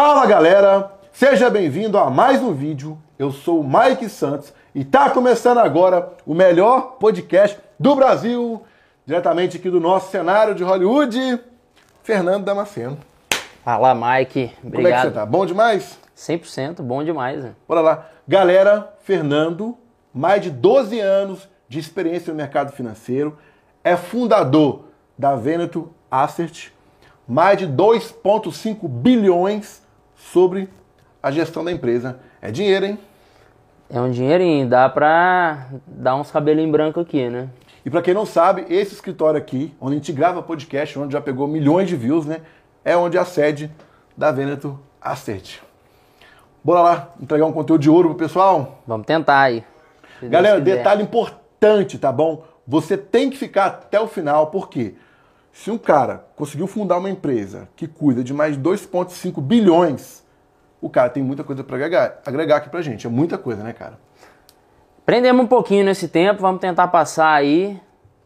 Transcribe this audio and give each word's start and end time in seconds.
Fala 0.00 0.24
galera, 0.26 0.92
seja 1.10 1.50
bem-vindo 1.50 1.98
a 1.98 2.08
mais 2.08 2.40
um 2.40 2.52
vídeo. 2.52 2.96
Eu 3.18 3.32
sou 3.32 3.62
o 3.62 3.68
Mike 3.68 4.08
Santos 4.08 4.54
e 4.72 4.84
tá 4.84 5.10
começando 5.10 5.58
agora 5.58 6.12
o 6.24 6.34
melhor 6.34 6.98
podcast 7.00 7.58
do 7.80 7.96
Brasil, 7.96 8.62
diretamente 9.04 9.56
aqui 9.56 9.68
do 9.68 9.80
nosso 9.80 10.12
cenário 10.12 10.54
de 10.54 10.62
Hollywood, 10.62 11.40
Fernando 12.04 12.44
Damasceno. 12.44 12.96
Fala, 13.64 13.92
Mike. 13.92 14.52
Obrigado. 14.62 14.72
Como 14.72 14.86
é 14.86 14.92
que 14.92 15.00
você 15.00 15.10
tá? 15.10 15.26
Bom 15.26 15.44
demais? 15.44 15.98
100%, 16.16 16.80
bom 16.80 17.02
demais. 17.02 17.42
Né? 17.42 17.54
Bora 17.66 17.80
lá. 17.80 18.06
Galera, 18.28 18.94
Fernando, 19.02 19.76
mais 20.14 20.40
de 20.40 20.50
12 20.52 21.00
anos 21.00 21.48
de 21.68 21.80
experiência 21.80 22.32
no 22.32 22.36
mercado 22.36 22.70
financeiro, 22.70 23.36
é 23.82 23.96
fundador 23.96 24.84
da 25.18 25.34
Veneto 25.34 25.92
Asset, 26.08 26.72
mais 27.26 27.58
de 27.58 27.66
2,5 27.66 28.86
bilhões 28.86 29.87
sobre 30.18 30.68
a 31.22 31.30
gestão 31.30 31.64
da 31.64 31.72
empresa. 31.72 32.18
É 32.42 32.50
dinheiro, 32.50 32.84
hein? 32.84 32.98
É 33.90 34.00
um 34.00 34.10
dinheirinho, 34.10 34.68
dá 34.68 34.88
pra 34.88 35.68
dar 35.86 36.16
uns 36.16 36.30
cabelinhos 36.30 36.70
brancos 36.70 37.02
aqui, 37.02 37.30
né? 37.30 37.48
E 37.84 37.90
para 37.90 38.02
quem 38.02 38.12
não 38.12 38.26
sabe, 38.26 38.66
esse 38.68 38.92
escritório 38.92 39.38
aqui, 39.38 39.74
onde 39.80 39.92
a 39.92 39.96
gente 39.96 40.12
grava 40.12 40.42
podcast, 40.42 40.98
onde 40.98 41.14
já 41.14 41.20
pegou 41.22 41.48
milhões 41.48 41.88
de 41.88 41.96
views, 41.96 42.26
né? 42.26 42.42
É 42.84 42.94
onde 42.96 43.16
é 43.16 43.20
a 43.20 43.24
sede 43.24 43.70
da 44.14 44.30
Veneto 44.30 44.78
Asset. 45.00 45.62
Bora 46.62 46.82
lá 46.82 47.08
entregar 47.18 47.46
um 47.46 47.52
conteúdo 47.52 47.80
de 47.80 47.88
ouro 47.88 48.10
pro 48.10 48.18
pessoal? 48.18 48.82
Vamos 48.86 49.06
tentar 49.06 49.40
aí. 49.40 49.64
Galera, 50.22 50.60
detalhe 50.60 51.02
importante, 51.02 51.96
tá 51.96 52.12
bom? 52.12 52.44
Você 52.66 52.98
tem 52.98 53.30
que 53.30 53.38
ficar 53.38 53.66
até 53.66 53.98
o 53.98 54.06
final, 54.06 54.48
porque 54.48 54.94
se 55.58 55.72
um 55.72 55.76
cara 55.76 56.24
conseguiu 56.36 56.68
fundar 56.68 56.98
uma 56.98 57.10
empresa 57.10 57.68
que 57.74 57.88
cuida 57.88 58.22
de 58.22 58.32
mais 58.32 58.56
de 58.56 58.62
2,5 58.62 59.42
bilhões, 59.42 60.24
o 60.80 60.88
cara 60.88 61.10
tem 61.10 61.20
muita 61.20 61.42
coisa 61.42 61.64
para 61.64 61.74
agregar, 61.74 62.20
agregar 62.24 62.56
aqui 62.58 62.68
pra 62.68 62.80
gente. 62.80 63.08
É 63.08 63.10
muita 63.10 63.36
coisa, 63.36 63.64
né, 63.64 63.72
cara? 63.72 63.98
Prendemos 65.04 65.44
um 65.44 65.48
pouquinho 65.48 65.84
nesse 65.84 66.06
tempo, 66.06 66.40
vamos 66.40 66.60
tentar 66.60 66.86
passar 66.86 67.32
aí. 67.32 67.80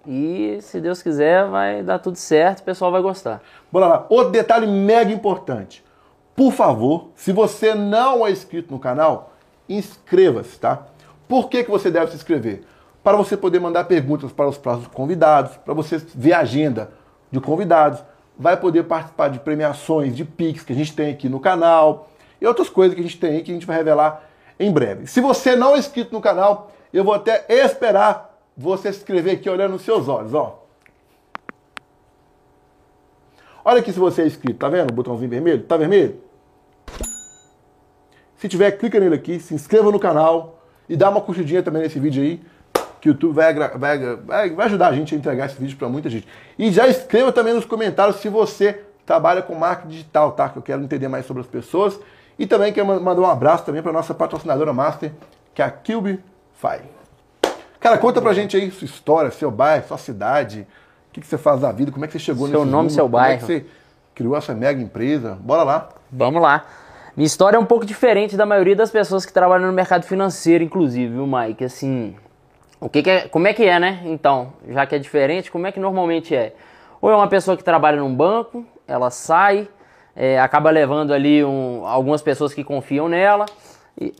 E 0.06 0.58
se 0.60 0.78
Deus 0.78 1.02
quiser, 1.02 1.46
vai 1.48 1.82
dar 1.82 2.00
tudo 2.00 2.16
certo, 2.16 2.60
o 2.60 2.64
pessoal 2.64 2.92
vai 2.92 3.00
gostar. 3.00 3.40
Bora 3.72 3.86
lá. 3.86 4.06
Outro 4.10 4.30
detalhe 4.30 4.66
mega 4.66 5.10
importante. 5.10 5.82
Por 6.36 6.52
favor, 6.52 7.12
se 7.16 7.32
você 7.32 7.74
não 7.74 8.26
é 8.26 8.30
inscrito 8.30 8.70
no 8.70 8.78
canal, 8.78 9.32
inscreva-se, 9.66 10.60
tá? 10.60 10.82
Por 11.26 11.48
que, 11.48 11.64
que 11.64 11.70
você 11.70 11.90
deve 11.90 12.10
se 12.10 12.16
inscrever? 12.16 12.64
Para 13.02 13.16
você 13.16 13.38
poder 13.38 13.58
mandar 13.58 13.84
perguntas 13.84 14.30
para 14.32 14.48
os 14.48 14.58
próximos 14.58 14.88
convidados, 14.88 15.56
para 15.56 15.72
você 15.72 15.96
ver 15.96 16.34
a 16.34 16.40
agenda 16.40 17.00
de 17.32 17.40
convidados, 17.40 18.04
vai 18.38 18.56
poder 18.56 18.84
participar 18.84 19.28
de 19.28 19.40
premiações, 19.40 20.14
de 20.14 20.24
Pix 20.24 20.62
que 20.62 20.72
a 20.72 20.76
gente 20.76 20.94
tem 20.94 21.10
aqui 21.10 21.28
no 21.28 21.40
canal 21.40 22.10
e 22.40 22.46
outras 22.46 22.68
coisas 22.68 22.94
que 22.94 23.00
a 23.00 23.04
gente 23.04 23.18
tem 23.18 23.32
aí 23.32 23.42
que 23.42 23.50
a 23.50 23.54
gente 23.54 23.66
vai 23.66 23.76
revelar 23.76 24.22
em 24.60 24.70
breve. 24.70 25.06
Se 25.06 25.20
você 25.20 25.56
não 25.56 25.74
é 25.74 25.78
inscrito 25.78 26.12
no 26.12 26.20
canal, 26.20 26.70
eu 26.92 27.02
vou 27.02 27.14
até 27.14 27.44
esperar 27.48 28.38
você 28.56 28.92
se 28.92 28.98
inscrever 28.98 29.34
aqui 29.34 29.48
olhando 29.48 29.72
nos 29.72 29.82
seus 29.82 30.06
olhos, 30.08 30.34
ó. 30.34 30.62
Olha 33.64 33.80
aqui 33.80 33.92
se 33.92 33.98
você 33.98 34.22
é 34.22 34.26
inscrito, 34.26 34.58
tá 34.58 34.68
vendo 34.68 34.90
o 34.90 34.94
botãozinho 34.94 35.30
vermelho? 35.30 35.62
Tá 35.62 35.76
vermelho? 35.76 36.20
Se 38.36 38.48
tiver, 38.48 38.72
clica 38.72 38.98
nele 38.98 39.14
aqui, 39.14 39.38
se 39.38 39.54
inscreva 39.54 39.90
no 39.92 40.00
canal 40.00 40.58
e 40.88 40.96
dá 40.96 41.08
uma 41.08 41.20
curtidinha 41.20 41.62
também 41.62 41.82
nesse 41.82 42.00
vídeo 42.00 42.22
aí, 42.22 42.42
que 43.02 43.08
o 43.08 43.10
YouTube 43.10 43.34
vai, 43.34 43.52
vai, 43.52 43.98
vai, 43.98 44.50
vai 44.50 44.66
ajudar 44.66 44.86
a 44.86 44.92
gente 44.92 45.12
a 45.12 45.18
entregar 45.18 45.46
esse 45.46 45.60
vídeo 45.60 45.76
para 45.76 45.88
muita 45.88 46.08
gente. 46.08 46.24
E 46.56 46.70
já 46.70 46.86
escreva 46.86 47.32
também 47.32 47.52
nos 47.52 47.64
comentários 47.64 48.16
se 48.20 48.28
você 48.28 48.80
trabalha 49.04 49.42
com 49.42 49.56
marketing 49.56 49.88
digital, 49.88 50.30
tá? 50.30 50.48
Que 50.48 50.58
eu 50.58 50.62
quero 50.62 50.80
entender 50.84 51.08
mais 51.08 51.26
sobre 51.26 51.40
as 51.40 51.48
pessoas. 51.48 51.98
E 52.38 52.46
também 52.46 52.72
quero 52.72 52.86
mandar 52.86 53.20
um 53.20 53.26
abraço 53.26 53.64
também 53.64 53.82
para 53.82 53.90
nossa 53.92 54.14
patrocinadora 54.14 54.72
master, 54.72 55.10
que 55.52 55.60
é 55.60 55.64
a 55.64 55.70
Cubify. 55.72 56.80
Cara, 57.80 57.98
conta 57.98 58.22
pra 58.22 58.32
gente 58.32 58.56
aí 58.56 58.70
sua 58.70 58.84
história, 58.84 59.32
seu 59.32 59.50
bairro, 59.50 59.84
sua 59.88 59.98
cidade, 59.98 60.64
o 61.10 61.12
que, 61.12 61.20
que 61.20 61.26
você 61.26 61.36
faz 61.36 61.60
da 61.60 61.72
vida, 61.72 61.90
como 61.90 62.04
é 62.04 62.06
que 62.06 62.12
você 62.12 62.20
chegou 62.20 62.46
Seu 62.46 62.60
nesse 62.60 62.70
nome, 62.70 62.82
mundo, 62.84 62.92
seu 62.92 63.04
como 63.06 63.12
bairro. 63.14 63.34
é 63.34 63.38
que 63.38 63.44
você 63.44 63.66
criou 64.14 64.36
essa 64.36 64.54
mega 64.54 64.80
empresa. 64.80 65.36
Bora 65.40 65.64
lá. 65.64 65.88
Vamos 66.12 66.40
lá. 66.40 66.64
Minha 67.16 67.26
história 67.26 67.56
é 67.56 67.60
um 67.60 67.66
pouco 67.66 67.84
diferente 67.84 68.36
da 68.36 68.46
maioria 68.46 68.76
das 68.76 68.92
pessoas 68.92 69.26
que 69.26 69.32
trabalham 69.32 69.66
no 69.66 69.72
mercado 69.72 70.04
financeiro, 70.04 70.62
inclusive, 70.62 71.12
viu, 71.12 71.26
Mike? 71.26 71.64
Assim, 71.64 72.14
o 72.82 72.88
que, 72.88 73.00
que 73.00 73.10
é, 73.10 73.28
como 73.28 73.46
é 73.46 73.54
que 73.54 73.64
é, 73.64 73.78
né? 73.78 74.00
Então, 74.04 74.54
já 74.68 74.84
que 74.84 74.96
é 74.96 74.98
diferente, 74.98 75.52
como 75.52 75.68
é 75.68 75.72
que 75.72 75.78
normalmente 75.78 76.34
é? 76.34 76.52
Ou 77.00 77.12
é 77.12 77.14
uma 77.14 77.28
pessoa 77.28 77.56
que 77.56 77.62
trabalha 77.62 77.98
num 77.98 78.12
banco, 78.12 78.66
ela 78.88 79.08
sai, 79.08 79.68
é, 80.16 80.40
acaba 80.40 80.68
levando 80.68 81.14
ali 81.14 81.44
um, 81.44 81.86
algumas 81.86 82.22
pessoas 82.22 82.52
que 82.52 82.64
confiam 82.64 83.08
nela, 83.08 83.46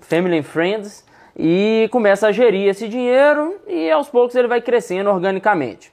family 0.03 0.39
and 0.39 0.45
friends, 0.45 1.05
e 1.37 1.89
começa 1.91 2.29
a 2.29 2.33
gerir 2.33 2.69
esse 2.69 2.89
dinheiro 2.89 3.61
e 3.67 3.91
aos 3.91 4.09
poucos 4.09 4.37
ele 4.37 4.47
vai 4.47 4.61
crescendo 4.61 5.11
organicamente. 5.11 5.93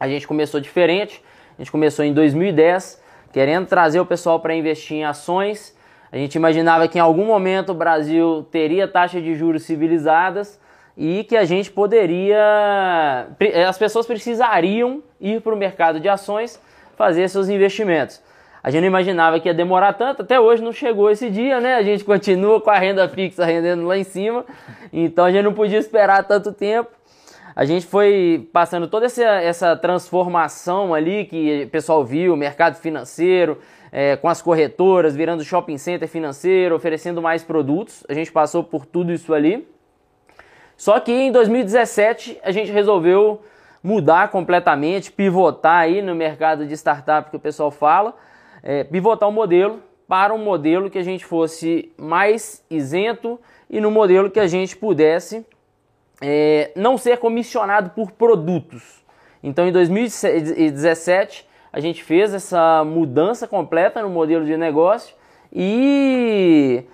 A 0.00 0.08
gente 0.08 0.26
começou 0.26 0.60
diferente, 0.60 1.22
a 1.56 1.62
gente 1.62 1.70
começou 1.70 2.04
em 2.04 2.12
2010, 2.12 3.00
querendo 3.32 3.68
trazer 3.68 4.00
o 4.00 4.06
pessoal 4.06 4.40
para 4.40 4.52
investir 4.52 4.96
em 4.96 5.04
ações. 5.04 5.76
A 6.10 6.16
gente 6.16 6.34
imaginava 6.34 6.88
que 6.88 6.98
em 6.98 7.00
algum 7.00 7.24
momento 7.24 7.70
o 7.70 7.74
Brasil 7.74 8.44
teria 8.50 8.88
taxas 8.88 9.22
de 9.22 9.36
juros 9.36 9.62
civilizadas 9.62 10.58
e 10.96 11.24
que 11.24 11.36
a 11.36 11.44
gente 11.44 11.70
poderia. 11.70 13.28
As 13.68 13.78
pessoas 13.78 14.06
precisariam 14.06 15.02
ir 15.20 15.40
para 15.40 15.54
o 15.54 15.56
mercado 15.56 15.98
de 15.98 16.08
ações 16.08 16.60
fazer 16.96 17.28
seus 17.28 17.48
investimentos. 17.48 18.22
A 18.62 18.70
gente 18.70 18.80
não 18.80 18.88
imaginava 18.88 19.38
que 19.38 19.48
ia 19.48 19.52
demorar 19.52 19.92
tanto, 19.92 20.22
até 20.22 20.40
hoje 20.40 20.62
não 20.62 20.72
chegou 20.72 21.10
esse 21.10 21.28
dia, 21.28 21.60
né? 21.60 21.74
A 21.74 21.82
gente 21.82 22.02
continua 22.02 22.60
com 22.60 22.70
a 22.70 22.78
renda 22.78 23.06
fixa 23.08 23.44
rendendo 23.44 23.86
lá 23.86 23.98
em 23.98 24.04
cima, 24.04 24.44
então 24.90 25.26
a 25.26 25.30
gente 25.30 25.44
não 25.44 25.52
podia 25.52 25.78
esperar 25.78 26.24
tanto 26.24 26.50
tempo. 26.50 26.90
A 27.54 27.64
gente 27.64 27.86
foi 27.86 28.48
passando 28.52 28.88
toda 28.88 29.06
essa, 29.06 29.22
essa 29.22 29.76
transformação 29.76 30.94
ali 30.94 31.26
que 31.26 31.64
o 31.64 31.68
pessoal 31.68 32.04
viu, 32.04 32.34
mercado 32.36 32.76
financeiro, 32.76 33.58
é, 33.92 34.16
com 34.16 34.28
as 34.28 34.42
corretoras, 34.42 35.14
virando 35.14 35.44
shopping 35.44 35.78
center 35.78 36.08
financeiro, 36.08 36.74
oferecendo 36.74 37.20
mais 37.20 37.44
produtos. 37.44 38.02
A 38.08 38.14
gente 38.14 38.32
passou 38.32 38.64
por 38.64 38.86
tudo 38.86 39.12
isso 39.12 39.32
ali. 39.32 39.68
Só 40.76 40.98
que 41.00 41.12
em 41.12 41.32
2017 41.32 42.40
a 42.42 42.50
gente 42.50 42.70
resolveu 42.70 43.42
mudar 43.82 44.30
completamente, 44.30 45.12
pivotar 45.12 45.80
aí 45.82 46.00
no 46.00 46.14
mercado 46.14 46.66
de 46.66 46.74
startup 46.74 47.30
que 47.30 47.36
o 47.36 47.40
pessoal 47.40 47.70
fala, 47.70 48.14
é, 48.62 48.82
pivotar 48.82 49.28
o 49.28 49.32
modelo 49.32 49.80
para 50.08 50.34
um 50.34 50.38
modelo 50.38 50.90
que 50.90 50.98
a 50.98 51.02
gente 51.02 51.24
fosse 51.24 51.92
mais 51.98 52.64
isento 52.70 53.38
e 53.68 53.80
no 53.80 53.90
modelo 53.90 54.30
que 54.30 54.40
a 54.40 54.46
gente 54.46 54.76
pudesse 54.76 55.44
é, 56.20 56.70
não 56.74 56.96
ser 56.96 57.18
comissionado 57.18 57.90
por 57.90 58.12
produtos. 58.12 59.04
Então, 59.42 59.68
em 59.68 59.72
2017, 59.72 61.46
a 61.70 61.80
gente 61.80 62.02
fez 62.02 62.32
essa 62.32 62.82
mudança 62.84 63.46
completa 63.46 64.00
no 64.00 64.08
modelo 64.08 64.46
de 64.46 64.56
negócio 64.56 65.14
e 65.52 66.84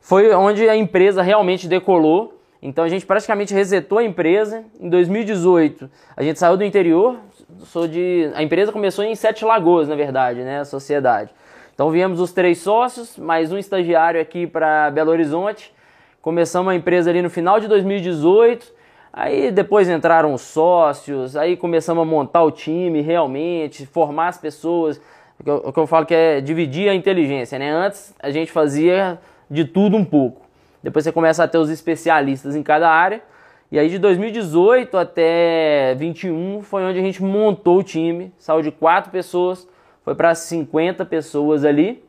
foi 0.00 0.32
onde 0.34 0.68
a 0.68 0.76
empresa 0.76 1.20
realmente 1.20 1.68
decolou. 1.68 2.39
Então, 2.62 2.84
a 2.84 2.88
gente 2.88 3.06
praticamente 3.06 3.54
resetou 3.54 3.98
a 3.98 4.04
empresa. 4.04 4.64
Em 4.78 4.88
2018, 4.88 5.90
a 6.16 6.22
gente 6.22 6.38
saiu 6.38 6.56
do 6.56 6.64
interior. 6.64 7.16
Sou 7.64 7.88
de, 7.88 8.30
a 8.34 8.42
empresa 8.42 8.70
começou 8.70 9.04
em 9.04 9.14
Sete 9.14 9.44
Lagoas, 9.44 9.88
na 9.88 9.94
verdade, 9.94 10.40
né, 10.40 10.60
a 10.60 10.64
sociedade. 10.64 11.30
Então, 11.74 11.90
viemos 11.90 12.20
os 12.20 12.32
três 12.32 12.58
sócios, 12.58 13.16
mais 13.16 13.50
um 13.50 13.56
estagiário 13.56 14.20
aqui 14.20 14.46
para 14.46 14.90
Belo 14.90 15.10
Horizonte. 15.10 15.72
Começamos 16.20 16.70
a 16.70 16.76
empresa 16.76 17.08
ali 17.08 17.22
no 17.22 17.30
final 17.30 17.58
de 17.58 17.66
2018. 17.66 18.80
Aí 19.12 19.50
depois 19.50 19.88
entraram 19.88 20.34
os 20.34 20.42
sócios, 20.42 21.36
aí 21.36 21.56
começamos 21.56 22.02
a 22.02 22.04
montar 22.04 22.44
o 22.44 22.50
time 22.50 23.00
realmente, 23.00 23.86
formar 23.86 24.28
as 24.28 24.38
pessoas. 24.38 25.00
O 25.38 25.44
que 25.44 25.50
eu, 25.50 25.56
o 25.64 25.72
que 25.72 25.78
eu 25.80 25.86
falo 25.86 26.06
que 26.06 26.14
é 26.14 26.40
dividir 26.40 26.88
a 26.88 26.94
inteligência, 26.94 27.58
né? 27.58 27.70
Antes 27.70 28.14
a 28.20 28.30
gente 28.30 28.52
fazia 28.52 29.18
de 29.50 29.64
tudo 29.64 29.96
um 29.96 30.04
pouco. 30.04 30.49
Depois 30.82 31.04
você 31.04 31.12
começa 31.12 31.44
a 31.44 31.48
ter 31.48 31.58
os 31.58 31.70
especialistas 31.70 32.56
em 32.56 32.62
cada 32.62 32.90
área. 32.90 33.22
E 33.70 33.78
aí 33.78 33.88
de 33.88 33.98
2018 33.98 34.96
até 34.96 35.94
21 35.96 36.62
foi 36.62 36.82
onde 36.82 36.98
a 36.98 37.02
gente 37.02 37.22
montou 37.22 37.78
o 37.78 37.82
time. 37.82 38.32
Saiu 38.38 38.62
de 38.62 38.70
quatro 38.70 39.10
pessoas, 39.10 39.68
foi 40.04 40.14
para 40.14 40.34
50 40.34 41.04
pessoas 41.04 41.64
ali. 41.64 42.02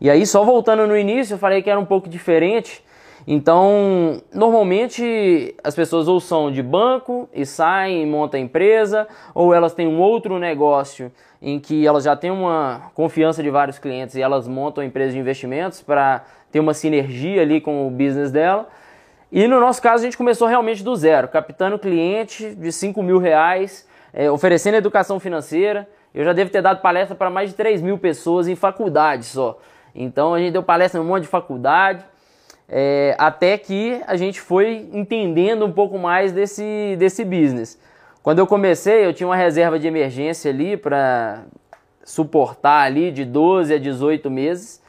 E 0.00 0.10
aí 0.10 0.26
só 0.26 0.44
voltando 0.44 0.86
no 0.86 0.96
início, 0.96 1.34
eu 1.34 1.38
falei 1.38 1.62
que 1.62 1.70
era 1.70 1.78
um 1.78 1.84
pouco 1.84 2.08
diferente. 2.08 2.84
Então, 3.28 4.22
normalmente 4.32 5.54
as 5.64 5.74
pessoas 5.74 6.06
ou 6.06 6.20
são 6.20 6.50
de 6.50 6.62
banco 6.62 7.28
e 7.34 7.44
saem 7.44 8.02
e 8.02 8.06
montam 8.06 8.38
a 8.38 8.42
empresa, 8.42 9.08
ou 9.34 9.52
elas 9.52 9.74
têm 9.74 9.88
um 9.88 10.00
outro 10.00 10.38
negócio 10.38 11.10
em 11.42 11.58
que 11.58 11.84
elas 11.84 12.04
já 12.04 12.14
têm 12.14 12.30
uma 12.30 12.90
confiança 12.94 13.42
de 13.42 13.50
vários 13.50 13.78
clientes 13.78 14.14
e 14.14 14.22
elas 14.22 14.46
montam 14.46 14.82
a 14.82 14.86
empresa 14.86 15.12
de 15.12 15.18
investimentos 15.18 15.82
para 15.82 16.24
ter 16.50 16.60
uma 16.60 16.74
sinergia 16.74 17.42
ali 17.42 17.60
com 17.60 17.86
o 17.86 17.90
business 17.90 18.30
dela. 18.30 18.68
E 19.30 19.46
no 19.48 19.60
nosso 19.60 19.82
caso 19.82 20.02
a 20.02 20.04
gente 20.04 20.16
começou 20.16 20.46
realmente 20.46 20.82
do 20.82 20.94
zero, 20.94 21.28
captando 21.28 21.78
cliente 21.78 22.54
de 22.54 22.70
5 22.70 23.02
mil 23.02 23.18
reais, 23.18 23.86
é, 24.12 24.30
oferecendo 24.30 24.76
educação 24.76 25.18
financeira. 25.18 25.88
Eu 26.14 26.24
já 26.24 26.32
devo 26.32 26.50
ter 26.50 26.62
dado 26.62 26.80
palestra 26.80 27.14
para 27.14 27.28
mais 27.28 27.50
de 27.50 27.56
3 27.56 27.82
mil 27.82 27.98
pessoas 27.98 28.48
em 28.48 28.54
faculdade 28.54 29.24
só. 29.24 29.58
Então 29.94 30.34
a 30.34 30.38
gente 30.38 30.52
deu 30.52 30.62
palestra 30.62 31.00
em 31.00 31.04
um 31.04 31.06
monte 31.06 31.22
de 31.22 31.28
faculdade, 31.28 32.04
é, 32.68 33.14
até 33.18 33.56
que 33.58 34.00
a 34.06 34.16
gente 34.16 34.40
foi 34.40 34.88
entendendo 34.92 35.64
um 35.64 35.72
pouco 35.72 35.98
mais 35.98 36.32
desse, 36.32 36.96
desse 36.98 37.24
business. 37.24 37.78
Quando 38.22 38.40
eu 38.40 38.46
comecei, 38.46 39.04
eu 39.04 39.12
tinha 39.12 39.26
uma 39.26 39.36
reserva 39.36 39.78
de 39.78 39.86
emergência 39.86 40.50
ali 40.50 40.76
para 40.76 41.44
suportar 42.04 42.82
ali 42.82 43.10
de 43.10 43.24
12 43.24 43.74
a 43.74 43.78
18 43.78 44.30
meses. 44.30 44.82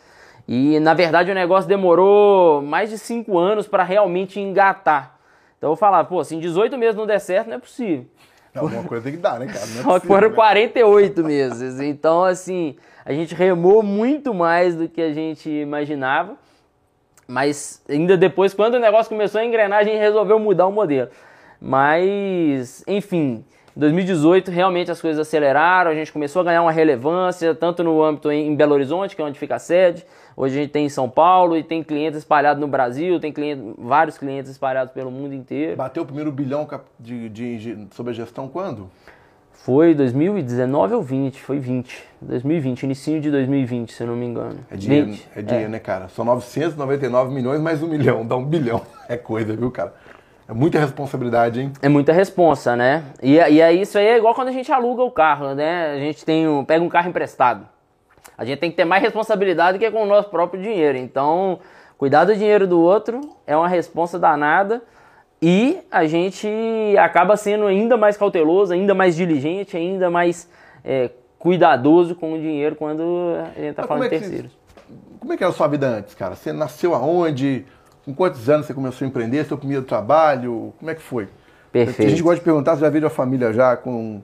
E 0.47 0.79
na 0.79 0.93
verdade 0.93 1.29
o 1.31 1.35
negócio 1.35 1.67
demorou 1.67 2.61
mais 2.61 2.89
de 2.89 2.97
5 2.97 3.37
anos 3.37 3.67
para 3.67 3.83
realmente 3.83 4.39
engatar. 4.39 5.17
Então 5.57 5.71
eu 5.71 5.75
falava, 5.75 6.07
pô, 6.07 6.23
se 6.23 6.35
em 6.35 6.39
18 6.39 6.77
meses 6.77 6.95
não 6.95 7.05
der 7.05 7.19
certo, 7.19 7.47
não 7.47 7.55
é 7.55 7.59
possível. 7.59 8.05
Alguma 8.55 8.83
coisa 8.83 9.03
tem 9.03 9.13
que 9.13 9.19
dar, 9.19 9.39
né, 9.39 9.47
cara? 9.47 9.65
Não 9.67 9.79
é 9.79 9.83
Só 9.83 9.99
que 9.99 10.07
foram 10.07 10.31
48 10.31 11.23
meses. 11.23 11.79
Então, 11.79 12.23
assim, 12.23 12.75
a 13.05 13.13
gente 13.13 13.35
remou 13.35 13.83
muito 13.83 14.33
mais 14.33 14.75
do 14.75 14.87
que 14.87 15.01
a 15.01 15.13
gente 15.13 15.49
imaginava. 15.49 16.35
Mas 17.27 17.83
ainda 17.89 18.15
depois, 18.15 18.53
quando 18.53 18.75
o 18.75 18.79
negócio 18.79 19.09
começou 19.09 19.41
a 19.41 19.45
engrenar, 19.45 19.79
a 19.79 19.83
gente 19.83 19.97
resolveu 19.97 20.39
mudar 20.39 20.65
o 20.65 20.71
modelo. 20.71 21.09
Mas, 21.59 22.83
enfim, 22.87 23.43
2018 23.75 24.49
realmente 24.49 24.89
as 24.89 25.01
coisas 25.01 25.27
aceleraram, 25.27 25.91
a 25.91 25.93
gente 25.93 26.11
começou 26.11 26.41
a 26.41 26.45
ganhar 26.45 26.61
uma 26.61 26.71
relevância, 26.71 27.53
tanto 27.53 27.83
no 27.83 28.01
âmbito 28.01 28.31
em 28.31 28.55
Belo 28.55 28.73
Horizonte, 28.73 29.15
que 29.15 29.21
é 29.21 29.25
onde 29.25 29.37
fica 29.37 29.55
a 29.55 29.59
sede, 29.59 30.05
hoje 30.37 30.57
a 30.57 30.61
gente 30.61 30.71
tem 30.71 30.85
em 30.85 30.89
São 30.89 31.09
Paulo 31.09 31.57
e 31.57 31.63
tem 31.63 31.83
clientes 31.83 32.19
espalhados 32.19 32.61
no 32.61 32.67
Brasil, 32.67 33.19
tem 33.19 33.33
cliente, 33.33 33.73
vários 33.77 34.17
clientes 34.17 34.49
espalhados 34.51 34.93
pelo 34.93 35.11
mundo 35.11 35.33
inteiro. 35.33 35.75
Bateu 35.75 36.03
o 36.03 36.05
primeiro 36.05 36.31
bilhão 36.31 36.67
de, 36.99 37.27
de, 37.27 37.57
de, 37.57 37.87
sobre 37.95 38.11
a 38.11 38.15
gestão 38.15 38.47
quando? 38.47 38.89
Foi 39.51 39.93
2019 39.93 40.93
ou 40.93 41.01
20? 41.01 41.41
Foi 41.41 41.59
20. 41.59 42.03
2020, 42.21 42.83
início 42.83 43.19
de 43.19 43.29
2020, 43.31 43.91
se 43.91 44.01
eu 44.01 44.07
não 44.07 44.15
me 44.15 44.25
engano. 44.25 44.59
É 44.71 44.77
dinheiro, 44.77 45.07
20, 45.07 45.27
é 45.35 45.41
dinheiro 45.41 45.67
é. 45.67 45.71
né, 45.71 45.79
cara? 45.79 46.07
São 46.07 46.23
999 46.23 47.33
milhões 47.33 47.59
mais 47.59 47.83
um 47.83 47.87
milhão, 47.87 48.25
dá 48.25 48.37
um 48.37 48.45
bilhão. 48.45 48.81
É 49.09 49.17
coisa, 49.17 49.55
viu, 49.55 49.69
cara? 49.71 49.93
É 50.47 50.53
muita 50.53 50.79
responsabilidade, 50.79 51.59
hein? 51.59 51.73
É 51.81 51.89
muita 51.89 52.13
responsa, 52.13 52.75
né? 52.77 53.03
E, 53.21 53.33
e 53.33 53.61
aí 53.61 53.81
isso 53.81 53.97
aí 53.97 54.07
é 54.07 54.17
igual 54.17 54.33
quando 54.33 54.47
a 54.47 54.53
gente 54.53 54.71
aluga 54.71 55.03
o 55.03 55.11
carro, 55.11 55.53
né? 55.53 55.91
A 55.91 55.99
gente 55.99 56.23
tem 56.23 56.47
um, 56.47 56.63
pega 56.63 56.83
um 56.83 56.87
carro 56.87 57.09
emprestado. 57.09 57.67
A 58.37 58.45
gente 58.45 58.59
tem 58.59 58.71
que 58.71 58.77
ter 58.77 58.85
mais 58.85 59.03
responsabilidade 59.03 59.77
que 59.77 59.91
com 59.91 60.03
o 60.03 60.05
nosso 60.05 60.29
próprio 60.29 60.61
dinheiro. 60.61 60.97
Então, 60.97 61.59
cuidar 61.97 62.25
do 62.25 62.35
dinheiro 62.35 62.65
do 62.65 62.79
outro 62.79 63.21
é 63.45 63.55
uma 63.55 63.67
responsa 63.67 64.17
danada 64.17 64.81
e 65.41 65.79
a 65.91 66.05
gente 66.05 66.47
acaba 66.99 67.37
sendo 67.37 67.65
ainda 67.65 67.95
mais 67.95 68.17
cauteloso, 68.17 68.73
ainda 68.73 68.93
mais 68.93 69.15
diligente, 69.15 69.77
ainda 69.77 70.09
mais 70.09 70.49
é, 70.83 71.11
cuidadoso 71.37 72.15
com 72.15 72.33
o 72.33 72.39
dinheiro 72.39 72.75
quando 72.75 73.35
a 73.39 73.59
gente 73.59 73.69
está 73.69 73.83
falando 73.83 74.05
é 74.05 74.09
de 74.09 74.19
terceiros. 74.19 74.51
como 75.19 75.33
é 75.33 75.37
que 75.37 75.43
era 75.43 75.51
a 75.51 75.55
sua 75.55 75.67
vida 75.67 75.87
antes, 75.87 76.15
cara? 76.15 76.35
Você 76.35 76.51
nasceu 76.51 76.95
aonde? 76.95 77.65
Com 78.03 78.15
quantos 78.15 78.49
anos 78.49 78.65
você 78.65 78.73
começou 78.73 79.05
a 79.05 79.09
empreender? 79.09 79.45
Seu 79.45 79.57
primeiro 79.57 79.83
trabalho? 79.83 80.73
Como 80.79 80.89
é 80.89 80.95
que 80.95 81.01
foi? 81.01 81.27
Perfeito. 81.71 82.07
A 82.07 82.09
gente 82.09 82.23
gosta 82.23 82.39
de 82.39 82.45
perguntar 82.45 82.75
se 82.75 82.81
já 82.81 82.89
veio 82.89 83.05
a 83.05 83.09
família 83.09 83.51
já 83.51 83.75
com, 83.75 84.21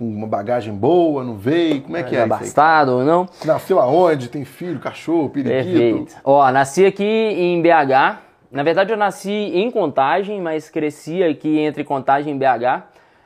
com 0.00 0.10
uma 0.10 0.26
bagagem 0.26 0.72
boa, 0.72 1.22
não 1.22 1.36
veio? 1.36 1.82
Como 1.82 1.94
é 1.94 2.02
que 2.02 2.16
é? 2.16 2.22
Abastado 2.22 2.92
ou 2.92 3.04
não? 3.04 3.28
Nasceu 3.44 3.78
aonde? 3.78 4.30
Tem 4.30 4.46
filho, 4.46 4.80
cachorro, 4.80 5.28
periquito? 5.28 5.62
Perfeito. 5.62 6.16
Ó, 6.24 6.50
nasci 6.50 6.86
aqui 6.86 7.04
em 7.04 7.60
BH. 7.60 8.18
Na 8.50 8.62
verdade, 8.62 8.90
eu 8.90 8.96
nasci 8.96 9.30
em 9.30 9.70
Contagem, 9.70 10.40
mas 10.40 10.70
cresci 10.70 11.22
aqui 11.22 11.58
entre 11.58 11.84
Contagem 11.84 12.34
e 12.34 12.38
BH. 12.38 12.82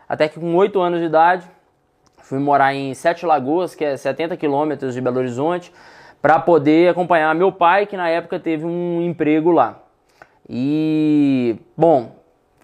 Até 0.09 0.26
que 0.26 0.41
com 0.41 0.53
8 0.56 0.81
anos 0.81 0.99
de 0.99 1.06
idade, 1.06 1.47
fui 2.19 2.41
morar 2.41 2.75
em 2.75 2.93
Sete 2.93 3.25
Lagoas, 3.25 3.76
que 3.76 3.85
é 3.85 3.97
70 3.97 4.37
quilômetros 4.37 4.94
de 4.94 5.00
Belo 5.00 5.19
Horizonte, 5.19 5.73
para 6.21 6.41
poder 6.41 6.88
acompanhar 6.88 7.32
meu 7.37 7.53
pai, 7.53 7.87
que 7.87 7.97
na 7.97 8.09
época 8.09 8.41
teve 8.41 8.67
um 8.67 9.00
emprego 9.00 9.53
lá. 9.53 9.79
E, 10.49 11.55
bom, 11.76 12.17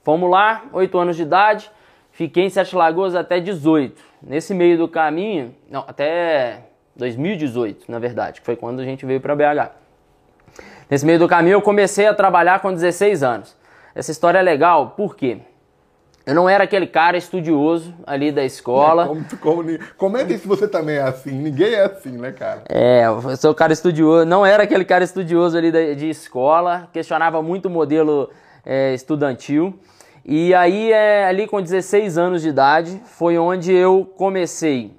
fomos 0.03 0.29
lá, 0.29 0.65
8 0.73 0.99
anos 0.99 1.17
de 1.17 1.23
idade, 1.23 1.71
fiquei 2.13 2.45
em 2.45 2.51
Sete 2.51 2.75
Lagoas 2.75 3.15
até 3.15 3.41
18. 3.41 4.01
Nesse 4.23 4.53
meio 4.55 4.77
do 4.77 4.89
caminho, 4.89 5.55
não, 5.71 5.85
até 5.87 6.65
2018, 6.97 7.91
na 7.91 7.99
verdade, 7.99 8.41
que 8.41 8.47
foi 8.47 8.57
quando 8.57 8.81
a 8.81 8.85
gente 8.85 9.07
veio 9.07 9.21
para 9.21 9.35
BH. 9.35 9.71
Nesse 10.91 11.07
meio 11.07 11.19
do 11.19 11.29
caminho 11.29 11.55
eu 11.55 11.63
comecei 11.63 12.07
a 12.07 12.15
trabalhar 12.15 12.61
com 12.61 12.73
16 12.73 13.23
anos. 13.23 13.57
Essa 13.95 14.11
história 14.11 14.39
é 14.39 14.43
legal, 14.43 14.91
por 14.97 15.17
quê? 15.17 15.39
Eu 16.27 16.35
não 16.35 16.49
era 16.49 16.65
aquele 16.65 16.87
cara 16.87 17.17
estudioso 17.17 17.95
ali 18.07 18.31
da 18.31 18.45
escola. 18.45 19.05
É, 19.05 19.07
como, 19.41 19.65
como, 19.65 19.79
comenta 19.97 20.37
se 20.37 20.47
você 20.47 20.69
também 20.69 20.97
é 20.97 21.03
assim. 21.03 21.33
Ninguém 21.33 21.75
é 21.75 21.85
assim, 21.85 22.13
né, 22.13 22.31
cara? 22.31 22.63
É, 22.69 23.07
eu 23.07 23.37
sou 23.37 23.55
cara 23.55 23.73
estudioso. 23.73 24.27
Não 24.27 24.45
era 24.45 24.63
aquele 24.63 24.85
cara 24.85 25.03
estudioso 25.03 25.57
ali 25.57 25.73
de, 25.73 25.95
de 25.95 26.11
escola. 26.11 26.89
Questionava 26.93 27.43
muito 27.43 27.67
o 27.67 27.71
modelo 27.71 28.31
é, 28.65 28.93
estudantil. 28.95 29.79
E 30.25 30.55
aí, 30.55 30.93
é, 30.93 31.25
ali 31.27 31.47
com 31.47 31.61
16 31.61 32.19
anos 32.19 32.43
de 32.43 32.49
idade, 32.49 33.01
foi 33.05 33.39
onde 33.39 33.73
eu 33.73 34.11
comecei 34.17 34.93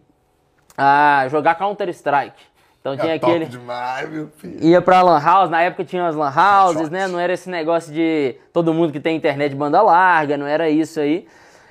a 0.77 1.27
jogar 1.29 1.56
Counter-Strike. 1.56 2.51
Então 2.81 2.97
tinha 2.97 3.13
é 3.13 3.15
aquele. 3.15 3.45
Demais, 3.45 4.09
meu 4.09 4.27
filho. 4.29 4.57
Ia 4.59 4.81
pra 4.81 5.03
Lan 5.03 5.19
House, 5.19 5.51
na 5.51 5.62
época 5.62 5.85
tinha 5.85 6.07
as 6.07 6.15
Lan 6.15 6.33
Houses, 6.35 6.89
né? 6.89 7.07
Não 7.07 7.19
era 7.19 7.31
esse 7.31 7.47
negócio 7.47 7.94
de 7.94 8.35
todo 8.51 8.73
mundo 8.73 8.91
que 8.91 9.00
tem 9.00 9.15
internet 9.15 9.51
de 9.51 9.56
banda 9.56 9.81
larga, 9.83 10.35
não 10.35 10.47
era 10.47 10.68
isso 10.68 11.00
aí. 11.00 11.27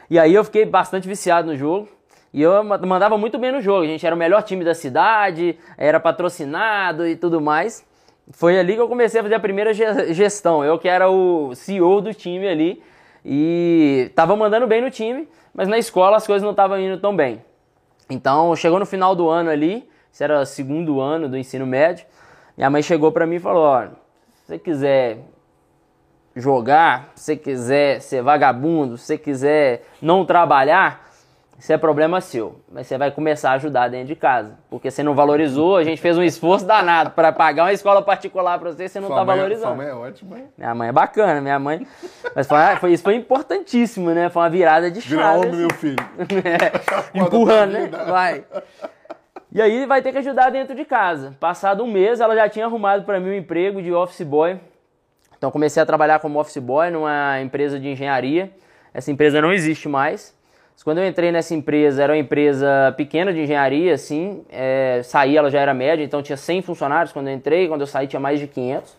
E 0.08 0.18
aí 0.18 0.32
eu 0.32 0.44
fiquei 0.44 0.64
bastante 0.64 1.08
viciado 1.08 1.48
no 1.48 1.56
jogo. 1.56 1.88
E 2.32 2.40
eu 2.40 2.62
mandava 2.62 3.18
muito 3.18 3.38
bem 3.38 3.50
no 3.50 3.60
jogo. 3.60 3.82
A 3.82 3.86
gente 3.86 4.06
era 4.06 4.14
o 4.14 4.18
melhor 4.18 4.44
time 4.44 4.64
da 4.64 4.72
cidade, 4.72 5.58
era 5.76 5.98
patrocinado 5.98 7.06
e 7.06 7.16
tudo 7.16 7.40
mais. 7.40 7.84
Foi 8.30 8.56
ali 8.56 8.74
que 8.74 8.80
eu 8.80 8.86
comecei 8.86 9.18
a 9.18 9.22
fazer 9.24 9.34
a 9.34 9.40
primeira 9.40 9.74
gestão. 9.74 10.64
Eu 10.64 10.78
que 10.78 10.88
era 10.88 11.10
o 11.10 11.52
CEO 11.56 12.00
do 12.00 12.14
time 12.14 12.46
ali. 12.46 12.80
E 13.24 14.10
tava 14.14 14.34
mandando 14.36 14.66
bem 14.66 14.80
no 14.80 14.90
time, 14.90 15.28
mas 15.54 15.68
na 15.68 15.78
escola 15.78 16.16
as 16.16 16.26
coisas 16.26 16.42
não 16.42 16.52
estavam 16.52 16.78
indo 16.78 16.98
tão 16.98 17.14
bem. 17.14 17.44
Então 18.08 18.54
chegou 18.56 18.78
no 18.78 18.86
final 18.86 19.14
do 19.14 19.28
ano 19.28 19.50
ali 19.50 19.88
isso 20.12 20.24
era 20.24 20.44
segundo 20.44 21.00
ano 21.00 21.28
do 21.28 21.36
ensino 21.36 21.66
médio. 21.66 22.04
Minha 22.56 22.68
mãe 22.68 22.82
chegou 22.82 23.12
para 23.12 23.26
mim 23.26 23.36
e 23.36 23.40
falou: 23.40 23.62
Olha, 23.62 23.92
se 24.34 24.46
você 24.46 24.58
quiser 24.58 25.18
jogar, 26.34 27.10
se 27.14 27.24
você 27.24 27.36
quiser 27.36 28.00
ser 28.00 28.22
vagabundo, 28.22 28.96
se 28.96 29.04
você 29.04 29.18
quiser 29.18 29.86
não 30.02 30.24
trabalhar, 30.24 31.09
isso 31.60 31.74
é 31.74 31.76
problema 31.76 32.22
seu. 32.22 32.58
Mas 32.72 32.86
você 32.86 32.96
vai 32.96 33.10
começar 33.10 33.50
a 33.50 33.52
ajudar 33.52 33.88
dentro 33.88 34.06
de 34.06 34.16
casa. 34.16 34.58
Porque 34.70 34.90
você 34.90 35.02
não 35.02 35.14
valorizou, 35.14 35.76
a 35.76 35.84
gente 35.84 36.00
fez 36.00 36.16
um 36.16 36.22
esforço 36.22 36.64
danado 36.64 37.10
para 37.10 37.30
pagar 37.32 37.64
uma 37.64 37.72
escola 37.72 38.00
particular 38.00 38.58
para 38.58 38.72
você 38.72 38.84
e 38.84 38.88
você 38.88 38.98
não 38.98 39.10
está 39.10 39.22
valorizando. 39.22 39.76
Minha 39.76 39.94
mãe 39.94 40.06
é 40.06 40.08
ótima. 40.08 40.36
Minha 40.56 40.74
mãe 40.74 40.88
é 40.88 40.92
bacana, 40.92 41.38
minha 41.38 41.58
mãe. 41.58 41.86
Mas 42.34 42.46
foi, 42.46 42.58
foi, 42.80 42.92
isso 42.94 43.02
foi 43.02 43.14
importantíssimo, 43.14 44.10
né? 44.12 44.30
Foi 44.30 44.42
uma 44.42 44.48
virada 44.48 44.90
de 44.90 45.02
chave. 45.02 45.16
Vira 45.16 45.32
homem, 45.32 45.50
assim. 45.50 45.58
meu 45.58 45.70
filho. 45.74 45.96
É, 47.12 47.20
empurrando, 47.20 47.72
né? 47.72 47.90
Vai. 48.08 48.44
E 49.52 49.60
aí 49.60 49.84
vai 49.84 50.00
ter 50.00 50.12
que 50.12 50.18
ajudar 50.18 50.48
dentro 50.48 50.74
de 50.74 50.86
casa. 50.86 51.36
Passado 51.38 51.84
um 51.84 51.92
mês, 51.92 52.20
ela 52.20 52.34
já 52.34 52.48
tinha 52.48 52.64
arrumado 52.64 53.04
para 53.04 53.20
mim 53.20 53.32
um 53.32 53.34
emprego 53.34 53.82
de 53.82 53.92
office 53.92 54.22
boy. 54.22 54.58
Então 55.36 55.50
comecei 55.50 55.82
a 55.82 55.84
trabalhar 55.84 56.20
como 56.20 56.40
office 56.40 56.56
boy 56.56 56.90
numa 56.90 57.38
empresa 57.42 57.78
de 57.78 57.86
engenharia. 57.86 58.50
Essa 58.94 59.12
empresa 59.12 59.42
não 59.42 59.52
existe 59.52 59.90
mais. 59.90 60.39
Quando 60.82 60.98
eu 60.98 61.06
entrei 61.06 61.30
nessa 61.30 61.54
empresa, 61.54 62.02
era 62.02 62.12
uma 62.12 62.18
empresa 62.18 62.94
pequena 62.96 63.32
de 63.32 63.40
engenharia, 63.40 63.94
assim. 63.94 64.42
É, 64.50 65.02
saí, 65.04 65.36
ela 65.36 65.50
já 65.50 65.60
era 65.60 65.74
média, 65.74 66.02
então 66.02 66.22
tinha 66.22 66.36
100 66.36 66.62
funcionários 66.62 67.12
quando 67.12 67.28
eu 67.28 67.34
entrei. 67.34 67.68
Quando 67.68 67.82
eu 67.82 67.86
saí, 67.86 68.06
tinha 68.06 68.20
mais 68.20 68.40
de 68.40 68.46
500. 68.46 68.96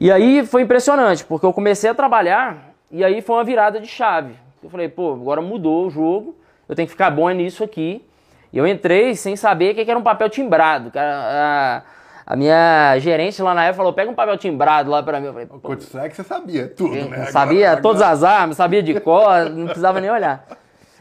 E 0.00 0.12
aí 0.12 0.44
foi 0.44 0.62
impressionante, 0.62 1.24
porque 1.24 1.46
eu 1.46 1.52
comecei 1.52 1.88
a 1.88 1.94
trabalhar 1.94 2.74
e 2.90 3.02
aí 3.02 3.22
foi 3.22 3.36
uma 3.36 3.44
virada 3.44 3.80
de 3.80 3.86
chave. 3.86 4.34
Eu 4.62 4.68
falei, 4.68 4.88
pô, 4.88 5.14
agora 5.14 5.40
mudou 5.40 5.86
o 5.86 5.90
jogo, 5.90 6.36
eu 6.68 6.74
tenho 6.74 6.86
que 6.86 6.92
ficar 6.92 7.10
bom 7.10 7.30
nisso 7.30 7.64
aqui. 7.64 8.04
E 8.52 8.58
eu 8.58 8.66
entrei 8.66 9.14
sem 9.14 9.34
saber 9.34 9.72
o 9.72 9.74
que 9.74 9.90
era 9.90 9.98
um 9.98 10.02
papel 10.02 10.28
timbrado. 10.28 10.92
A, 10.94 11.82
a 12.26 12.36
minha 12.36 12.98
gerente 12.98 13.40
lá 13.42 13.54
na 13.54 13.64
época 13.64 13.76
falou: 13.78 13.92
pega 13.92 14.10
um 14.10 14.14
papel 14.14 14.36
timbrado 14.36 14.90
lá 14.90 15.02
pra 15.02 15.20
mim. 15.20 15.26
Eu 15.26 15.32
falei, 15.32 15.48
o 15.50 15.60
Cotistrike 15.60 16.16
você 16.16 16.24
sabia 16.24 16.68
tudo, 16.68 16.94
né? 16.94 17.02
Agora, 17.02 17.30
sabia 17.30 17.66
agora... 17.68 17.82
todas 17.82 18.02
as 18.02 18.22
armas, 18.22 18.56
sabia 18.56 18.82
de 18.82 18.98
cor, 19.00 19.50
não 19.50 19.66
precisava 19.66 20.00
nem 20.00 20.10
olhar. 20.10 20.46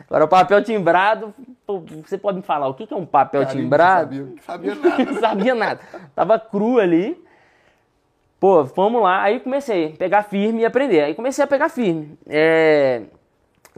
Agora, 0.08 0.26
o 0.26 0.28
papel 0.28 0.64
timbrado, 0.64 1.34
você 2.06 2.18
pode 2.18 2.38
me 2.38 2.44
falar 2.44 2.68
o 2.68 2.74
que 2.74 2.92
é 2.92 2.96
um 2.96 3.06
papel 3.06 3.46
Carinho, 3.46 3.64
timbrado? 3.64 4.40
Sabia, 4.46 4.74
sabia 4.74 4.76
nada. 4.76 5.04
não 5.12 5.20
sabia 5.20 5.56
nada. 5.56 5.80
Tava 6.16 6.40
cru 6.40 6.80
ali. 6.80 7.22
Pô, 8.40 8.64
vamos 8.64 9.02
lá. 9.02 9.24
Aí 9.24 9.40
comecei 9.42 9.94
a 9.94 9.98
pegar 9.98 10.24
firme 10.24 10.62
e 10.62 10.66
aprender. 10.66 11.02
Aí 11.02 11.14
comecei 11.14 11.44
a 11.44 11.48
pegar 11.48 11.68
firme. 11.68 12.18
É, 12.26 13.02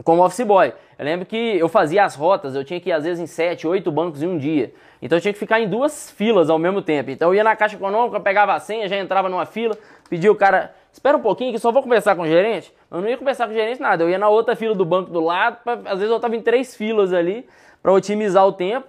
como 0.04 0.24
office 0.24 0.46
boy. 0.46 0.72
Eu 0.98 1.04
lembro 1.04 1.26
que 1.26 1.36
eu 1.36 1.68
fazia 1.68 2.04
as 2.04 2.14
rotas, 2.14 2.54
eu 2.54 2.64
tinha 2.64 2.78
que 2.80 2.90
ir 2.90 2.92
às 2.92 3.04
vezes 3.04 3.20
em 3.20 3.26
sete, 3.26 3.66
oito 3.66 3.90
bancos 3.90 4.22
em 4.22 4.28
um 4.28 4.38
dia. 4.38 4.72
Então 5.00 5.16
eu 5.16 5.22
tinha 5.22 5.32
que 5.32 5.38
ficar 5.38 5.60
em 5.60 5.68
duas 5.68 6.10
filas 6.10 6.50
ao 6.50 6.58
mesmo 6.58 6.82
tempo. 6.82 7.10
Então 7.10 7.30
eu 7.30 7.34
ia 7.34 7.44
na 7.44 7.56
caixa 7.56 7.74
econômica, 7.74 8.20
pegava 8.20 8.54
a 8.54 8.60
senha, 8.60 8.86
já 8.88 8.96
entrava 8.98 9.28
numa 9.28 9.46
fila, 9.46 9.76
pedia 10.08 10.30
o 10.30 10.34
cara, 10.34 10.74
espera 10.92 11.16
um 11.16 11.20
pouquinho 11.20 11.52
que 11.52 11.58
só 11.58 11.70
vou 11.72 11.82
conversar 11.82 12.16
com 12.16 12.22
o 12.22 12.26
gerente. 12.26 12.72
Eu 12.90 13.00
não 13.00 13.08
ia 13.08 13.16
conversar 13.16 13.46
com 13.46 13.52
o 13.52 13.54
gerente 13.54 13.80
nada, 13.80 14.02
eu 14.02 14.10
ia 14.10 14.18
na 14.18 14.28
outra 14.28 14.56
fila 14.56 14.74
do 14.74 14.84
banco 14.84 15.10
do 15.10 15.20
lado, 15.20 15.58
pra, 15.62 15.74
às 15.74 15.98
vezes 15.98 16.10
eu 16.10 16.16
estava 16.16 16.34
em 16.36 16.42
três 16.42 16.74
filas 16.74 17.12
ali 17.12 17.46
para 17.82 17.92
otimizar 17.92 18.46
o 18.46 18.52
tempo. 18.52 18.88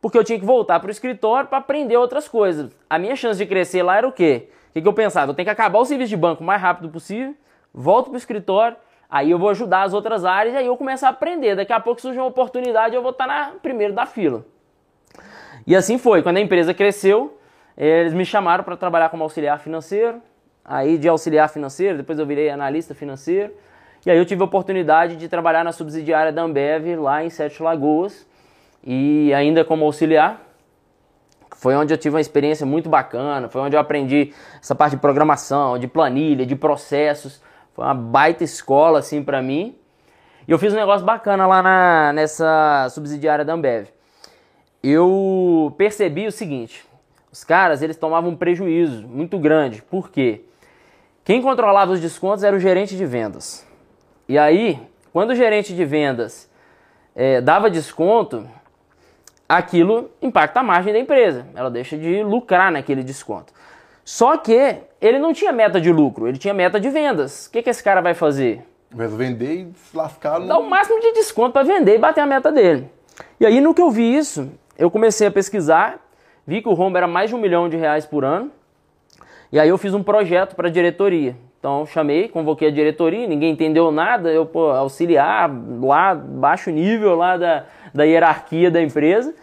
porque 0.00 0.18
eu 0.18 0.24
tinha 0.24 0.38
que 0.38 0.44
voltar 0.44 0.80
para 0.80 0.88
o 0.88 0.90
escritório 0.90 1.48
para 1.48 1.58
aprender 1.58 1.96
outras 1.96 2.26
coisas. 2.28 2.72
A 2.90 2.98
minha 2.98 3.14
chance 3.14 3.38
de 3.38 3.46
crescer 3.46 3.84
lá 3.84 3.96
era 3.96 4.08
o 4.08 4.10
quê? 4.12 4.48
O 4.70 4.72
que, 4.72 4.82
que 4.82 4.88
eu 4.88 4.92
pensava? 4.92 5.30
Eu 5.30 5.34
tenho 5.34 5.46
que 5.46 5.50
acabar 5.50 5.78
o 5.78 5.84
serviço 5.84 6.10
de 6.10 6.16
banco 6.16 6.42
o 6.42 6.46
mais 6.46 6.60
rápido 6.60 6.88
possível, 6.88 7.34
volto 7.72 8.06
para 8.06 8.14
o 8.14 8.16
escritório, 8.16 8.76
aí 9.08 9.30
eu 9.30 9.38
vou 9.38 9.48
ajudar 9.50 9.82
as 9.82 9.94
outras 9.94 10.24
áreas 10.24 10.54
e 10.54 10.58
aí 10.58 10.66
eu 10.66 10.76
começo 10.76 11.06
a 11.06 11.10
aprender. 11.10 11.54
Daqui 11.54 11.72
a 11.72 11.78
pouco 11.78 12.00
surge 12.00 12.18
uma 12.18 12.26
oportunidade 12.26 12.96
eu 12.96 13.02
vou 13.02 13.12
estar 13.12 13.28
na 13.28 13.52
primeiro 13.62 13.92
da 13.92 14.04
fila. 14.04 14.44
E 15.64 15.76
assim 15.76 15.98
foi. 15.98 16.20
Quando 16.22 16.38
a 16.38 16.40
empresa 16.40 16.74
cresceu, 16.74 17.38
eles 17.76 18.12
me 18.12 18.24
chamaram 18.24 18.64
para 18.64 18.76
trabalhar 18.76 19.08
como 19.08 19.22
auxiliar 19.22 19.60
financeiro. 19.60 20.20
Aí 20.64 20.96
de 20.96 21.08
auxiliar 21.08 21.48
financeiro, 21.48 21.98
depois 21.98 22.18
eu 22.18 22.26
virei 22.26 22.50
analista 22.50 22.94
financeiro. 22.94 23.52
E 24.04 24.10
aí 24.10 24.18
eu 24.18 24.24
tive 24.24 24.42
a 24.42 24.44
oportunidade 24.44 25.16
de 25.16 25.28
trabalhar 25.28 25.64
na 25.64 25.72
subsidiária 25.72 26.32
da 26.32 26.42
Ambev 26.42 26.96
lá 26.96 27.24
em 27.24 27.30
Sete 27.30 27.62
Lagoas 27.62 28.26
e 28.82 29.32
ainda 29.34 29.64
como 29.64 29.84
auxiliar. 29.84 30.40
Foi 31.56 31.76
onde 31.76 31.94
eu 31.94 31.98
tive 31.98 32.16
uma 32.16 32.20
experiência 32.20 32.66
muito 32.66 32.88
bacana, 32.88 33.48
foi 33.48 33.60
onde 33.60 33.76
eu 33.76 33.80
aprendi 33.80 34.32
essa 34.60 34.74
parte 34.74 34.96
de 34.96 35.00
programação, 35.00 35.78
de 35.78 35.86
planilha, 35.86 36.44
de 36.44 36.56
processos. 36.56 37.40
Foi 37.74 37.84
uma 37.84 37.94
baita 37.94 38.42
escola 38.42 38.98
assim 38.98 39.22
para 39.22 39.40
mim. 39.40 39.76
E 40.46 40.50
eu 40.50 40.58
fiz 40.58 40.72
um 40.72 40.76
negócio 40.76 41.06
bacana 41.06 41.46
lá 41.46 41.62
na, 41.62 42.12
nessa 42.12 42.88
subsidiária 42.90 43.44
da 43.44 43.52
Ambev. 43.52 43.86
Eu 44.82 45.72
percebi 45.78 46.26
o 46.26 46.32
seguinte, 46.32 46.84
os 47.30 47.44
caras 47.44 47.82
eles 47.82 47.96
tomavam 47.96 48.30
um 48.30 48.36
prejuízo 48.36 49.06
muito 49.06 49.38
grande. 49.38 49.80
Por 49.80 50.10
quê? 50.10 50.44
Quem 51.24 51.40
controlava 51.40 51.92
os 51.92 52.00
descontos 52.00 52.42
era 52.42 52.56
o 52.56 52.58
gerente 52.58 52.96
de 52.96 53.06
vendas. 53.06 53.66
E 54.28 54.36
aí, 54.36 54.80
quando 55.12 55.30
o 55.30 55.34
gerente 55.36 55.72
de 55.74 55.84
vendas 55.84 56.50
é, 57.14 57.40
dava 57.40 57.70
desconto, 57.70 58.48
aquilo 59.48 60.10
impacta 60.20 60.60
a 60.60 60.62
margem 60.62 60.92
da 60.92 60.98
empresa. 60.98 61.46
Ela 61.54 61.70
deixa 61.70 61.96
de 61.96 62.24
lucrar 62.24 62.72
naquele 62.72 63.04
desconto. 63.04 63.52
Só 64.04 64.36
que 64.36 64.78
ele 65.00 65.20
não 65.20 65.32
tinha 65.32 65.52
meta 65.52 65.80
de 65.80 65.92
lucro, 65.92 66.26
ele 66.26 66.38
tinha 66.38 66.52
meta 66.52 66.80
de 66.80 66.90
vendas. 66.90 67.46
O 67.46 67.52
que, 67.52 67.62
que 67.62 67.70
esse 67.70 67.84
cara 67.84 68.00
vai 68.00 68.14
fazer? 68.14 68.66
Vai 68.90 69.06
vender 69.06 69.54
e 69.54 69.72
se 69.74 69.96
lascar 69.96 70.40
no... 70.40 70.48
Dá 70.48 70.58
o 70.58 70.68
máximo 70.68 71.00
de 71.00 71.12
desconto 71.12 71.52
para 71.52 71.62
vender 71.62 71.94
e 71.94 71.98
bater 71.98 72.20
a 72.20 72.26
meta 72.26 72.50
dele. 72.50 72.90
E 73.38 73.46
aí, 73.46 73.60
no 73.60 73.72
que 73.72 73.80
eu 73.80 73.90
vi 73.90 74.16
isso, 74.16 74.50
eu 74.76 74.90
comecei 74.90 75.28
a 75.28 75.30
pesquisar, 75.30 76.00
vi 76.44 76.60
que 76.60 76.68
o 76.68 76.74
rombo 76.74 76.98
era 76.98 77.06
mais 77.06 77.30
de 77.30 77.36
um 77.36 77.38
milhão 77.38 77.68
de 77.68 77.76
reais 77.76 78.04
por 78.04 78.24
ano. 78.24 78.50
E 79.52 79.60
aí 79.60 79.68
eu 79.68 79.76
fiz 79.76 79.92
um 79.92 80.02
projeto 80.02 80.56
para 80.56 80.68
a 80.68 80.70
diretoria. 80.70 81.36
Então 81.58 81.84
chamei, 81.84 82.26
convoquei 82.26 82.68
a 82.68 82.70
diretoria, 82.70 83.26
ninguém 83.26 83.52
entendeu 83.52 83.92
nada, 83.92 84.30
eu 84.30 84.46
pô, 84.46 84.70
auxiliar 84.70 85.48
lá, 85.80 86.14
baixo 86.14 86.70
nível 86.70 87.14
lá 87.14 87.36
da, 87.36 87.66
da 87.94 88.02
hierarquia 88.02 88.70
da 88.70 88.80
empresa. 88.80 89.34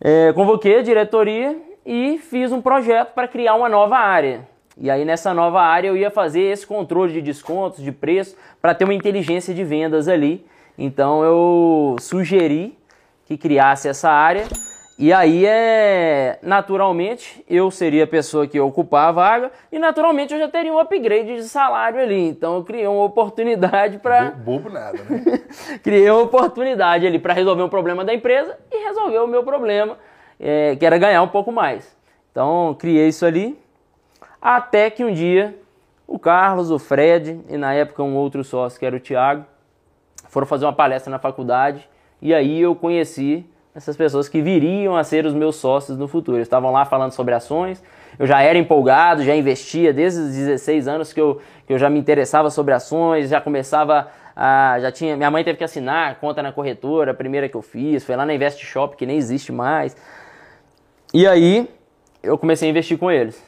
É, 0.00 0.32
convoquei 0.32 0.78
a 0.78 0.82
diretoria 0.82 1.56
e 1.84 2.18
fiz 2.18 2.50
um 2.50 2.62
projeto 2.62 3.12
para 3.12 3.28
criar 3.28 3.54
uma 3.54 3.68
nova 3.68 3.96
área. 3.96 4.40
E 4.78 4.90
aí 4.90 5.04
nessa 5.04 5.32
nova 5.32 5.60
área 5.60 5.88
eu 5.88 5.96
ia 5.96 6.10
fazer 6.10 6.42
esse 6.42 6.66
controle 6.66 7.12
de 7.12 7.22
descontos, 7.22 7.84
de 7.84 7.92
preço, 7.92 8.36
para 8.60 8.74
ter 8.74 8.84
uma 8.84 8.94
inteligência 8.94 9.54
de 9.54 9.62
vendas 9.62 10.08
ali. 10.08 10.44
Então 10.78 11.22
eu 11.22 11.96
sugeri 12.00 12.76
que 13.26 13.36
criasse 13.36 13.86
essa 13.86 14.10
área 14.10 14.46
e 14.98 15.12
aí 15.12 15.44
é 15.44 16.38
naturalmente 16.42 17.44
eu 17.48 17.70
seria 17.70 18.04
a 18.04 18.06
pessoa 18.06 18.46
que 18.46 18.56
ia 18.56 18.64
ocupar 18.64 19.08
a 19.08 19.12
vaga 19.12 19.52
e 19.70 19.78
naturalmente 19.78 20.32
eu 20.32 20.40
já 20.40 20.48
teria 20.48 20.72
um 20.72 20.78
upgrade 20.78 21.36
de 21.36 21.44
salário 21.44 22.00
ali. 22.00 22.28
Então 22.28 22.56
eu 22.56 22.64
criei 22.64 22.86
uma 22.86 23.04
oportunidade 23.04 23.98
para 23.98 24.30
bobo 24.30 24.70
nada, 24.70 24.98
né? 25.04 25.22
criei 25.84 26.08
uma 26.08 26.22
oportunidade 26.22 27.06
ali 27.06 27.18
para 27.18 27.34
resolver 27.34 27.62
um 27.62 27.68
problema 27.68 28.06
da 28.06 28.14
empresa 28.14 28.58
e 28.72 28.84
resolver 28.84 29.18
o 29.18 29.26
meu 29.26 29.44
problema, 29.44 29.98
é, 30.40 30.74
que 30.76 30.86
era 30.86 30.96
ganhar 30.96 31.22
um 31.22 31.28
pouco 31.28 31.52
mais. 31.52 31.94
Então 32.32 32.74
criei 32.78 33.08
isso 33.08 33.26
ali 33.26 33.58
até 34.40 34.88
que 34.88 35.04
um 35.04 35.12
dia 35.12 35.58
o 36.06 36.18
Carlos, 36.18 36.70
o 36.70 36.78
Fred 36.78 37.38
e 37.50 37.58
na 37.58 37.74
época 37.74 38.02
um 38.02 38.16
outro 38.16 38.42
sócio 38.42 38.78
que 38.78 38.86
era 38.86 38.96
o 38.96 39.00
Thiago 39.00 39.44
foram 40.30 40.46
fazer 40.46 40.64
uma 40.64 40.72
palestra 40.72 41.10
na 41.10 41.18
faculdade 41.18 41.86
e 42.22 42.32
aí 42.32 42.62
eu 42.62 42.74
conheci 42.74 43.44
essas 43.76 43.94
pessoas 43.94 44.26
que 44.26 44.40
viriam 44.40 44.96
a 44.96 45.04
ser 45.04 45.26
os 45.26 45.34
meus 45.34 45.56
sócios 45.56 45.98
no 45.98 46.08
futuro. 46.08 46.38
Eles 46.38 46.46
estavam 46.46 46.72
lá 46.72 46.86
falando 46.86 47.12
sobre 47.12 47.34
ações, 47.34 47.82
eu 48.18 48.26
já 48.26 48.40
era 48.40 48.58
empolgado, 48.58 49.22
já 49.22 49.36
investia 49.36 49.92
desde 49.92 50.18
os 50.18 50.30
16 50.30 50.88
anos 50.88 51.12
que 51.12 51.20
eu, 51.20 51.42
que 51.66 51.74
eu 51.74 51.78
já 51.78 51.90
me 51.90 51.98
interessava 51.98 52.48
sobre 52.48 52.72
ações, 52.72 53.28
já 53.28 53.38
começava 53.38 54.08
a. 54.34 54.78
Já 54.80 54.90
tinha, 54.90 55.14
minha 55.14 55.30
mãe 55.30 55.44
teve 55.44 55.58
que 55.58 55.64
assinar 55.64 56.18
conta 56.18 56.42
na 56.42 56.52
corretora, 56.52 57.10
a 57.10 57.14
primeira 57.14 57.50
que 57.50 57.54
eu 57.54 57.60
fiz, 57.60 58.02
foi 58.02 58.16
lá 58.16 58.24
na 58.24 58.34
Invest 58.34 58.64
Shop, 58.64 58.96
que 58.96 59.04
nem 59.04 59.18
existe 59.18 59.52
mais. 59.52 59.94
E 61.12 61.26
aí 61.26 61.68
eu 62.22 62.38
comecei 62.38 62.68
a 62.68 62.70
investir 62.70 62.96
com 62.96 63.10
eles. 63.10 63.44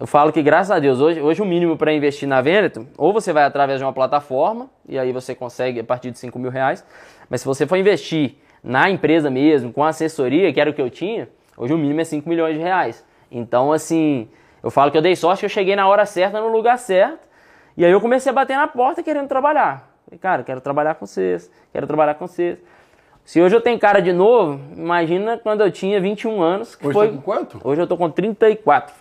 Eu 0.00 0.06
falo 0.06 0.32
que, 0.32 0.40
graças 0.40 0.70
a 0.70 0.78
Deus, 0.78 1.00
hoje, 1.00 1.20
hoje 1.20 1.42
o 1.42 1.44
mínimo 1.44 1.76
para 1.76 1.92
investir 1.92 2.26
na 2.26 2.40
Veneto, 2.40 2.86
ou 2.96 3.12
você 3.12 3.34
vai 3.34 3.44
através 3.44 3.78
de 3.78 3.84
uma 3.84 3.92
plataforma, 3.92 4.70
e 4.88 4.98
aí 4.98 5.12
você 5.12 5.34
consegue 5.34 5.80
a 5.80 5.84
partir 5.84 6.10
de 6.10 6.18
5 6.18 6.38
mil 6.38 6.50
reais, 6.50 6.82
mas 7.28 7.42
se 7.42 7.46
você 7.46 7.66
for 7.66 7.76
investir 7.76 8.36
na 8.62 8.90
empresa 8.90 9.30
mesmo, 9.30 9.72
com 9.72 9.84
assessoria, 9.84 10.52
que 10.52 10.60
era 10.60 10.70
o 10.70 10.74
que 10.74 10.82
eu 10.82 10.90
tinha, 10.90 11.28
hoje 11.56 11.72
o 11.72 11.78
mínimo 11.78 12.00
é 12.00 12.04
5 12.04 12.28
milhões 12.28 12.54
de 12.54 12.60
reais. 12.60 13.04
Então, 13.30 13.72
assim, 13.72 14.28
eu 14.62 14.70
falo 14.70 14.90
que 14.90 14.98
eu 14.98 15.02
dei 15.02 15.14
sorte 15.14 15.40
que 15.40 15.46
eu 15.46 15.50
cheguei 15.50 15.76
na 15.76 15.86
hora 15.86 16.04
certa, 16.06 16.40
no 16.40 16.48
lugar 16.48 16.78
certo, 16.78 17.26
e 17.76 17.84
aí 17.84 17.92
eu 17.92 18.00
comecei 18.00 18.30
a 18.30 18.34
bater 18.34 18.56
na 18.56 18.66
porta 18.66 19.02
querendo 19.02 19.28
trabalhar. 19.28 19.88
Falei, 20.04 20.18
cara, 20.18 20.42
quero 20.42 20.60
trabalhar 20.60 20.94
com 20.94 21.06
vocês, 21.06 21.50
quero 21.72 21.86
trabalhar 21.86 22.14
com 22.14 22.26
vocês. 22.26 22.58
Se 23.24 23.42
hoje 23.42 23.54
eu 23.54 23.60
tenho 23.60 23.78
cara 23.78 24.00
de 24.00 24.12
novo, 24.12 24.58
imagina 24.74 25.36
quando 25.36 25.60
eu 25.60 25.70
tinha 25.70 26.00
21 26.00 26.40
anos. 26.40 26.74
Que 26.74 26.86
hoje 26.86 26.94
foi... 26.94 27.08
tá 27.08 27.14
com 27.14 27.20
quanto? 27.20 27.60
Hoje 27.62 27.82
eu 27.82 27.86
tô 27.86 27.94
com 27.94 28.10
34. 28.10 28.94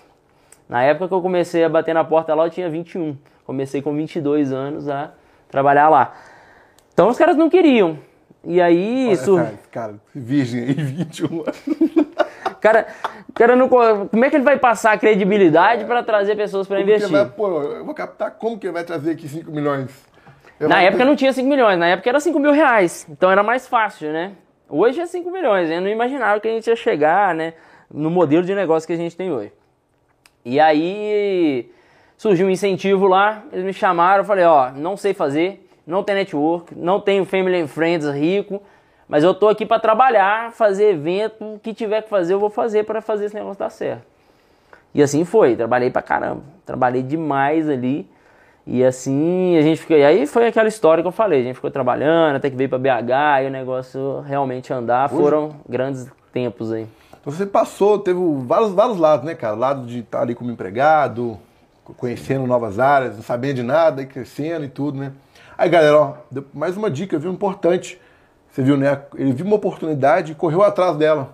Na 0.67 0.83
época 0.83 1.07
que 1.07 1.13
eu 1.13 1.21
comecei 1.21 1.63
a 1.63 1.69
bater 1.69 1.93
na 1.93 2.03
porta 2.03 2.35
lá, 2.35 2.45
eu 2.45 2.49
tinha 2.49 2.69
21. 2.69 3.17
Comecei 3.45 3.81
com 3.81 3.95
22 3.95 4.51
anos 4.51 4.89
a 4.89 5.11
trabalhar 5.49 5.87
lá. 5.87 6.13
Então 6.93 7.07
os 7.07 7.17
caras 7.17 7.37
não 7.37 7.49
queriam. 7.49 7.97
E 8.47 8.61
aí, 8.61 9.11
isso. 9.11 9.35
Cara, 9.35 9.53
cara, 9.69 9.95
virgem 10.15 10.63
aí, 10.63 10.71
21 10.73 11.41
anos. 11.41 11.63
Cara, 12.61 12.87
cara 13.35 13.55
não, 13.57 13.67
como 13.67 14.23
é 14.23 14.29
que 14.29 14.37
ele 14.37 14.45
vai 14.45 14.57
passar 14.57 14.93
a 14.93 14.97
credibilidade 14.97 15.83
para 15.83 16.01
trazer 16.01 16.35
pessoas 16.37 16.65
para 16.65 16.79
investir? 16.79 17.11
vai, 17.11 17.25
pô, 17.25 17.61
eu 17.61 17.83
vou 17.83 17.93
captar 17.93 18.31
como 18.31 18.57
que 18.57 18.65
ele 18.65 18.73
vai 18.73 18.85
trazer 18.85 19.11
aqui 19.11 19.27
5 19.27 19.51
milhões? 19.51 19.91
Eu 20.57 20.69
Na 20.69 20.81
época 20.81 21.03
não 21.03 21.15
tinha 21.15 21.31
5 21.33 21.47
milhões, 21.47 21.77
na 21.77 21.87
época 21.87 22.09
era 22.09 22.21
5 22.21 22.39
mil 22.39 22.53
reais. 22.53 23.05
Então 23.09 23.29
era 23.29 23.43
mais 23.43 23.67
fácil, 23.67 24.13
né? 24.13 24.31
Hoje 24.69 25.01
é 25.01 25.05
5 25.05 25.29
milhões. 25.29 25.69
Eu 25.69 25.81
não 25.81 25.89
imaginava 25.89 26.39
que 26.39 26.47
a 26.47 26.51
gente 26.51 26.67
ia 26.67 26.75
chegar, 26.75 27.35
né? 27.35 27.53
No 27.91 28.09
modelo 28.09 28.43
de 28.43 28.55
negócio 28.55 28.87
que 28.87 28.93
a 28.93 28.97
gente 28.97 29.15
tem 29.15 29.29
hoje. 29.29 29.51
E 30.45 30.57
aí 30.57 31.69
surgiu 32.17 32.47
um 32.47 32.49
incentivo 32.49 33.07
lá, 33.07 33.43
eles 33.51 33.65
me 33.65 33.73
chamaram, 33.73 34.23
eu 34.23 34.25
falei, 34.25 34.45
ó, 34.45 34.71
não 34.71 34.97
sei 34.97 35.13
fazer, 35.13 35.66
não 35.87 36.03
tem 36.03 36.15
network, 36.15 36.75
não 36.75 36.99
tenho 36.99 37.23
family 37.25 37.61
and 37.61 37.67
friends 37.67 38.05
rico, 38.09 38.61
mas 39.07 39.23
eu 39.23 39.33
tô 39.33 39.47
aqui 39.47 39.65
para 39.65 39.79
trabalhar, 39.79 40.51
fazer 40.51 40.89
evento, 40.91 41.55
o 41.55 41.59
que 41.59 41.73
tiver 41.73 42.01
que 42.01 42.09
fazer 42.09 42.33
eu 42.33 42.39
vou 42.39 42.49
fazer 42.49 42.83
para 42.83 43.01
fazer 43.01 43.25
esse 43.25 43.35
negócio 43.35 43.57
dar 43.57 43.69
certo. 43.69 44.03
E 44.93 45.01
assim 45.01 45.23
foi, 45.23 45.55
trabalhei 45.55 45.89
pra 45.89 46.01
caramba, 46.01 46.41
trabalhei 46.65 47.01
demais 47.01 47.69
ali. 47.69 48.09
E 48.65 48.83
assim, 48.83 49.55
a 49.57 49.61
gente 49.61 49.79
ficou. 49.79 49.95
E 49.95 50.03
aí 50.03 50.27
foi 50.27 50.45
aquela 50.45 50.67
história 50.67 51.01
que 51.01 51.07
eu 51.07 51.11
falei, 51.11 51.39
a 51.39 51.43
gente 51.43 51.55
ficou 51.55 51.71
trabalhando 51.71 52.35
até 52.35 52.49
que 52.49 52.55
veio 52.57 52.69
pra 52.69 52.77
BH 52.77 53.43
e 53.43 53.47
o 53.47 53.49
negócio 53.49 54.19
realmente 54.27 54.73
andar. 54.73 55.09
Foram 55.09 55.55
grandes 55.69 56.05
tempos 56.33 56.73
aí. 56.73 56.85
Então 57.21 57.31
você 57.31 57.45
passou, 57.45 57.97
teve 57.99 58.19
vários, 58.45 58.71
vários 58.71 58.97
lados, 58.97 59.25
né, 59.25 59.35
cara? 59.35 59.55
Lado 59.55 59.85
de 59.85 59.99
estar 59.99 60.21
ali 60.21 60.35
como 60.35 60.51
empregado, 60.51 61.37
conhecendo 61.95 62.45
novas 62.45 62.77
áreas, 62.77 63.15
não 63.15 63.23
sabendo 63.23 63.55
de 63.55 63.63
nada, 63.63 64.01
e 64.01 64.05
crescendo 64.05 64.65
e 64.65 64.69
tudo, 64.69 64.99
né? 64.99 65.13
Aí, 65.57 65.69
galera, 65.69 65.99
ó, 65.99 66.13
mais 66.53 66.77
uma 66.77 66.87
dica, 66.87 67.17
viu? 67.17 67.31
Importante. 67.31 67.99
Você 68.51 68.61
viu, 68.61 68.77
né? 68.77 69.01
Ele 69.15 69.33
viu 69.33 69.43
uma 69.43 69.55
oportunidade 69.55 70.33
e 70.33 70.35
correu 70.35 70.61
atrás 70.61 70.95
dela. 70.97 71.31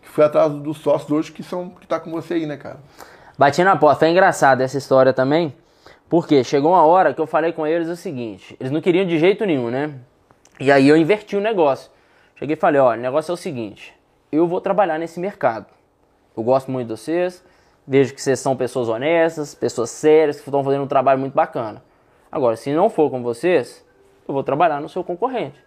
Que 0.00 0.08
foi 0.08 0.24
atrás 0.24 0.50
dos 0.50 0.78
sócios 0.78 1.10
hoje 1.10 1.30
que 1.30 1.42
são 1.42 1.68
que 1.68 1.86
tá 1.86 2.00
com 2.00 2.10
você 2.10 2.34
aí, 2.34 2.46
né, 2.46 2.56
cara? 2.56 2.78
Bati 3.36 3.62
na 3.62 3.76
porta. 3.76 3.98
Foi 3.98 4.08
engraçado 4.08 4.62
essa 4.62 4.78
história 4.78 5.12
também. 5.12 5.54
Porque 6.08 6.42
chegou 6.42 6.72
uma 6.72 6.84
hora 6.84 7.12
que 7.12 7.20
eu 7.20 7.26
falei 7.26 7.52
com 7.52 7.66
eles 7.66 7.86
o 7.88 7.96
seguinte: 7.96 8.56
eles 8.58 8.72
não 8.72 8.80
queriam 8.80 9.04
de 9.04 9.18
jeito 9.18 9.44
nenhum, 9.44 9.68
né? 9.68 9.92
E 10.58 10.72
aí 10.72 10.88
eu 10.88 10.96
inverti 10.96 11.36
o 11.36 11.40
negócio. 11.40 11.90
Cheguei 12.36 12.54
e 12.54 12.58
falei: 12.58 12.80
olha, 12.80 12.98
o 12.98 13.02
negócio 13.02 13.30
é 13.30 13.34
o 13.34 13.36
seguinte: 13.36 13.94
eu 14.32 14.48
vou 14.48 14.62
trabalhar 14.62 14.98
nesse 14.98 15.20
mercado. 15.20 15.66
Eu 16.34 16.42
gosto 16.42 16.70
muito 16.70 16.88
de 16.88 16.98
vocês, 16.98 17.44
vejo 17.86 18.14
que 18.14 18.22
vocês 18.22 18.40
são 18.40 18.56
pessoas 18.56 18.88
honestas, 18.88 19.54
pessoas 19.54 19.90
sérias, 19.90 20.36
que 20.40 20.48
estão 20.48 20.64
fazendo 20.64 20.84
um 20.84 20.88
trabalho 20.88 21.20
muito 21.20 21.34
bacana. 21.34 21.82
Agora, 22.30 22.56
se 22.56 22.72
não 22.72 22.88
for 22.88 23.10
com 23.10 23.22
vocês, 23.22 23.84
eu 24.26 24.34
vou 24.34 24.42
trabalhar 24.42 24.80
no 24.80 24.88
seu 24.88 25.02
concorrente. 25.02 25.58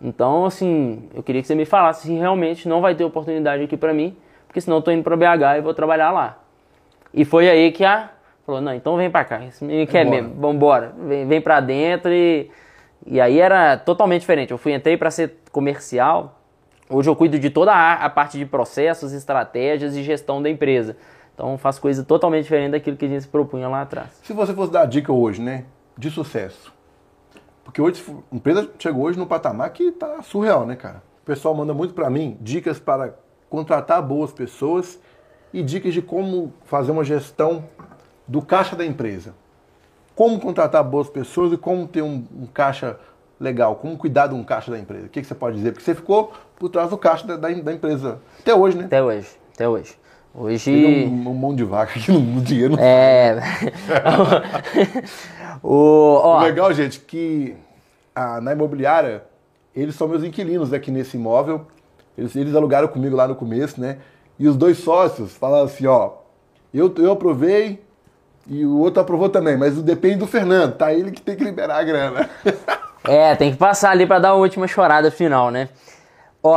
Então, 0.00 0.44
assim, 0.44 1.08
eu 1.14 1.22
queria 1.22 1.42
que 1.42 1.48
você 1.48 1.54
me 1.54 1.64
falasse 1.64 2.06
se 2.06 2.12
realmente 2.12 2.68
não 2.68 2.80
vai 2.80 2.94
ter 2.94 3.04
oportunidade 3.04 3.62
aqui 3.62 3.76
pra 3.76 3.92
mim, 3.92 4.16
porque 4.46 4.60
senão 4.60 4.78
eu 4.78 4.82
tô 4.82 4.90
indo 4.90 5.02
pra 5.02 5.16
BH 5.16 5.58
e 5.58 5.60
vou 5.60 5.74
trabalhar 5.74 6.10
lá. 6.10 6.38
E 7.12 7.24
foi 7.24 7.48
aí 7.48 7.72
que 7.72 7.84
a 7.84 8.10
falou, 8.46 8.60
não, 8.60 8.74
então 8.74 8.96
vem 8.96 9.10
pra 9.10 9.24
cá, 9.24 9.44
esse 9.44 9.62
menino 9.62 9.86
quer 9.86 10.04
Vambora. 10.04 10.22
mesmo, 10.22 10.40
vambora, 10.40 10.92
vem, 10.96 11.26
vem 11.26 11.40
pra 11.40 11.60
dentro 11.60 12.10
e... 12.12 12.50
E 13.06 13.20
aí 13.20 13.40
era 13.40 13.76
totalmente 13.76 14.20
diferente, 14.20 14.50
eu 14.50 14.58
fui, 14.58 14.72
entrei 14.74 14.96
pra 14.96 15.10
ser 15.10 15.36
comercial, 15.50 16.38
Hoje 16.90 17.10
eu 17.10 17.14
cuido 17.14 17.38
de 17.38 17.50
toda 17.50 17.70
a, 17.70 17.92
a 18.04 18.08
parte 18.08 18.38
de 18.38 18.46
processos, 18.46 19.12
estratégias 19.12 19.94
e 19.94 20.02
gestão 20.02 20.40
da 20.40 20.48
empresa. 20.48 20.96
Então 21.38 21.56
faço 21.56 21.80
coisa 21.80 22.02
totalmente 22.02 22.42
diferente 22.42 22.72
daquilo 22.72 22.96
que 22.96 23.04
a 23.04 23.08
gente 23.08 23.22
se 23.22 23.28
propunha 23.28 23.68
lá 23.68 23.82
atrás. 23.82 24.08
Se 24.24 24.32
você 24.32 24.52
fosse 24.52 24.72
dar 24.72 24.86
dica 24.86 25.12
hoje, 25.12 25.40
né, 25.40 25.66
de 25.96 26.10
sucesso, 26.10 26.72
porque 27.62 27.80
hoje 27.80 28.04
a 28.32 28.34
empresa 28.34 28.68
chegou 28.76 29.04
hoje 29.04 29.16
no 29.16 29.24
patamar 29.24 29.70
que 29.70 29.92
tá 29.92 30.20
surreal, 30.20 30.66
né, 30.66 30.74
cara? 30.74 31.00
O 31.22 31.24
pessoal 31.24 31.54
manda 31.54 31.72
muito 31.72 31.94
para 31.94 32.10
mim 32.10 32.36
dicas 32.40 32.80
para 32.80 33.14
contratar 33.48 34.02
boas 34.02 34.32
pessoas 34.32 34.98
e 35.52 35.62
dicas 35.62 35.94
de 35.94 36.02
como 36.02 36.52
fazer 36.64 36.90
uma 36.90 37.04
gestão 37.04 37.62
do 38.26 38.42
caixa 38.42 38.74
da 38.74 38.84
empresa. 38.84 39.32
Como 40.16 40.40
contratar 40.40 40.82
boas 40.82 41.08
pessoas 41.08 41.52
e 41.52 41.56
como 41.56 41.86
ter 41.86 42.02
um, 42.02 42.26
um 42.34 42.46
caixa 42.46 42.98
legal, 43.38 43.76
como 43.76 43.96
cuidar 43.96 44.26
de 44.26 44.34
um 44.34 44.42
caixa 44.42 44.72
da 44.72 44.78
empresa. 44.78 45.06
O 45.06 45.08
que, 45.08 45.20
que 45.20 45.26
você 45.28 45.36
pode 45.36 45.54
dizer? 45.54 45.70
Porque 45.70 45.84
você 45.84 45.94
ficou 45.94 46.32
por 46.56 46.68
trás 46.68 46.90
do 46.90 46.98
caixa 46.98 47.24
da, 47.24 47.36
da, 47.36 47.48
da 47.48 47.72
empresa 47.72 48.18
até 48.40 48.52
hoje, 48.52 48.76
né? 48.76 48.86
Até 48.86 49.00
hoje, 49.00 49.28
até 49.54 49.68
hoje. 49.68 49.96
Hoje. 50.40 50.66
Tem 50.66 51.08
um, 51.08 51.30
um 51.30 51.34
monte 51.34 51.56
de 51.56 51.64
vaca 51.64 51.98
aqui 51.98 52.12
no 52.12 52.40
dinheiro. 52.40 52.76
Não 52.76 52.82
é. 52.82 53.36
o, 55.60 56.20
ó. 56.22 56.38
o 56.38 56.42
legal, 56.42 56.72
gente, 56.72 57.00
que 57.00 57.56
a, 58.14 58.40
na 58.40 58.52
imobiliária, 58.52 59.24
eles 59.74 59.96
são 59.96 60.06
meus 60.06 60.22
inquilinos 60.22 60.72
aqui 60.72 60.92
nesse 60.92 61.16
imóvel. 61.16 61.66
Eles, 62.16 62.36
eles 62.36 62.54
alugaram 62.54 62.86
comigo 62.86 63.16
lá 63.16 63.26
no 63.26 63.34
começo, 63.34 63.80
né? 63.80 63.98
E 64.38 64.46
os 64.46 64.56
dois 64.56 64.78
sócios 64.78 65.36
falaram 65.36 65.64
assim, 65.64 65.86
ó, 65.86 66.12
eu, 66.72 66.94
eu 66.98 67.10
aprovei 67.10 67.82
e 68.46 68.64
o 68.64 68.78
outro 68.78 69.02
aprovou 69.02 69.28
também, 69.28 69.56
mas 69.56 69.80
depende 69.82 70.16
do 70.16 70.26
Fernando, 70.26 70.76
tá? 70.76 70.92
Ele 70.92 71.10
que 71.10 71.20
tem 71.20 71.34
que 71.34 71.42
liberar 71.42 71.78
a 71.78 71.82
grana. 71.82 72.30
é, 73.02 73.34
tem 73.34 73.50
que 73.50 73.58
passar 73.58 73.90
ali 73.90 74.06
para 74.06 74.20
dar 74.20 74.28
a 74.30 74.34
última 74.34 74.68
chorada 74.68 75.10
final, 75.10 75.50
né? 75.50 75.68
Ó, 76.42 76.56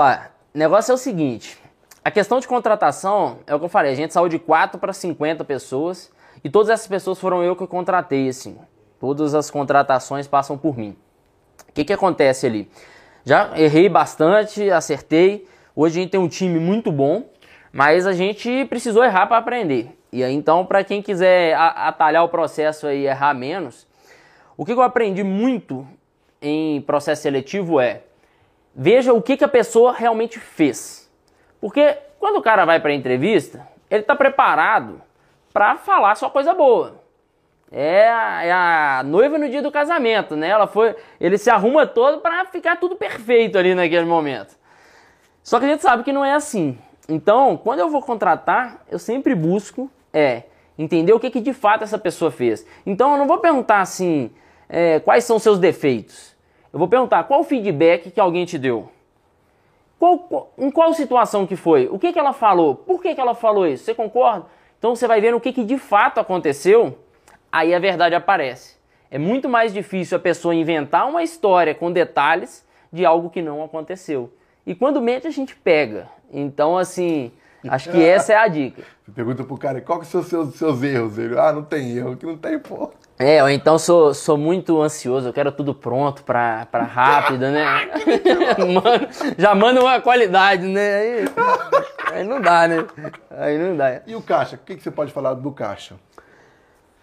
negócio 0.53 0.91
é 0.91 0.95
o 0.95 0.97
seguinte, 0.97 1.60
a 2.03 2.10
questão 2.10 2.39
de 2.39 2.48
contratação, 2.48 3.39
é 3.46 3.53
o 3.53 3.60
que 3.60 3.65
eu 3.65 3.70
falei, 3.70 3.91
a 3.91 3.96
gente 3.96 4.13
saiu 4.13 4.27
de 4.27 4.39
4 4.39 4.79
para 4.79 4.91
50 4.91 5.43
pessoas 5.43 6.12
e 6.43 6.50
todas 6.50 6.70
essas 6.70 6.88
pessoas 6.88 7.20
foram 7.20 7.43
eu 7.43 7.55
que 7.55 7.67
contratei, 7.67 8.27
assim. 8.27 8.58
Todas 9.00 9.36
as 9.36 9.51
contratações 9.51 10.27
passam 10.27 10.58
por 10.58 10.77
mim. 10.77 10.96
O 11.70 11.74
que, 11.74 11.86
que 11.86 11.93
acontece 11.93 12.46
ali? 12.46 12.70
Já 13.24 13.58
errei 13.58 13.88
bastante, 13.88 14.70
acertei. 14.70 15.48
Hoje 15.75 16.00
a 16.00 16.01
gente 16.01 16.12
tem 16.12 16.20
um 16.20 16.27
time 16.27 16.60
muito 16.60 16.91
bom, 16.91 17.29
mas 17.72 18.08
a 18.08 18.13
gente 18.13 18.65
precisou 18.65 19.03
errar 19.03 19.27
para 19.27 19.38
aprender. 19.38 19.98
E 20.12 20.24
aí, 20.24 20.34
então, 20.34 20.65
para 20.65 20.84
quem 20.84 21.01
quiser 21.01 21.55
atalhar 21.55 22.24
o 22.24 22.29
processo 22.29 22.89
e 22.89 23.05
errar 23.05 23.34
menos, 23.34 23.88
o 24.58 24.65
que, 24.65 24.74
eu 24.74 24.81
aprendi 24.81 25.24
muito 25.24 25.88
em 26.41 26.81
processo 26.81 27.22
seletivo 27.22 27.79
é 27.79 28.01
veja 28.75 29.13
o 29.13 29.22
que, 29.22 29.38
que 29.38 29.43
a 29.43 29.48
pessoa 29.48 29.93
realmente 29.93 30.39
fez. 30.39 31.00
Porque 31.61 31.95
quando 32.19 32.37
o 32.37 32.41
cara 32.41 32.65
vai 32.65 32.79
para 32.79 32.93
entrevista, 32.93 33.65
ele 33.89 34.01
está 34.01 34.15
preparado 34.15 35.01
para 35.53 35.77
falar 35.77 36.15
só 36.15 36.29
coisa 36.29 36.53
boa. 36.53 36.99
É 37.71 38.09
a, 38.09 38.43
é 38.43 38.51
a, 38.51 39.03
noiva 39.05 39.37
no 39.37 39.47
dia 39.47 39.61
do 39.61 39.71
casamento, 39.71 40.35
né? 40.35 40.49
Ela 40.49 40.67
foi, 40.67 40.93
ele 41.19 41.37
se 41.37 41.49
arruma 41.49 41.87
todo 41.87 42.19
para 42.19 42.43
ficar 42.45 42.77
tudo 42.77 42.97
perfeito 42.97 43.57
ali 43.57 43.73
naquele 43.73 44.05
momento. 44.05 44.57
Só 45.43 45.59
que 45.59 45.65
a 45.65 45.69
gente 45.69 45.81
sabe 45.81 46.03
que 46.03 46.11
não 46.11 46.25
é 46.25 46.33
assim. 46.33 46.77
Então, 47.07 47.55
quando 47.55 47.79
eu 47.79 47.89
vou 47.89 48.01
contratar, 48.01 48.83
eu 48.89 48.99
sempre 48.99 49.33
busco 49.33 49.89
é 50.13 50.43
entender 50.77 51.13
o 51.13 51.19
que, 51.19 51.29
que 51.29 51.39
de 51.39 51.53
fato 51.53 51.83
essa 51.83 51.97
pessoa 51.97 52.31
fez. 52.31 52.65
Então, 52.85 53.13
eu 53.13 53.17
não 53.17 53.27
vou 53.27 53.37
perguntar 53.37 53.79
assim 53.79 54.31
é, 54.67 54.99
quais 54.99 55.23
são 55.23 55.39
seus 55.39 55.57
defeitos. 55.57 56.35
Eu 56.73 56.79
vou 56.79 56.87
perguntar 56.87 57.23
qual 57.25 57.41
o 57.41 57.43
feedback 57.43 58.11
que 58.11 58.19
alguém 58.19 58.45
te 58.45 58.57
deu. 58.57 58.89
Qual, 60.01 60.51
em 60.58 60.72
qual 60.72 60.91
situação 60.96 61.46
que 61.46 61.55
foi? 61.55 61.88
O 61.91 62.00
que, 62.00 62.12
que 62.12 62.17
ela 62.17 62.34
falou? 62.34 62.74
Por 62.74 63.00
que, 63.00 63.13
que 63.13 63.22
ela 63.22 63.36
falou 63.36 63.67
isso? 63.67 63.84
Você 63.84 63.93
concorda? 63.93 64.48
Então 64.79 64.96
você 64.96 65.08
vai 65.08 65.22
vendo 65.22 65.38
o 65.38 65.39
que, 65.39 65.53
que 65.53 65.63
de 65.63 65.77
fato 65.77 66.20
aconteceu, 66.20 66.98
aí 67.51 67.72
a 67.72 67.77
verdade 67.77 68.15
aparece. 68.15 68.77
É 69.12 69.20
muito 69.20 69.48
mais 69.48 69.72
difícil 69.72 70.18
a 70.18 70.20
pessoa 70.20 70.55
inventar 70.55 71.07
uma 71.07 71.22
história 71.22 71.75
com 71.75 71.92
detalhes 71.92 72.66
de 72.92 73.05
algo 73.05 73.29
que 73.29 73.44
não 73.44 73.64
aconteceu. 73.64 74.33
E 74.66 74.74
quando 74.74 75.00
mente 75.00 75.27
a 75.27 75.31
gente 75.31 75.55
pega. 75.55 76.09
Então, 76.33 76.79
assim, 76.79 77.31
acho 77.70 77.92
que 77.92 78.01
essa 78.03 78.33
é 78.33 78.37
a 78.37 78.48
dica. 78.48 78.81
Você 79.05 79.11
pergunta 79.11 79.44
pro 79.44 79.55
cara, 79.55 79.81
qual 79.81 80.00
que 80.00 80.07
são 80.07 80.22
os 80.22 80.27
seus, 80.27 80.55
seus 80.55 80.81
erros? 80.81 81.20
Ele, 81.20 81.37
ah, 81.37 81.53
não 81.53 81.64
tem 81.64 81.96
erro, 81.96 82.18
que 82.18 82.25
não 82.25 82.40
tem, 82.40 82.57
pô. 82.57 82.90
É, 83.22 83.44
ou 83.44 83.50
então 83.51 83.77
sou, 83.77 84.16
sou 84.16 84.36
muito 84.36 84.81
ansioso, 84.81 85.27
eu 85.29 85.34
quero 85.34 85.51
tudo 85.51 85.75
pronto 85.75 86.24
pra, 86.24 86.66
pra 86.72 86.81
rápido, 86.81 87.51
né? 87.51 87.64
Mano, 88.57 89.07
já 89.38 89.53
manda 89.53 89.79
uma 89.79 90.01
qualidade, 90.01 90.66
né? 90.66 90.96
Aí, 90.96 91.25
aí, 92.14 92.24
não 92.24 92.42
dá, 92.42 92.68
né? 92.68 92.84
Aí 93.29 93.60
não 93.60 93.77
dá. 93.77 94.01
E 94.07 94.16
o 94.16 94.24
caixa? 94.24 94.55
O 94.55 94.60
que, 94.60 94.75
que 94.75 94.81
você 94.81 94.90
pode 94.90 95.14
falar 95.14 95.36
do 95.36 95.51
caixa? 95.51 95.98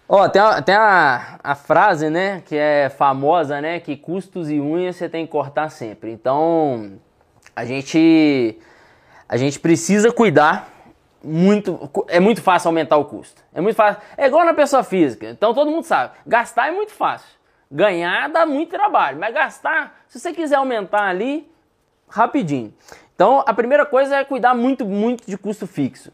Ó, 0.09 0.27
tem, 0.27 0.41
a, 0.41 0.61
tem 0.61 0.75
a, 0.75 1.39
a 1.41 1.55
frase, 1.55 2.09
né, 2.09 2.43
que 2.45 2.57
é 2.57 2.89
famosa, 2.89 3.61
né, 3.61 3.79
que 3.79 3.95
custos 3.95 4.49
e 4.49 4.59
unhas 4.59 4.97
você 4.97 5.07
tem 5.07 5.25
que 5.25 5.31
cortar 5.31 5.69
sempre. 5.69 6.11
Então, 6.11 6.99
a 7.55 7.63
gente, 7.63 8.59
a 9.29 9.37
gente 9.37 9.57
precisa 9.57 10.11
cuidar 10.11 10.78
muito. 11.23 11.89
É 12.07 12.19
muito 12.19 12.41
fácil 12.41 12.69
aumentar 12.69 12.97
o 12.97 13.05
custo. 13.05 13.43
É 13.53 13.61
muito 13.61 13.75
fácil. 13.75 14.01
É 14.17 14.27
igual 14.27 14.45
na 14.45 14.53
pessoa 14.53 14.83
física. 14.83 15.29
Então 15.29 15.53
todo 15.53 15.71
mundo 15.71 15.83
sabe. 15.83 16.13
Gastar 16.25 16.67
é 16.67 16.71
muito 16.71 16.91
fácil. 16.91 17.27
Ganhar 17.71 18.29
dá 18.29 18.45
muito 18.45 18.69
trabalho. 18.69 19.17
Mas 19.19 19.33
gastar, 19.33 20.03
se 20.07 20.19
você 20.19 20.33
quiser 20.33 20.55
aumentar 20.55 21.03
ali, 21.03 21.49
rapidinho. 22.07 22.73
Então 23.13 23.43
a 23.45 23.53
primeira 23.53 23.85
coisa 23.85 24.15
é 24.15 24.23
cuidar 24.23 24.55
muito, 24.55 24.85
muito 24.85 25.25
de 25.25 25.37
custo 25.37 25.67
fixo. 25.67 26.11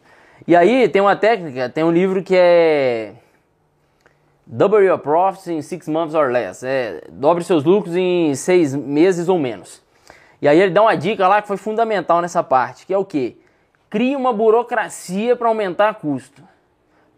E 0.48 0.56
aí 0.56 0.88
tem 0.90 1.02
uma 1.02 1.16
técnica, 1.16 1.70
tem 1.70 1.84
um 1.84 1.92
livro 1.92 2.22
que 2.22 2.36
é. 2.36 3.14
Double 4.48 4.86
your 4.86 5.00
profits 5.00 5.48
in 5.48 5.62
six 5.62 5.88
months 5.88 6.14
or 6.14 6.30
less. 6.32 6.64
É, 6.64 7.02
dobre 7.10 7.44
seus 7.44 7.64
lucros 7.64 7.96
em 7.96 8.36
seis 8.36 8.76
meses 8.76 9.28
ou 9.28 9.40
menos. 9.40 9.82
E 10.42 10.48
aí 10.48 10.60
ele 10.60 10.72
dá 10.72 10.84
uma 10.84 10.96
dica 10.96 11.28
lá 11.28 11.42
que 11.42 11.48
foi 11.48 11.58
fundamental 11.58 12.22
nessa 12.22 12.44
parte, 12.44 12.86
que 12.86 12.94
é 12.94 12.98
o 12.98 13.06
quê? 13.06 13.38
Cria 13.90 14.18
uma 14.18 14.34
burocracia 14.34 15.36
para 15.36 15.48
aumentar 15.48 15.96
custo. 15.96 16.44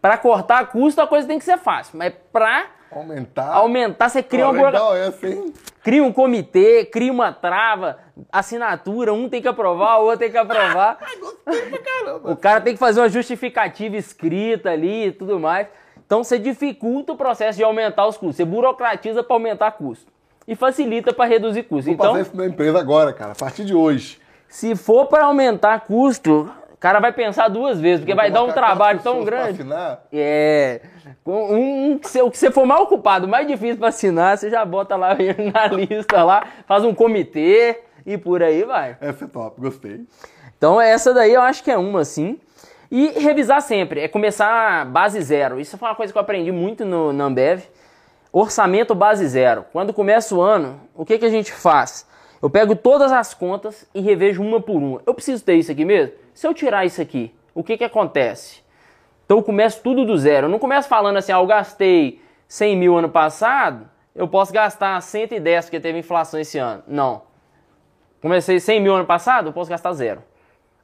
Para 0.00 0.16
cortar 0.16 0.66
custo, 0.70 1.00
a 1.00 1.06
coisa 1.06 1.26
tem 1.26 1.38
que 1.38 1.44
ser 1.44 1.58
fácil, 1.58 1.98
mas 1.98 2.12
para 2.32 2.66
aumentar, 2.90 3.52
aumentar 3.52 4.08
você 4.08 4.22
cria 4.22 4.48
uma 4.48 4.52
burocracia. 4.52 5.28
É 5.28 5.68
cria 5.82 6.04
um 6.04 6.12
comitê, 6.12 6.84
cria 6.84 7.12
uma 7.12 7.32
trava, 7.32 7.98
assinatura, 8.30 9.12
um 9.12 9.28
tem 9.28 9.42
que 9.42 9.48
aprovar, 9.48 9.98
o 9.98 10.04
outro 10.04 10.18
tem 10.20 10.30
que 10.30 10.36
aprovar. 10.36 10.98
o 12.24 12.36
cara 12.36 12.60
tem 12.60 12.74
que 12.74 12.78
fazer 12.78 13.00
uma 13.00 13.08
justificativa 13.08 13.96
escrita 13.96 14.70
ali 14.70 15.06
e 15.06 15.12
tudo 15.12 15.40
mais. 15.40 15.66
Então 16.06 16.22
você 16.22 16.38
dificulta 16.38 17.12
o 17.12 17.16
processo 17.16 17.58
de 17.58 17.64
aumentar 17.64 18.06
os 18.06 18.16
custos, 18.16 18.36
você 18.36 18.44
burocratiza 18.44 19.22
para 19.22 19.34
aumentar 19.34 19.72
custo 19.72 20.10
e 20.46 20.54
facilita 20.56 21.12
para 21.12 21.26
reduzir 21.26 21.64
custos. 21.64 21.84
Vou 21.84 21.94
então, 21.94 22.12
fazer 22.12 22.22
isso 22.22 22.36
na 22.36 22.46
empresa 22.46 22.78
agora, 22.78 23.12
cara, 23.12 23.32
a 23.32 23.34
partir 23.34 23.64
de 23.64 23.74
hoje. 23.74 24.18
Se 24.48 24.74
for 24.74 25.06
para 25.06 25.24
aumentar 25.24 25.80
custo, 25.80 26.50
o 26.72 26.76
cara 26.78 27.00
vai 27.00 27.12
pensar 27.12 27.48
duas 27.48 27.80
vezes, 27.80 28.00
porque 28.00 28.14
Vou 28.14 28.22
vai 28.22 28.30
dar 28.30 28.42
um 28.42 28.52
trabalho 28.52 29.00
tão 29.00 29.24
grande. 29.24 29.62
É. 30.12 30.80
Um, 31.26 31.32
um, 31.32 32.00
se, 32.02 32.22
o 32.22 32.30
que 32.30 32.38
você 32.38 32.50
for 32.50 32.64
mal 32.64 32.84
ocupado, 32.84 33.28
mais 33.28 33.46
difícil 33.46 33.78
para 33.78 33.88
assinar, 33.88 34.38
você 34.38 34.48
já 34.48 34.64
bota 34.64 34.96
lá 34.96 35.14
na 35.52 35.66
lista 35.66 36.22
lá, 36.22 36.46
faz 36.66 36.84
um 36.84 36.94
comitê 36.94 37.80
e 38.06 38.16
por 38.16 38.42
aí 38.42 38.64
vai. 38.64 38.96
Essa 39.00 39.26
é 39.26 39.28
top, 39.28 39.60
gostei. 39.60 40.06
Então 40.56 40.80
essa 40.80 41.12
daí 41.12 41.34
eu 41.34 41.42
acho 41.42 41.62
que 41.62 41.70
é 41.70 41.76
uma, 41.76 42.04
sim. 42.04 42.38
E 42.90 43.08
revisar 43.18 43.60
sempre, 43.60 44.00
é 44.00 44.08
começar 44.08 44.86
base 44.86 45.20
zero. 45.20 45.60
Isso 45.60 45.76
foi 45.76 45.88
uma 45.88 45.94
coisa 45.94 46.10
que 46.12 46.16
eu 46.18 46.22
aprendi 46.22 46.50
muito 46.50 46.84
no, 46.84 47.12
no 47.12 47.24
Ambev. 47.24 47.64
Orçamento 48.32 48.94
base 48.94 49.26
zero. 49.26 49.64
Quando 49.72 49.92
começa 49.92 50.34
o 50.34 50.40
ano, 50.40 50.80
o 50.94 51.04
que, 51.04 51.18
que 51.18 51.24
a 51.24 51.30
gente 51.30 51.52
faz? 51.52 52.06
Eu 52.40 52.48
pego 52.48 52.76
todas 52.76 53.10
as 53.10 53.34
contas 53.34 53.88
e 53.94 54.00
revejo 54.00 54.42
uma 54.42 54.60
por 54.60 54.76
uma. 54.76 55.00
Eu 55.04 55.14
preciso 55.14 55.44
ter 55.44 55.54
isso 55.54 55.72
aqui 55.72 55.84
mesmo? 55.84 56.14
Se 56.32 56.46
eu 56.46 56.54
tirar 56.54 56.84
isso 56.84 57.02
aqui, 57.02 57.34
o 57.54 57.64
que, 57.64 57.76
que 57.76 57.84
acontece? 57.84 58.62
Então 59.24 59.38
eu 59.38 59.42
começo 59.42 59.82
tudo 59.82 60.04
do 60.04 60.16
zero. 60.16 60.46
Eu 60.46 60.50
não 60.50 60.58
começo 60.58 60.88
falando 60.88 61.16
assim, 61.16 61.32
ah, 61.32 61.38
eu 61.38 61.46
gastei 61.46 62.20
100 62.46 62.76
mil 62.76 62.96
ano 62.96 63.08
passado, 63.08 63.88
eu 64.14 64.28
posso 64.28 64.52
gastar 64.52 65.00
110 65.00 65.66
porque 65.66 65.80
teve 65.80 65.98
inflação 65.98 66.38
esse 66.38 66.58
ano. 66.58 66.82
Não. 66.86 67.22
Comecei 68.22 68.58
100 68.58 68.80
mil 68.80 68.94
ano 68.94 69.04
passado, 69.04 69.48
eu 69.48 69.52
posso 69.52 69.68
gastar 69.68 69.92
zero. 69.92 70.22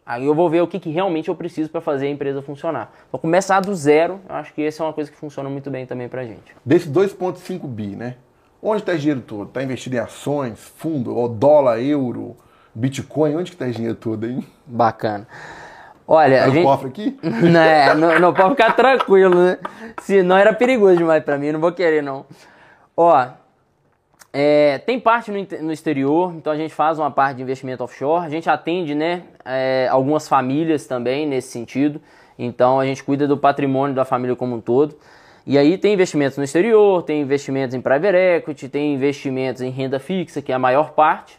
Aí 0.07 0.27
eu 0.27 0.35
vou 0.35 0.51
ver 0.51 0.61
o 0.61 0.67
que, 0.67 0.79
que 0.79 0.91
realmente 0.91 1.31
eu 1.31 1.35
preciso 1.35 1.71
para 1.71 1.81
fazer 1.81 2.07
a 2.07 2.11
empresa 2.11 2.43
funcionar. 2.43 2.93
Vou 3.11 3.19
começar 3.19 3.61
do 3.61 3.75
zero, 3.75 4.21
eu 4.29 4.35
acho 4.35 4.53
que 4.53 4.63
essa 4.63 4.83
é 4.83 4.87
uma 4.87 4.93
coisa 4.93 5.11
que 5.11 5.17
funciona 5.17 5.49
muito 5.49 5.71
bem 5.71 5.87
também 5.87 6.09
pra 6.09 6.25
gente. 6.25 6.55
Desse 6.65 6.91
2,5 6.91 7.67
bi, 7.67 7.97
né? 7.97 8.17
Onde 8.67 8.81
está 8.81 8.93
esse 8.93 9.03
dinheiro 9.03 9.21
todo? 9.21 9.49
Está 9.49 9.63
investido 9.63 9.97
em 9.97 9.99
ações, 9.99 10.59
fundo, 10.79 11.15
ou 11.15 11.29
dólar, 11.29 11.83
euro, 11.83 12.35
Bitcoin? 12.75 13.37
Onde 13.37 13.51
que 13.51 13.57
está 13.57 13.67
esse 13.67 13.77
dinheiro 13.77 13.95
todo, 13.95 14.25
hein? 14.27 14.43
Bacana. 14.65 15.29
Olha, 16.09 16.39
tá 16.39 16.45
a 16.47 16.49
gente... 16.49 16.65
cofre 16.65 16.89
aqui? 16.89 17.19
Não, 17.23 17.95
não, 17.95 18.21
não 18.21 18.35
pode 18.35 18.51
ficar 18.51 18.73
tranquilo, 18.73 19.35
né? 19.35 19.59
Se 20.01 20.23
não 20.23 20.37
era 20.37 20.53
perigoso 20.53 20.97
demais 20.97 21.23
para 21.23 21.37
mim, 21.37 21.53
não 21.53 21.61
vou 21.61 21.73
querer 21.73 22.03
não. 22.03 22.25
Ó, 22.97 23.27
É, 24.33 24.79
tem 24.79 24.99
parte 24.99 25.31
no, 25.31 25.47
no, 25.63 25.73
exterior, 25.73 26.35
então 26.35 26.53
a 26.53 26.57
gente 26.57 26.75
faz 26.75 26.99
uma 26.99 27.11
parte 27.11 27.37
de 27.37 27.43
investimento 27.43 27.85
offshore, 27.85 28.25
a 28.25 28.29
gente 28.29 28.51
atende 28.51 28.95
né, 28.95 29.23
é, 29.45 29.89
algumas 29.91 30.27
famílias 30.27 30.87
também 30.87 31.27
nesse 31.27 31.49
sentido, 31.49 32.01
então 32.39 32.81
a 32.81 32.85
gente 32.85 33.05
cuida 33.05 33.29
do 33.29 33.37
patrimônio 33.37 33.95
da 33.95 34.05
família 34.05 34.35
como 34.35 34.57
um 34.57 34.61
todo. 34.61 34.99
E 35.47 35.59
aí 35.59 35.77
tem 35.77 35.93
investimentos 35.93 36.39
no 36.39 36.45
exterior, 36.45 37.03
tem 37.03 37.21
investimentos 37.21 37.75
em 37.75 37.81
private 37.81 38.17
equity, 38.17 38.69
tem 38.69 38.95
investimentos 38.95 39.61
em 39.61 39.69
renda 39.69 39.99
fixa, 39.99 40.41
que 40.41 40.51
é 40.51 40.55
a 40.55 40.59
maior 40.59 40.93
parte, 40.93 41.39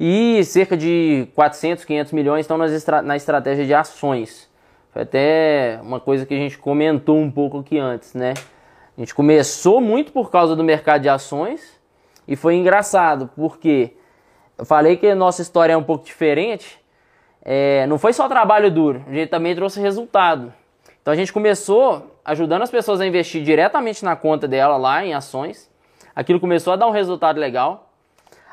e 0.00 0.42
cerca 0.44 0.76
de 0.76 1.28
400, 1.34 1.84
500 1.84 2.12
milhões 2.12 2.40
estão 2.40 2.62
estra 2.64 3.00
na 3.02 3.16
estratégia 3.16 3.64
de 3.64 3.72
ações. 3.72 4.50
Foi 4.90 5.02
até 5.02 5.78
uma 5.80 6.00
coisa 6.00 6.26
que 6.26 6.34
a 6.34 6.36
gente 6.36 6.58
comentou 6.58 7.18
um 7.18 7.30
pouco 7.30 7.60
aqui 7.60 7.78
antes, 7.78 8.14
né? 8.14 8.34
A 8.96 9.00
gente 9.00 9.14
começou 9.14 9.80
muito 9.80 10.10
por 10.10 10.30
causa 10.30 10.56
do 10.56 10.64
mercado 10.64 11.02
de 11.02 11.08
ações 11.08 11.78
e 12.26 12.34
foi 12.34 12.56
engraçado, 12.56 13.30
porque 13.36 13.92
eu 14.58 14.64
falei 14.64 14.96
que 14.96 15.06
a 15.06 15.14
nossa 15.14 15.40
história 15.40 15.74
é 15.74 15.76
um 15.76 15.84
pouco 15.84 16.04
diferente. 16.04 16.80
É, 17.44 17.86
não 17.86 17.98
foi 17.98 18.12
só 18.12 18.28
trabalho 18.28 18.70
duro, 18.72 19.04
a 19.06 19.12
gente 19.12 19.28
também 19.28 19.54
trouxe 19.54 19.80
resultado. 19.80 20.52
Então 21.06 21.12
a 21.12 21.16
gente 21.16 21.32
começou 21.32 22.18
ajudando 22.24 22.62
as 22.62 22.70
pessoas 22.72 23.00
a 23.00 23.06
investir 23.06 23.40
diretamente 23.40 24.04
na 24.04 24.16
conta 24.16 24.48
dela 24.48 24.76
lá 24.76 25.04
em 25.04 25.14
ações. 25.14 25.70
Aquilo 26.16 26.40
começou 26.40 26.72
a 26.72 26.76
dar 26.76 26.88
um 26.88 26.90
resultado 26.90 27.38
legal. 27.38 27.92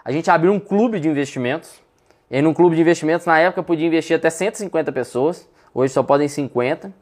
A 0.05 0.11
gente 0.11 0.29
abriu 0.29 0.53
um 0.53 0.59
clube 0.59 0.99
de 0.99 1.09
investimentos. 1.09 1.81
E 2.29 2.39
num 2.43 2.53
clube 2.53 2.75
de 2.75 2.81
investimentos, 2.83 3.25
na 3.25 3.39
época, 3.39 3.63
podia 3.63 3.87
investir 3.87 4.15
até 4.15 4.29
150 4.29 4.91
pessoas. 4.91 5.49
Hoje 5.73 5.93
só 5.93 6.03
podem 6.03 6.27
50. 6.27 6.93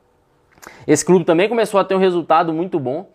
Esse 0.87 1.03
clube 1.03 1.25
também 1.25 1.49
começou 1.49 1.81
a 1.81 1.83
ter 1.83 1.95
um 1.95 1.99
resultado 1.99 2.53
muito 2.53 2.79
bom. 2.79 3.09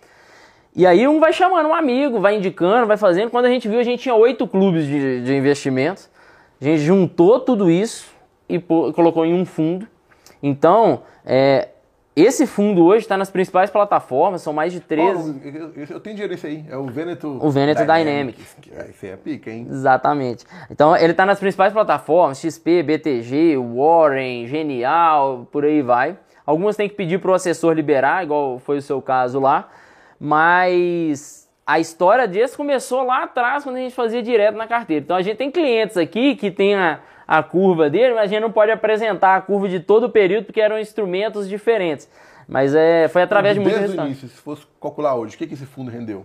E 0.74 0.86
aí 0.86 1.08
um 1.08 1.18
vai 1.18 1.32
chamando 1.32 1.70
um 1.70 1.74
amigo, 1.74 2.20
vai 2.20 2.36
indicando, 2.36 2.86
vai 2.86 2.98
fazendo. 2.98 3.30
Quando 3.30 3.46
a 3.46 3.50
gente 3.50 3.66
viu, 3.66 3.80
a 3.80 3.82
gente 3.82 4.02
tinha 4.02 4.14
oito 4.14 4.46
clubes 4.46 4.84
de, 4.84 5.22
de 5.22 5.34
investimentos. 5.34 6.10
A 6.60 6.64
gente 6.66 6.80
juntou 6.80 7.40
tudo 7.40 7.70
isso 7.70 8.10
e 8.46 8.58
colocou 8.58 9.24
em 9.24 9.32
um 9.32 9.46
fundo. 9.46 9.88
Então, 10.42 11.02
é, 11.24 11.68
esse 12.16 12.46
fundo 12.46 12.82
hoje 12.82 13.04
está 13.04 13.14
nas 13.14 13.30
principais 13.30 13.68
plataformas, 13.68 14.40
são 14.40 14.52
mais 14.52 14.72
de 14.72 14.80
13. 14.80 15.40
eu, 15.44 15.84
eu, 15.90 16.00
tenho 16.00 16.16
dinheiro 16.16 16.32
nesse 16.32 16.46
aí, 16.46 16.64
é 16.66 16.74
o 16.74 16.86
Veneto 16.86 17.28
O 17.28 17.50
Veneto 17.50 17.82
Dynamics. 17.82 18.56
Dynamics. 18.58 18.88
Esse 18.88 19.08
é 19.08 19.16
pica, 19.16 19.50
hein? 19.50 19.66
Exatamente. 19.68 20.46
Então, 20.70 20.96
ele 20.96 21.10
está 21.10 21.26
nas 21.26 21.38
principais 21.38 21.74
plataformas, 21.74 22.40
XP, 22.40 22.82
BTG, 22.82 23.58
Warren, 23.58 24.46
Genial, 24.46 25.46
por 25.52 25.66
aí 25.66 25.82
vai. 25.82 26.18
Algumas 26.46 26.74
tem 26.74 26.88
que 26.88 26.94
pedir 26.94 27.20
para 27.20 27.32
o 27.32 27.34
assessor 27.34 27.74
liberar, 27.74 28.24
igual 28.24 28.58
foi 28.60 28.78
o 28.78 28.82
seu 28.82 29.02
caso 29.02 29.38
lá. 29.38 29.68
Mas 30.18 31.46
a 31.66 31.78
história 31.78 32.26
desse 32.26 32.56
começou 32.56 33.02
lá 33.02 33.24
atrás, 33.24 33.64
quando 33.64 33.76
a 33.76 33.80
gente 33.80 33.94
fazia 33.94 34.22
direto 34.22 34.56
na 34.56 34.66
carteira. 34.66 35.04
Então 35.04 35.16
a 35.16 35.22
gente 35.22 35.36
tem 35.36 35.50
clientes 35.50 35.96
aqui 35.96 36.34
que 36.34 36.50
tem 36.50 36.76
a, 36.76 37.00
a 37.26 37.42
curva 37.42 37.90
dele, 37.90 38.14
mas 38.14 38.24
a 38.24 38.26
gente 38.26 38.40
não 38.40 38.52
pode 38.52 38.70
apresentar 38.70 39.36
a 39.36 39.40
curva 39.40 39.68
de 39.68 39.80
todo 39.80 40.04
o 40.04 40.10
período, 40.10 40.44
porque 40.44 40.60
eram 40.60 40.78
instrumentos 40.78 41.48
diferentes. 41.48 42.08
Mas 42.48 42.74
é, 42.74 43.08
foi 43.08 43.22
através 43.22 43.54
de 43.54 43.60
muitos 43.60 43.80
Desde 43.80 43.98
o 43.98 44.04
início, 44.04 44.28
se 44.28 44.36
fosse 44.36 44.64
calcular 44.80 45.16
hoje, 45.16 45.34
o 45.34 45.38
que, 45.38 45.46
que 45.46 45.54
esse 45.54 45.66
fundo 45.66 45.90
rendeu? 45.90 46.24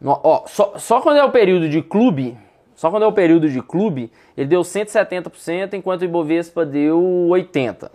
No, 0.00 0.20
ó, 0.22 0.44
só, 0.46 0.74
só 0.76 1.00
quando 1.00 1.16
é 1.16 1.24
o 1.24 1.30
período 1.30 1.68
de 1.68 1.82
clube, 1.82 2.38
só 2.76 2.90
quando 2.90 3.02
é 3.02 3.06
o 3.06 3.12
período 3.12 3.48
de 3.48 3.60
clube, 3.60 4.12
ele 4.36 4.46
deu 4.46 4.60
170%, 4.60 5.74
enquanto 5.74 6.02
o 6.02 6.04
Ibovespa 6.04 6.64
deu 6.64 7.00
80%. 7.30 7.90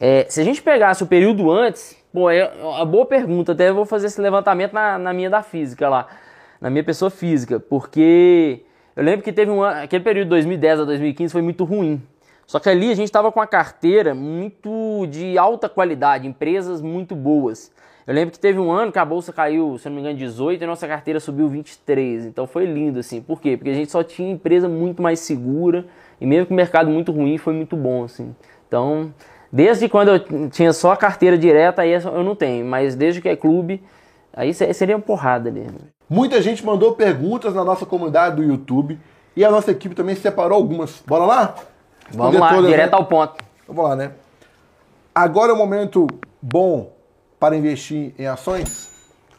É, 0.00 0.26
se 0.28 0.40
a 0.40 0.44
gente 0.44 0.62
pegasse 0.62 1.02
o 1.02 1.06
período 1.06 1.50
antes, 1.50 1.96
Bom, 2.14 2.30
é 2.30 2.48
uma 2.62 2.84
boa 2.84 3.04
pergunta. 3.04 3.50
Até 3.50 3.72
vou 3.72 3.84
fazer 3.84 4.06
esse 4.06 4.20
levantamento 4.20 4.72
na, 4.72 4.96
na 4.96 5.12
minha 5.12 5.28
da 5.28 5.42
física 5.42 5.88
lá, 5.88 6.06
na 6.60 6.70
minha 6.70 6.84
pessoa 6.84 7.10
física, 7.10 7.58
porque 7.58 8.62
eu 8.96 9.02
lembro 9.02 9.22
que 9.22 9.32
teve 9.32 9.50
um 9.50 9.62
aquele 9.62 10.02
período 10.04 10.26
de 10.26 10.30
2010 10.30 10.80
a 10.80 10.84
2015 10.84 11.32
foi 11.32 11.42
muito 11.42 11.64
ruim. 11.64 12.02
Só 12.46 12.60
que 12.60 12.68
ali 12.68 12.90
a 12.90 12.94
gente 12.94 13.06
estava 13.06 13.32
com 13.32 13.40
uma 13.40 13.46
carteira 13.46 14.14
muito 14.14 15.06
de 15.10 15.38
alta 15.38 15.68
qualidade, 15.68 16.26
empresas 16.26 16.82
muito 16.82 17.16
boas. 17.16 17.72
Eu 18.06 18.14
lembro 18.14 18.32
que 18.32 18.38
teve 18.38 18.58
um 18.58 18.70
ano 18.70 18.92
que 18.92 18.98
a 18.98 19.04
bolsa 19.04 19.32
caiu, 19.32 19.78
se 19.78 19.88
não 19.88 19.94
me 19.94 20.02
engano, 20.02 20.18
18 20.18 20.62
e 20.62 20.66
nossa 20.66 20.86
carteira 20.86 21.18
subiu 21.18 21.48
23. 21.48 22.26
Então 22.26 22.46
foi 22.46 22.66
lindo 22.66 22.98
assim. 22.98 23.22
Por 23.22 23.40
quê? 23.40 23.56
Porque 23.56 23.70
a 23.70 23.74
gente 23.74 23.90
só 23.90 24.02
tinha 24.02 24.30
empresa 24.30 24.68
muito 24.68 25.02
mais 25.02 25.20
segura 25.20 25.86
e 26.20 26.26
mesmo 26.26 26.46
com 26.46 26.54
o 26.54 26.56
mercado 26.56 26.90
muito 26.90 27.12
ruim 27.12 27.38
foi 27.38 27.54
muito 27.54 27.76
bom 27.76 28.04
assim. 28.04 28.34
Então, 28.68 29.12
Desde 29.54 29.88
quando 29.88 30.08
eu 30.08 30.50
tinha 30.50 30.72
só 30.72 30.90
a 30.90 30.96
carteira 30.96 31.38
direta, 31.38 31.82
aí 31.82 31.92
eu 31.92 32.24
não 32.24 32.34
tenho, 32.34 32.66
mas 32.66 32.96
desde 32.96 33.20
que 33.20 33.28
é 33.28 33.36
clube, 33.36 33.80
aí 34.32 34.52
seria 34.52 34.96
uma 34.96 35.02
porrada 35.02 35.48
ali. 35.48 35.68
Muita 36.08 36.40
gente 36.42 36.64
mandou 36.64 36.94
perguntas 36.94 37.54
na 37.54 37.64
nossa 37.64 37.86
comunidade 37.86 38.36
do 38.36 38.42
YouTube 38.42 38.98
e 39.36 39.44
a 39.44 39.50
nossa 39.50 39.70
equipe 39.70 39.94
também 39.94 40.14
separou 40.14 40.56
algumas. 40.56 41.02
Bora 41.06 41.24
lá? 41.24 41.54
Vamos 42.10 42.38
lá, 42.38 42.54
todas, 42.54 42.70
direto 42.70 42.92
né? 42.92 42.98
ao 42.98 43.06
ponto. 43.06 43.44
Vamos 43.66 43.84
lá, 43.84 43.96
né? 43.96 44.12
Agora 45.14 45.52
é 45.52 45.54
o 45.54 45.58
momento 45.58 46.06
bom 46.40 46.92
para 47.40 47.56
investir 47.56 48.14
em 48.18 48.26
ações? 48.26 48.92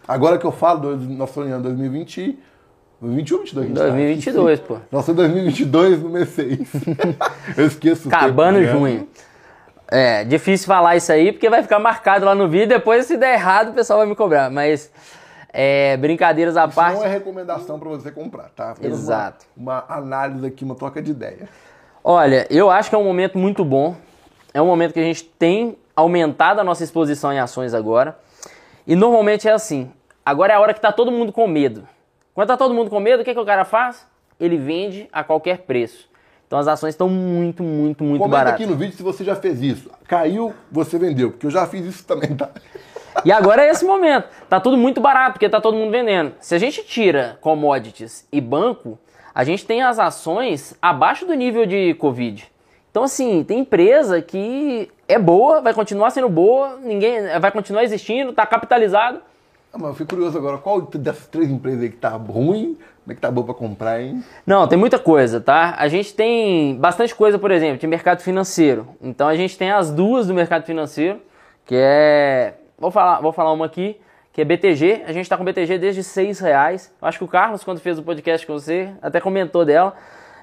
Agora 0.08 0.38
que 0.38 0.45
eu 0.45 0.51
falo 0.51 0.95
do 0.95 0.97
nosso 0.97 1.41
ano 1.41 1.62
2020, 1.62 2.38
2021, 3.01 3.38
22, 3.39 3.69
2022, 3.71 4.60
pô. 4.62 4.78
Nossa, 4.91 5.13
2022 5.13 6.01
no 6.01 6.10
mês 6.10 6.30
6. 6.30 6.60
eu 7.58 7.65
esqueço. 7.67 8.08
Acabando 8.08 8.60
tempo, 8.60 8.67
né? 8.67 8.80
junho. 8.80 9.08
É, 9.88 10.23
difícil 10.23 10.65
falar 10.65 10.95
isso 10.95 11.12
aí, 11.12 11.32
porque 11.32 11.49
vai 11.49 11.62
ficar 11.62 11.78
marcado 11.78 12.25
lá 12.25 12.34
no 12.34 12.47
vídeo, 12.47 12.69
depois 12.69 13.06
se 13.06 13.17
der 13.17 13.36
errado 13.36 13.69
o 13.69 13.73
pessoal 13.73 13.99
vai 13.99 14.08
me 14.08 14.15
cobrar, 14.15 14.49
mas 14.49 14.91
é, 15.58 15.96
brincadeiras 15.96 16.58
à 16.58 16.65
isso 16.65 16.76
parte... 16.76 16.98
não 16.98 17.06
é 17.06 17.08
recomendação 17.08 17.80
para 17.80 17.88
você 17.88 18.12
comprar, 18.12 18.50
tá? 18.50 18.76
Exato. 18.82 19.46
Uma, 19.56 19.86
uma, 19.86 19.96
análise 19.96 20.46
aqui, 20.46 20.65
uma 20.65 20.76
troca 20.76 21.02
de 21.02 21.12
ideia. 21.12 21.48
Olha, 22.04 22.46
eu 22.50 22.70
acho 22.70 22.89
que 22.89 22.96
é 22.96 23.00
um 23.00 23.06
momento 23.06 23.38
muito 23.38 23.63
bom, 23.63 23.96
é 24.54 24.62
um 24.62 24.65
momento 24.65 24.91
que 24.91 25.00
a 25.00 25.04
gente 25.04 25.24
tem 25.24 25.78
aumentado 25.96 26.60
a 26.60 26.63
nossa 26.63 26.84
exposição 26.84 27.32
em 27.32 27.39
ações 27.39 27.74
agora, 27.74 28.20
e 28.86 28.98
normalmente 28.98 29.48
é 29.48 29.54
assim, 29.54 29.89
agora 30.26 30.52
é 30.52 30.56
a 30.58 30.60
hora 30.60 30.74
que 30.74 30.82
tá 30.82 30.91
todo 30.91 31.10
mundo 31.10 31.32
com 31.32 31.48
medo. 31.48 31.88
Quando 32.34 32.50
tá 32.50 32.58
todo 32.58 32.74
mundo 32.74 32.89
com 32.89 33.00
medo, 33.00 33.22
o 33.22 33.26
que, 33.26 33.34
que 33.34 33.39
o 33.39 33.46
cara 33.46 33.63
faz? 33.63 34.06
Ele 34.38 34.58
vende 34.58 35.08
a 35.13 35.24
qualquer 35.24 35.60
preço. 35.60 36.10
Então 36.46 36.60
as 36.60 36.68
ações 36.68 36.94
estão 36.94 37.08
muito, 37.08 37.63
muito, 37.63 38.04
muito 38.04 38.20
Comenta 38.20 38.38
baratas. 38.38 38.62
aqui 38.62 38.65
no 38.65 38.76
vídeo 38.76 38.96
se 38.96 39.02
você 39.02 39.24
já 39.24 39.38
fez 39.38 39.62
isso. 39.62 39.89
Caiu, 40.06 40.54
você 40.70 41.00
vendeu, 41.00 41.32
porque 41.32 41.46
eu 41.46 41.52
já 41.52 41.65
fiz 41.65 41.86
isso 41.86 42.06
também, 42.06 42.36
tá? 42.36 42.50
E 43.23 43.32
agora 43.32 43.63
é 43.63 43.69
esse 43.69 43.86
momento. 43.86 44.28
Tá 44.49 44.60
tudo 44.60 44.78
muito 44.78 44.99
barato, 44.99 45.34
porque 45.34 45.47
tá 45.47 45.62
todo 45.62 45.78
mundo 45.78 45.91
vendendo. 45.91 46.34
Se 46.39 46.54
a 46.56 46.58
gente 46.58 46.84
tira 46.84 47.38
commodities 47.41 48.28
e 48.32 48.41
banco, 48.41 48.99
a 49.34 49.43
gente 49.43 49.65
tem 49.65 49.82
as 49.82 49.99
ações 49.99 50.75
abaixo 50.82 51.25
do 51.25 51.34
nível 51.34 51.65
de 51.65 51.93
Covid. 51.95 52.51
Então, 52.91 53.04
assim, 53.04 53.43
tem 53.43 53.60
empresa 53.60 54.21
que 54.21 54.89
é 55.08 55.19
boa, 55.19 55.60
vai 55.60 55.73
continuar 55.73 56.12
sendo 56.12 56.30
boa, 56.30 56.80
ninguém 56.82 57.39
vai 57.39 57.51
continuar 57.51 57.84
existindo, 57.84 58.32
tá 58.32 58.45
capitalizado. 58.45 59.19
Ah, 59.73 59.78
mas 59.78 59.89
eu 59.89 59.93
fico 59.95 60.12
curioso 60.12 60.38
agora, 60.38 60.58
qual 60.58 60.80
dessas 60.82 61.28
três 61.28 61.49
empresas 61.49 61.82
aí 61.82 61.89
que 61.89 61.97
tá 61.97 62.10
ruim, 62.10 62.78
como 63.04 63.12
é 63.12 63.13
que 63.13 63.19
tá 63.19 63.30
bom 63.30 63.43
para 63.43 63.54
comprar, 63.54 64.01
hein? 64.01 64.23
Não, 64.47 64.65
tem 64.65 64.80
muita 64.80 64.97
coisa, 64.97 65.41
tá? 65.41 65.75
A 65.78 65.89
gente 65.89 66.13
tem 66.13 66.78
bastante 66.78 67.13
coisa, 67.13 67.38
por 67.38 67.51
exemplo, 67.51 67.78
de 67.78 67.86
mercado 67.86 68.21
financeiro. 68.21 68.88
Então 69.01 69.28
a 69.28 69.36
gente 69.36 69.58
tem 69.58 69.71
as 69.71 69.91
duas 69.91 70.28
do 70.28 70.34
mercado 70.34 70.65
financeiro, 70.65 71.19
que 71.65 71.75
é. 71.78 72.54
Vou 72.78 72.92
falar, 72.92 73.22
vou 73.22 73.32
falar 73.32 73.54
uma 73.54 73.66
aqui, 73.66 74.00
que 74.34 74.42
é 74.42 74.46
BTG. 74.46 75.04
A 75.08 75.14
gente 75.14 75.24
está 75.24 75.38
com 75.38 75.46
BTG 75.46 75.78
desde 75.78 76.04
seis 76.04 76.40
reais. 76.40 76.94
Acho 77.02 77.20
que 77.20 77.24
o 77.24 77.28
Carlos, 77.28 77.64
quando 77.64 77.80
fez 77.80 77.98
o 77.98 78.04
podcast 78.04 78.46
com 78.46 78.54
você, 78.54 78.92
até 79.02 79.22
comentou 79.22 79.64
dela. 79.64 79.96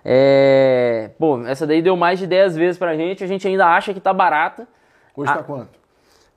É... 0.05 1.11
Pô, 1.19 1.43
essa 1.47 1.67
daí 1.67 1.83
deu 1.83 1.97
mais 1.97 2.19
de 2.19 2.27
10 2.27 2.57
vezes 2.57 2.79
pra 2.79 2.97
gente. 2.97 3.23
A 3.23 3.27
gente 3.27 3.47
ainda 3.47 3.67
acha 3.67 3.93
que 3.93 4.01
tá 4.01 4.13
barata. 4.13 4.67
Hoje 5.15 5.33
tá 5.33 5.43
quanto? 5.43 5.83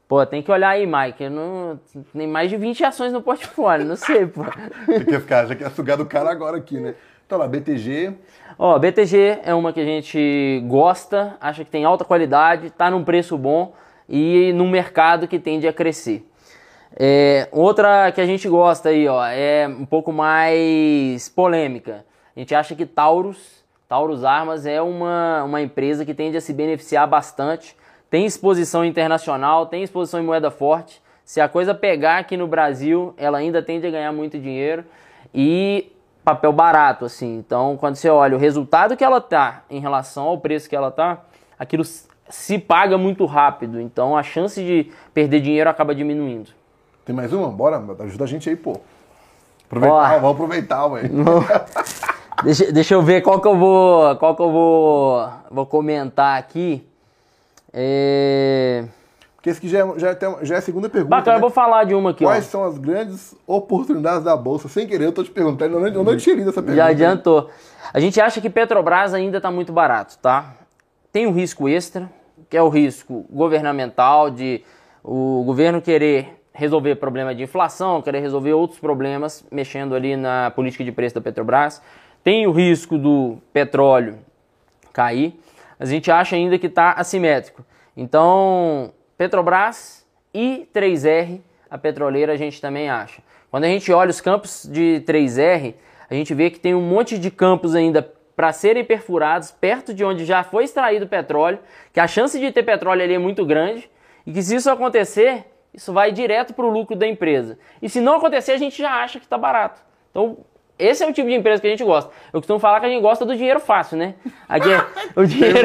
Pô, 0.07 0.23
tem 0.25 0.43
que 0.43 0.51
olhar 0.51 0.69
aí, 0.69 0.85
Mike. 0.85 1.23
Eu 1.23 1.31
não... 1.31 1.79
Tem 2.13 2.27
mais 2.27 2.49
de 2.49 2.57
20 2.57 2.83
ações 2.83 3.13
no 3.13 3.21
portfólio, 3.21 3.87
não 3.87 3.95
sei, 3.95 4.27
pô. 4.27 4.43
tem 4.85 5.05
que 5.05 5.19
ficar, 5.19 5.45
já 5.45 5.55
quer 5.55 5.71
sugar 5.71 5.97
do 5.97 6.05
cara 6.05 6.29
agora 6.29 6.57
aqui, 6.57 6.79
né? 6.79 6.93
Então 7.25 7.39
lá, 7.39 7.47
BTG. 7.47 8.13
Ó, 8.59 8.77
BTG 8.77 9.39
é 9.43 9.53
uma 9.53 9.73
que 9.73 9.79
a 9.79 9.85
gente 9.85 10.61
gosta, 10.67 11.35
acha 11.41 11.65
que 11.65 11.71
tem 11.71 11.85
alta 11.85 12.05
qualidade, 12.05 12.69
tá 12.69 12.91
num 12.91 13.03
preço 13.03 13.35
bom 13.35 13.73
e 14.07 14.51
num 14.53 14.69
mercado 14.69 15.27
que 15.27 15.39
tende 15.39 15.67
a 15.67 15.73
crescer. 15.73 16.25
É, 16.97 17.47
outra 17.51 18.11
que 18.11 18.21
a 18.21 18.25
gente 18.25 18.47
gosta 18.47 18.89
aí, 18.89 19.07
ó, 19.07 19.25
é 19.25 19.67
um 19.67 19.85
pouco 19.85 20.13
mais 20.13 21.29
polêmica. 21.29 22.05
A 22.35 22.39
gente 22.39 22.55
acha 22.55 22.75
que 22.75 22.85
Taurus, 22.85 23.63
Taurus 23.87 24.23
Armas 24.23 24.65
é 24.65 24.81
uma, 24.81 25.43
uma 25.43 25.61
empresa 25.61 26.05
que 26.05 26.13
tende 26.13 26.37
a 26.37 26.41
se 26.41 26.53
beneficiar 26.53 27.07
bastante 27.07 27.75
tem 28.15 28.25
exposição 28.25 28.85
internacional, 28.85 29.65
tem 29.65 29.83
exposição 29.83 30.21
em 30.21 30.23
moeda 30.23 30.49
forte. 30.49 31.01
Se 31.25 31.41
a 31.41 31.49
coisa 31.49 31.73
pegar 31.73 32.19
aqui 32.19 32.37
no 32.37 32.47
Brasil, 32.47 33.13
ela 33.17 33.39
ainda 33.39 33.61
tende 33.61 33.85
a 33.85 33.91
ganhar 33.91 34.11
muito 34.13 34.39
dinheiro 34.39 34.85
e 35.33 35.91
papel 36.23 36.53
barato, 36.53 37.03
assim. 37.03 37.35
Então, 37.37 37.75
quando 37.77 37.95
você 37.95 38.09
olha 38.09 38.37
o 38.37 38.39
resultado 38.39 38.95
que 38.95 39.03
ela 39.03 39.19
tá 39.19 39.63
em 39.69 39.81
relação 39.81 40.27
ao 40.27 40.37
preço 40.37 40.69
que 40.69 40.75
ela 40.75 40.91
tá, 40.91 41.23
aquilo 41.59 41.83
se 42.29 42.57
paga 42.57 42.97
muito 42.97 43.25
rápido. 43.25 43.79
Então, 43.79 44.15
a 44.17 44.23
chance 44.23 44.61
de 44.61 44.91
perder 45.13 45.41
dinheiro 45.41 45.69
acaba 45.69 45.93
diminuindo. 45.93 46.49
Tem 47.05 47.15
mais 47.15 47.31
uma? 47.31 47.49
Bora, 47.49 47.83
ajuda 47.99 48.23
a 48.23 48.27
gente 48.27 48.49
aí, 48.49 48.55
pô. 48.55 48.79
Aproveitar, 49.65 50.19
vamos 50.19 50.31
aproveitar, 50.31 50.85
ué. 50.87 51.03
deixa, 52.43 52.71
deixa 52.71 52.93
eu 52.93 53.01
ver 53.01 53.21
qual 53.21 53.39
que 53.39 53.47
eu 53.47 53.57
vou, 53.57 54.15
qual 54.17 54.35
que 54.35 54.41
eu 54.41 54.51
vou, 54.51 55.29
vou 55.51 55.65
comentar 55.65 56.37
aqui. 56.37 56.87
É... 57.73 58.85
Porque 59.35 59.49
esse 59.49 59.59
aqui 59.59 59.67
já 59.67 59.79
é, 59.79 59.99
já, 59.99 60.09
é, 60.11 60.17
já 60.45 60.55
é 60.55 60.57
a 60.57 60.61
segunda 60.61 60.89
pergunta. 60.89 61.09
Bacana, 61.09 61.33
né? 61.33 61.37
eu 61.37 61.41
vou 61.41 61.51
falar 61.51 61.83
de 61.83 61.93
uma 61.93 62.11
aqui. 62.11 62.23
Quais 62.23 62.47
ó. 62.47 62.49
são 62.49 62.63
as 62.63 62.77
grandes 62.79 63.35
oportunidades 63.45 64.23
da 64.23 64.35
Bolsa? 64.35 64.67
Sem 64.67 64.87
querer, 64.87 65.05
eu 65.05 65.11
tô 65.11 65.23
te 65.23 65.29
perguntando, 65.29 65.75
eu 65.75 65.81
não, 65.81 65.87
eu 65.87 66.03
não 66.03 66.17
tinha 66.17 66.35
lido 66.35 66.49
essa 66.49 66.61
pergunta. 66.61 66.83
Já 66.83 66.89
adiantou. 66.89 67.49
A 67.93 67.99
gente 67.99 68.19
acha 68.19 68.41
que 68.41 68.49
Petrobras 68.49 69.13
ainda 69.13 69.37
está 69.37 69.51
muito 69.51 69.71
barato, 69.71 70.17
tá? 70.19 70.55
Tem 71.15 71.25
um 71.25 71.31
risco 71.31 71.69
extra, 71.69 72.11
que 72.49 72.57
é 72.57 72.61
o 72.61 72.67
risco 72.67 73.25
governamental 73.29 74.29
de 74.29 74.61
o 75.01 75.45
governo 75.45 75.81
querer 75.81 76.41
resolver 76.51 76.95
problema 76.95 77.33
de 77.33 77.41
inflação, 77.41 78.01
querer 78.01 78.19
resolver 78.19 78.51
outros 78.51 78.81
problemas, 78.81 79.47
mexendo 79.49 79.95
ali 79.95 80.17
na 80.17 80.51
política 80.51 80.83
de 80.83 80.91
preço 80.91 81.15
da 81.15 81.21
Petrobras. 81.21 81.81
Tem 82.21 82.45
o 82.45 82.51
risco 82.51 82.97
do 82.97 83.37
petróleo 83.53 84.17
cair, 84.91 85.39
a 85.79 85.85
gente 85.85 86.11
acha 86.11 86.35
ainda 86.35 86.59
que 86.59 86.67
está 86.67 86.91
assimétrico. 86.91 87.63
Então, 87.95 88.91
Petrobras 89.17 90.05
e 90.33 90.67
3R, 90.75 91.39
a 91.69 91.77
petroleira, 91.77 92.33
a 92.33 92.37
gente 92.37 92.59
também 92.59 92.89
acha. 92.89 93.21
Quando 93.49 93.63
a 93.63 93.67
gente 93.67 93.89
olha 93.89 94.09
os 94.09 94.19
campos 94.19 94.69
de 94.69 95.01
3R, 95.07 95.75
a 96.09 96.13
gente 96.13 96.33
vê 96.33 96.49
que 96.49 96.59
tem 96.59 96.75
um 96.75 96.81
monte 96.81 97.17
de 97.17 97.31
campos 97.31 97.73
ainda 97.73 98.01
para 98.35 98.51
serem 98.51 98.83
perfurados 98.83 99.51
perto 99.51 99.93
de 99.93 100.03
onde 100.03 100.25
já 100.25 100.43
foi 100.43 100.65
extraído 100.65 101.07
petróleo, 101.07 101.59
que 101.93 101.99
a 101.99 102.07
chance 102.07 102.37
de 102.39 102.51
ter 102.51 102.63
petróleo 102.63 103.01
ali 103.01 103.13
é 103.13 103.19
muito 103.19 103.45
grande 103.45 103.89
e 104.25 104.33
que 104.33 104.41
se 104.41 104.55
isso 104.55 104.69
acontecer, 104.69 105.45
isso 105.73 105.93
vai 105.93 106.11
direto 106.11 106.53
para 106.53 106.65
o 106.65 106.69
lucro 106.69 106.95
da 106.95 107.07
empresa. 107.07 107.57
E 107.81 107.89
se 107.89 108.01
não 108.01 108.15
acontecer, 108.15 108.51
a 108.51 108.57
gente 108.57 108.77
já 108.77 108.91
acha 108.91 109.19
que 109.19 109.25
está 109.25 109.37
barato. 109.37 109.81
Então, 110.11 110.37
esse 110.77 111.03
é 111.03 111.07
o 111.07 111.13
tipo 111.13 111.29
de 111.29 111.35
empresa 111.35 111.61
que 111.61 111.67
a 111.67 111.69
gente 111.69 111.85
gosta. 111.85 112.11
Eu 112.33 112.41
costumo 112.41 112.59
falar 112.59 112.81
que 112.81 112.85
a 112.85 112.89
gente 112.89 113.01
gosta 113.01 113.25
do 113.25 113.33
dinheiro 113.35 113.61
fácil, 113.61 113.97
né? 113.97 114.15
Aqui 114.47 114.67
é, 114.73 114.85
o 115.15 115.25
dinheiro, 115.25 115.59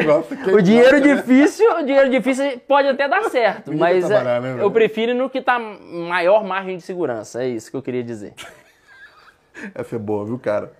o 0.53 0.61
dinheiro 0.61 0.91
gosta, 0.91 1.07
né? 1.07 1.15
difícil, 1.15 1.69
né? 1.69 1.81
o 1.81 1.85
dinheiro 1.85 2.09
difícil 2.09 2.61
pode 2.65 2.87
até 2.87 3.09
dar 3.09 3.23
certo, 3.23 3.73
mas 3.73 4.09
é, 4.09 4.39
né, 4.39 4.57
eu 4.61 4.71
prefiro 4.71 5.13
no 5.13 5.29
que 5.29 5.39
está 5.39 5.59
maior 5.59 6.45
margem 6.45 6.77
de 6.77 6.83
segurança. 6.83 7.43
É 7.43 7.47
isso 7.47 7.69
que 7.69 7.75
eu 7.75 7.81
queria 7.81 8.03
dizer. 8.03 8.33
Essa 9.75 9.97
é 9.97 9.99
boa, 9.99 10.25
viu, 10.25 10.39
cara? 10.39 10.71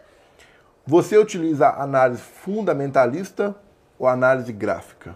Você 0.85 1.17
utiliza 1.17 1.69
análise 1.69 2.21
fundamentalista 2.21 3.55
ou 3.99 4.07
análise 4.07 4.51
gráfica? 4.51 5.15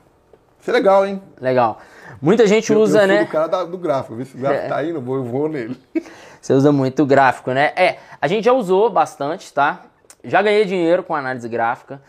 Isso 0.59 0.69
é 0.69 0.73
legal, 0.73 1.05
hein? 1.05 1.21
Legal. 1.39 1.79
Muita 2.21 2.47
gente 2.47 2.71
eu, 2.71 2.79
usa, 2.79 3.03
eu 3.03 3.07
né? 3.07 3.23
O 3.23 3.27
cara 3.27 3.47
da, 3.47 3.63
do 3.63 3.77
gráfico, 3.77 4.15
vê 4.15 4.25
se 4.25 4.35
o 4.35 4.39
gráfico 4.39 4.65
é. 4.65 4.67
tá 4.67 4.83
indo, 4.83 4.97
eu 4.97 5.23
vou 5.23 5.49
nele. 5.49 5.77
Você 6.41 6.53
usa 6.53 6.71
muito 6.71 7.05
gráfico, 7.05 7.51
né? 7.51 7.71
É, 7.75 7.97
a 8.21 8.27
gente 8.27 8.45
já 8.45 8.53
usou 8.53 8.89
bastante, 8.89 9.51
tá? 9.51 9.81
Já 10.23 10.41
ganhei 10.41 10.65
dinheiro 10.65 11.03
com 11.03 11.15
análise 11.15 11.47
gráfica. 11.49 12.01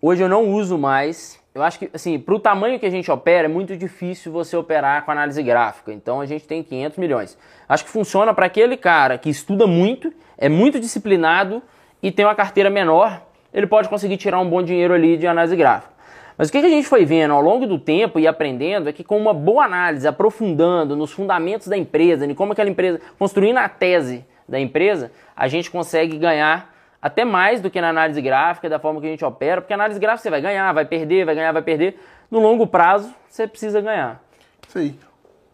Hoje 0.00 0.22
eu 0.22 0.28
não 0.28 0.50
uso 0.50 0.78
mais. 0.78 1.38
Eu 1.54 1.62
acho 1.62 1.78
que, 1.78 1.90
assim, 1.92 2.18
para 2.18 2.34
o 2.34 2.40
tamanho 2.40 2.78
que 2.78 2.86
a 2.86 2.90
gente 2.90 3.10
opera, 3.10 3.46
é 3.46 3.48
muito 3.48 3.76
difícil 3.76 4.32
você 4.32 4.56
operar 4.56 5.04
com 5.04 5.10
análise 5.10 5.42
gráfica. 5.42 5.92
Então 5.92 6.20
a 6.20 6.26
gente 6.26 6.46
tem 6.46 6.62
500 6.62 6.98
milhões. 6.98 7.38
Acho 7.68 7.84
que 7.84 7.90
funciona 7.90 8.32
para 8.34 8.46
aquele 8.46 8.76
cara 8.76 9.18
que 9.18 9.28
estuda 9.28 9.66
muito, 9.66 10.12
é 10.36 10.48
muito 10.48 10.80
disciplinado 10.80 11.62
e 12.04 12.12
tem 12.12 12.26
uma 12.26 12.34
carteira 12.34 12.68
menor. 12.68 13.22
Ele 13.52 13.66
pode 13.66 13.88
conseguir 13.88 14.18
tirar 14.18 14.38
um 14.38 14.48
bom 14.48 14.62
dinheiro 14.62 14.92
ali 14.92 15.16
de 15.16 15.26
análise 15.26 15.56
gráfica. 15.56 15.94
Mas 16.36 16.50
o 16.50 16.52
que 16.52 16.58
a 16.58 16.68
gente 16.68 16.86
foi 16.86 17.04
vendo 17.06 17.32
ao 17.32 17.40
longo 17.40 17.66
do 17.66 17.78
tempo 17.78 18.20
e 18.20 18.26
aprendendo 18.26 18.90
é 18.90 18.92
que 18.92 19.02
com 19.02 19.16
uma 19.16 19.32
boa 19.32 19.64
análise, 19.64 20.06
aprofundando 20.06 20.94
nos 20.94 21.12
fundamentos 21.12 21.66
da 21.66 21.78
empresa, 21.78 22.26
em 22.26 22.34
como 22.34 22.52
aquela 22.52 22.68
empresa, 22.68 23.00
construindo 23.18 23.56
a 23.56 23.68
tese 23.70 24.22
da 24.46 24.60
empresa, 24.60 25.12
a 25.34 25.48
gente 25.48 25.70
consegue 25.70 26.18
ganhar 26.18 26.74
até 27.00 27.24
mais 27.24 27.62
do 27.62 27.70
que 27.70 27.80
na 27.80 27.88
análise 27.88 28.20
gráfica, 28.20 28.68
da 28.68 28.78
forma 28.78 29.00
que 29.00 29.06
a 29.06 29.10
gente 29.10 29.24
opera, 29.24 29.62
porque 29.62 29.72
a 29.72 29.76
análise 29.76 29.98
gráfica 29.98 30.24
você 30.24 30.30
vai 30.30 30.42
ganhar, 30.42 30.70
vai 30.72 30.84
perder, 30.84 31.24
vai 31.24 31.34
ganhar, 31.34 31.52
vai 31.52 31.62
perder. 31.62 31.98
No 32.30 32.38
longo 32.38 32.66
prazo, 32.66 33.14
você 33.28 33.46
precisa 33.46 33.80
ganhar. 33.80 34.20
Isso 34.68 34.78
aí. 34.78 34.94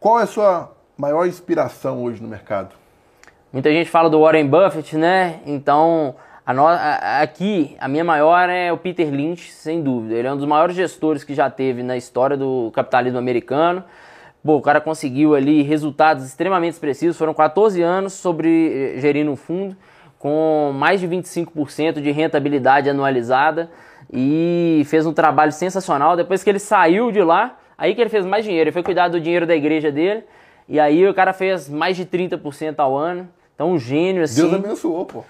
Qual 0.01 0.19
é 0.19 0.25
a 0.25 0.27
sua 0.27 0.73
maior 0.97 1.27
inspiração 1.27 2.03
hoje 2.03 2.21
no 2.21 2.29
mercado? 2.29 2.75
Muita 3.53 3.71
gente 3.71 3.89
fala 3.89 4.11
do 4.11 4.21
Warren 4.21 4.47
Buffett, 4.47 4.97
né? 4.97 5.41
Então, 5.45 6.17
a 6.51 6.55
no, 6.55 6.67
a, 6.67 7.21
aqui, 7.21 7.77
a 7.79 7.87
minha 7.87 8.03
maior 8.03 8.49
é 8.49 8.73
o 8.73 8.77
Peter 8.77 9.09
Lynch, 9.09 9.53
sem 9.53 9.81
dúvida. 9.81 10.15
Ele 10.15 10.27
é 10.27 10.33
um 10.33 10.37
dos 10.37 10.47
maiores 10.47 10.75
gestores 10.75 11.23
que 11.23 11.33
já 11.33 11.49
teve 11.49 11.83
na 11.85 11.97
história 11.97 12.37
do 12.37 12.73
capitalismo 12.75 13.19
americano. 13.19 13.85
Pô, 14.45 14.57
o 14.57 14.61
cara 14.61 14.81
conseguiu 14.81 15.37
ali 15.37 15.63
resultados 15.63 16.27
extremamente 16.27 16.73
expressivos. 16.73 17.17
Foram 17.17 17.33
14 17.33 17.81
anos 17.83 18.15
sobre 18.15 18.95
eh, 18.97 19.01
gerindo 19.01 19.31
um 19.31 19.37
fundo 19.37 19.77
com 20.19 20.73
mais 20.75 21.01
de 21.01 21.07
25% 21.07 22.01
de 22.01 22.11
rentabilidade 22.11 22.91
anualizada 22.91 23.71
e 24.13 24.83
fez 24.87 25.07
um 25.07 25.13
trabalho 25.13 25.53
sensacional. 25.53 26.17
Depois 26.17 26.43
que 26.43 26.51
ele 26.51 26.59
saiu 26.59 27.13
de 27.13 27.23
lá, 27.23 27.59
aí 27.79 27.95
que 27.95 28.01
ele 28.01 28.11
fez 28.11 28.27
mais 28.27 28.45
dinheiro. 28.45 28.69
Ele 28.69 28.73
foi 28.73 28.83
cuidar 28.83 29.07
do 29.07 29.21
dinheiro 29.21 29.47
da 29.47 29.55
igreja 29.55 29.93
dele 29.93 30.25
e 30.69 30.81
aí 30.81 31.07
o 31.07 31.15
cara 31.15 31.33
fez 31.33 31.69
mais 31.69 31.97
de 31.97 32.05
30% 32.05 32.75
ao 32.79 32.97
ano. 32.97 33.29
Então, 33.55 33.71
um 33.71 33.79
gênio 33.79 34.25
assim. 34.25 34.43
Deus 34.43 34.55
abençoou, 34.55 35.07
pô. 35.07 35.23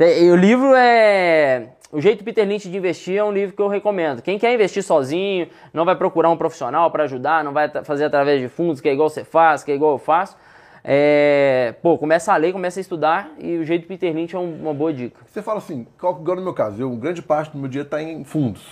O 0.00 0.36
livro 0.36 0.74
é. 0.76 1.70
O 1.90 2.00
jeito 2.00 2.22
Peter 2.22 2.46
Lynch 2.46 2.68
de 2.68 2.76
investir 2.76 3.16
é 3.16 3.24
um 3.24 3.32
livro 3.32 3.56
que 3.56 3.60
eu 3.60 3.66
recomendo. 3.66 4.22
Quem 4.22 4.38
quer 4.38 4.54
investir 4.54 4.82
sozinho, 4.82 5.48
não 5.72 5.84
vai 5.84 5.96
procurar 5.96 6.28
um 6.28 6.36
profissional 6.36 6.90
para 6.90 7.04
ajudar, 7.04 7.42
não 7.42 7.52
vai 7.52 7.68
fazer 7.82 8.04
através 8.04 8.40
de 8.40 8.48
fundos, 8.48 8.80
que 8.80 8.88
é 8.88 8.92
igual 8.92 9.08
você 9.08 9.24
faz, 9.24 9.64
que 9.64 9.72
é 9.72 9.74
igual 9.74 9.92
eu 9.92 9.98
faço. 9.98 10.36
É, 10.84 11.74
pô, 11.82 11.98
começa 11.98 12.32
a 12.32 12.36
ler, 12.36 12.52
começa 12.52 12.78
a 12.78 12.82
estudar 12.82 13.30
e 13.38 13.56
o 13.56 13.64
jeito 13.64 13.88
Peter 13.88 14.14
Lynch 14.14 14.36
é 14.36 14.38
uma 14.38 14.72
boa 14.72 14.92
dica. 14.92 15.20
Você 15.26 15.42
fala 15.42 15.58
assim, 15.58 15.86
igual 15.96 16.36
no 16.36 16.42
meu 16.42 16.54
caso, 16.54 16.80
eu, 16.80 16.90
grande 16.90 17.22
parte 17.22 17.50
do 17.52 17.58
meu 17.58 17.68
dia 17.68 17.82
está 17.82 18.00
em 18.00 18.22
fundos 18.22 18.62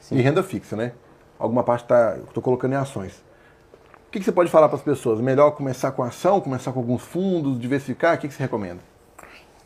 Sim. 0.00 0.16
e 0.16 0.20
renda 0.20 0.42
fixa, 0.42 0.76
né? 0.76 0.92
Alguma 1.38 1.62
parte 1.62 1.86
tá, 1.86 2.16
eu 2.18 2.24
estou 2.24 2.42
colocando 2.42 2.72
em 2.72 2.76
ações. 2.76 3.24
O 4.08 4.10
que, 4.10 4.18
que 4.18 4.24
você 4.24 4.32
pode 4.32 4.50
falar 4.50 4.68
para 4.68 4.76
as 4.76 4.82
pessoas? 4.82 5.20
Melhor 5.20 5.52
começar 5.52 5.92
com 5.92 6.02
ação, 6.02 6.40
começar 6.40 6.72
com 6.72 6.80
alguns 6.80 7.02
fundos, 7.02 7.58
diversificar? 7.58 8.16
O 8.16 8.18
que, 8.18 8.26
que 8.26 8.34
você 8.34 8.42
recomenda? 8.42 8.80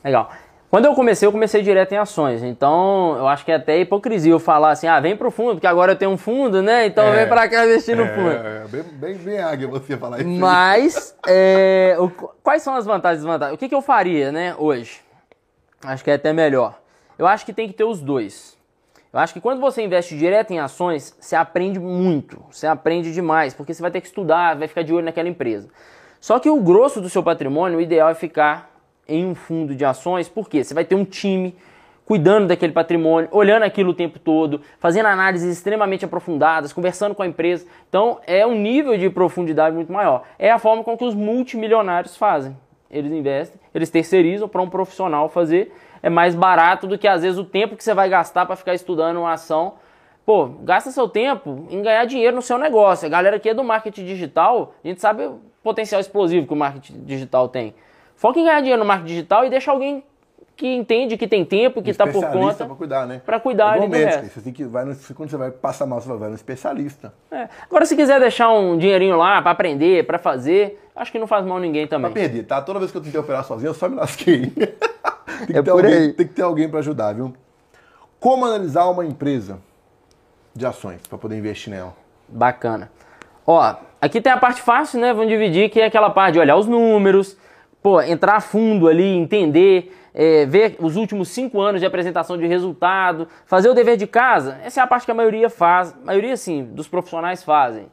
Legal. 0.05 0.31
Quando 0.73 0.87
eu 0.87 0.95
comecei, 0.95 1.29
eu 1.29 1.33
comecei 1.33 1.61
direto 1.61 1.93
em 1.93 1.99
ações. 1.99 2.43
Então, 2.43 3.15
eu 3.19 3.29
acho 3.29 3.45
que 3.45 3.53
é 3.53 3.57
até 3.57 3.79
hipocrisia 3.79 4.33
eu 4.33 4.41
falar 4.41 4.71
assim, 4.71 4.87
ah, 4.87 4.99
vem 4.99 5.15
pro 5.15 5.31
fundo, 5.31 5.57
porque 5.57 5.67
agora 5.67 5.93
eu 5.93 5.97
tenho 5.97 6.11
um 6.11 6.17
fundo, 6.17 6.63
né? 6.63 6.87
Então 6.87 7.09
é, 7.09 7.17
vem 7.19 7.29
pra 7.29 7.47
cá 7.47 7.67
investir 7.67 7.95
no 7.95 8.05
é, 8.05 8.15
fundo. 8.15 8.31
É, 8.31 8.65
bem, 8.69 8.83
bem, 8.83 9.15
bem 9.19 9.39
águia 9.39 9.69
você 9.69 9.99
falar 9.99 10.21
isso. 10.21 10.31
Mas, 10.31 11.15
é, 11.29 11.95
o, 11.99 12.09
quais 12.43 12.63
são 12.63 12.75
as 12.75 12.87
vantagens 12.87 13.19
e 13.19 13.21
desvantagens? 13.21 13.55
O 13.55 13.59
que, 13.59 13.69
que 13.69 13.75
eu 13.75 13.83
faria, 13.83 14.33
né, 14.33 14.57
hoje? 14.57 15.03
Acho 15.85 16.03
que 16.03 16.11
é 16.11 16.15
até 16.15 16.33
melhor. 16.33 16.81
Eu 17.19 17.27
acho 17.27 17.45
que 17.45 17.53
tem 17.53 17.69
que 17.69 17.75
ter 17.75 17.85
os 17.85 18.01
dois. 18.01 18.57
Eu 19.13 19.19
acho 19.19 19.35
que 19.35 19.43
quando 19.43 19.61
você 19.61 19.83
investe 19.83 20.17
direto 20.17 20.53
em 20.53 20.59
ações, 20.59 21.15
você 21.21 21.37
aprende 21.37 21.79
muito, 21.79 22.43
você 22.51 22.67
aprende 22.67 23.13
demais, 23.13 23.53
porque 23.53 23.75
você 23.75 23.83
vai 23.83 23.91
ter 23.91 24.01
que 24.01 24.07
estudar, 24.07 24.57
vai 24.57 24.69
ficar 24.69 24.81
de 24.81 24.95
olho 24.95 25.05
naquela 25.05 25.29
empresa. 25.29 25.69
Só 26.19 26.39
que 26.39 26.49
o 26.49 26.63
grosso 26.63 26.99
do 26.99 27.11
seu 27.11 27.23
patrimônio, 27.23 27.77
o 27.77 27.81
ideal 27.83 28.09
é 28.09 28.15
ficar 28.15 28.72
em 29.09 29.27
um 29.27 29.35
fundo 29.35 29.75
de 29.75 29.85
ações, 29.85 30.29
porque 30.29 30.62
você 30.62 30.75
vai 30.75 30.85
ter 30.85 30.95
um 30.95 31.05
time 31.05 31.55
cuidando 32.05 32.49
daquele 32.49 32.73
patrimônio, 32.73 33.29
olhando 33.33 33.62
aquilo 33.62 33.91
o 33.91 33.95
tempo 33.95 34.19
todo, 34.19 34.61
fazendo 34.79 35.07
análises 35.07 35.57
extremamente 35.57 36.05
aprofundadas, 36.05 36.73
conversando 36.73 37.15
com 37.15 37.23
a 37.23 37.27
empresa. 37.27 37.67
Então 37.88 38.19
é 38.27 38.47
um 38.47 38.55
nível 38.55 38.97
de 38.99 39.09
profundidade 39.09 39.75
muito 39.75 39.93
maior. 39.93 40.25
É 40.38 40.51
a 40.51 40.59
forma 40.59 40.83
com 40.85 40.97
que 40.97 41.05
os 41.05 41.15
multimilionários 41.15 42.17
fazem. 42.17 42.57
Eles 42.91 43.11
investem, 43.12 43.59
eles 43.75 43.88
terceirizam 43.88 44.49
para 44.49 44.61
um 44.61 44.69
profissional 44.69 45.29
fazer. 45.29 45.75
É 46.03 46.11
mais 46.11 46.35
barato 46.35 46.87
do 46.87 46.99
que 46.99 47.09
às 47.09 47.23
vezes 47.23 47.38
o 47.38 47.45
tempo 47.45 47.77
que 47.77 47.85
você 47.85 47.95
vai 47.95 48.09
gastar 48.09 48.45
para 48.45 48.57
ficar 48.57 48.75
estudando 48.75 49.19
uma 49.19 49.33
ação. 49.33 49.75
Pô, 50.27 50.47
gasta 50.62 50.91
seu 50.91 51.09
tempo 51.09 51.67
em 51.71 51.83
ganhar 51.83 52.05
dinheiro 52.05 52.37
no 52.37 52.43
seu 52.43 52.59
negócio. 52.59 53.07
A 53.07 53.09
galera 53.09 53.37
aqui 53.37 53.49
é 53.49 53.55
do 53.55 53.65
marketing 53.65 54.05
digital, 54.05 54.75
a 54.85 54.88
gente 54.88 55.01
sabe 55.01 55.25
o 55.25 55.41
potencial 55.62 56.01
explosivo 56.01 56.47
que 56.47 56.53
o 56.53 56.57
marketing 56.57 57.05
digital 57.05 57.49
tem. 57.49 57.75
Foca 58.23 58.39
em 58.39 58.45
ganhar 58.45 58.61
dinheiro 58.61 58.79
no 58.79 58.87
marketing 58.87 59.15
digital 59.15 59.45
e 59.45 59.51
deixa 59.51 59.69
alguém 59.69 60.05
que 60.55 60.77
entende, 60.77 61.17
que 61.17 61.27
tem 61.27 61.45
tempo, 61.45 61.83
que 61.83 61.91
está 61.91 62.07
por 62.07 62.25
conta. 62.31 62.65
para 62.65 62.77
cuidar, 62.77 63.05
né? 63.05 63.21
Para 63.27 63.41
cuidar 63.41 63.81
do 63.81 63.89
resto. 63.89 64.27
Você 64.27 64.41
tem 64.43 64.53
que 64.53 64.65
vai 64.65 64.85
no, 64.85 64.95
quando 65.17 65.29
você 65.29 65.37
vai 65.37 65.51
passar 65.51 65.87
mal, 65.87 66.01
você 66.01 66.09
vai 66.15 66.29
no 66.29 66.37
especialista. 66.37 67.13
É. 67.33 67.49
Agora, 67.65 67.85
se 67.85 67.97
quiser 67.97 68.21
deixar 68.21 68.53
um 68.53 68.79
dinheirinho 68.79 69.17
lá 69.17 69.43
para 69.43 69.51
aprender, 69.51 70.07
para 70.07 70.19
fazer, 70.21 70.81
acho 70.95 71.11
que 71.11 71.19
não 71.19 71.27
faz 71.27 71.45
mal 71.45 71.57
a 71.57 71.61
ninguém 71.61 71.89
também. 71.89 72.13
Pra 72.13 72.21
perder, 72.21 72.45
tá? 72.45 72.63
Toda 72.63 72.79
vez 72.79 72.93
que 72.93 72.97
eu 72.97 73.03
tentei 73.03 73.19
operar 73.19 73.43
sozinho, 73.45 73.71
eu 73.71 73.75
só 73.75 73.89
me 73.89 73.97
lasquei. 73.97 74.51
tem, 74.55 75.47
que 75.49 75.59
é 75.59 75.61
ter 75.61 75.71
alguém, 75.73 75.93
aí. 75.93 76.13
tem 76.13 76.29
que 76.29 76.33
ter 76.33 76.43
alguém 76.43 76.69
para 76.69 76.79
ajudar, 76.79 77.13
viu? 77.15 77.35
Como 78.21 78.47
analisar 78.47 78.87
uma 78.87 79.05
empresa 79.05 79.59
de 80.55 80.65
ações 80.65 81.01
para 81.09 81.19
poder 81.19 81.37
investir 81.37 81.73
nela? 81.73 81.93
Bacana. 82.29 82.89
Ó, 83.45 83.75
aqui 84.01 84.21
tem 84.21 84.33
a 84.33 84.37
parte 84.37 84.63
fácil, 84.63 85.01
né? 85.01 85.13
Vamos 85.13 85.29
dividir, 85.29 85.71
que 85.71 85.81
é 85.81 85.87
aquela 85.87 86.11
parte 86.11 86.35
de 86.35 86.39
olhar 86.39 86.55
os 86.55 86.69
números, 86.69 87.37
pô, 87.83 88.01
entrar 88.01 88.40
fundo 88.40 88.88
ali, 88.88 89.16
entender, 89.16 89.92
é, 90.14 90.47
ver 90.47 90.77
os 90.79 90.97
últimos 90.97 91.29
cinco 91.29 91.61
anos 91.61 91.81
de 91.81 91.87
apresentação 91.87 92.38
de 92.38 92.47
resultado, 92.47 93.27
fazer 93.47 93.68
o 93.68 93.75
dever 93.75 93.97
de 93.97 94.07
casa, 94.07 94.59
essa 94.64 94.81
é 94.81 94.83
a 94.83 94.87
parte 94.87 95.05
que 95.05 95.11
a 95.11 95.14
maioria 95.14 95.51
faz, 95.51 95.95
a 96.03 96.07
maioria 96.07 96.37
sim, 96.37 96.64
dos 96.64 96.87
profissionais 96.87 97.42
fazem. 97.42 97.87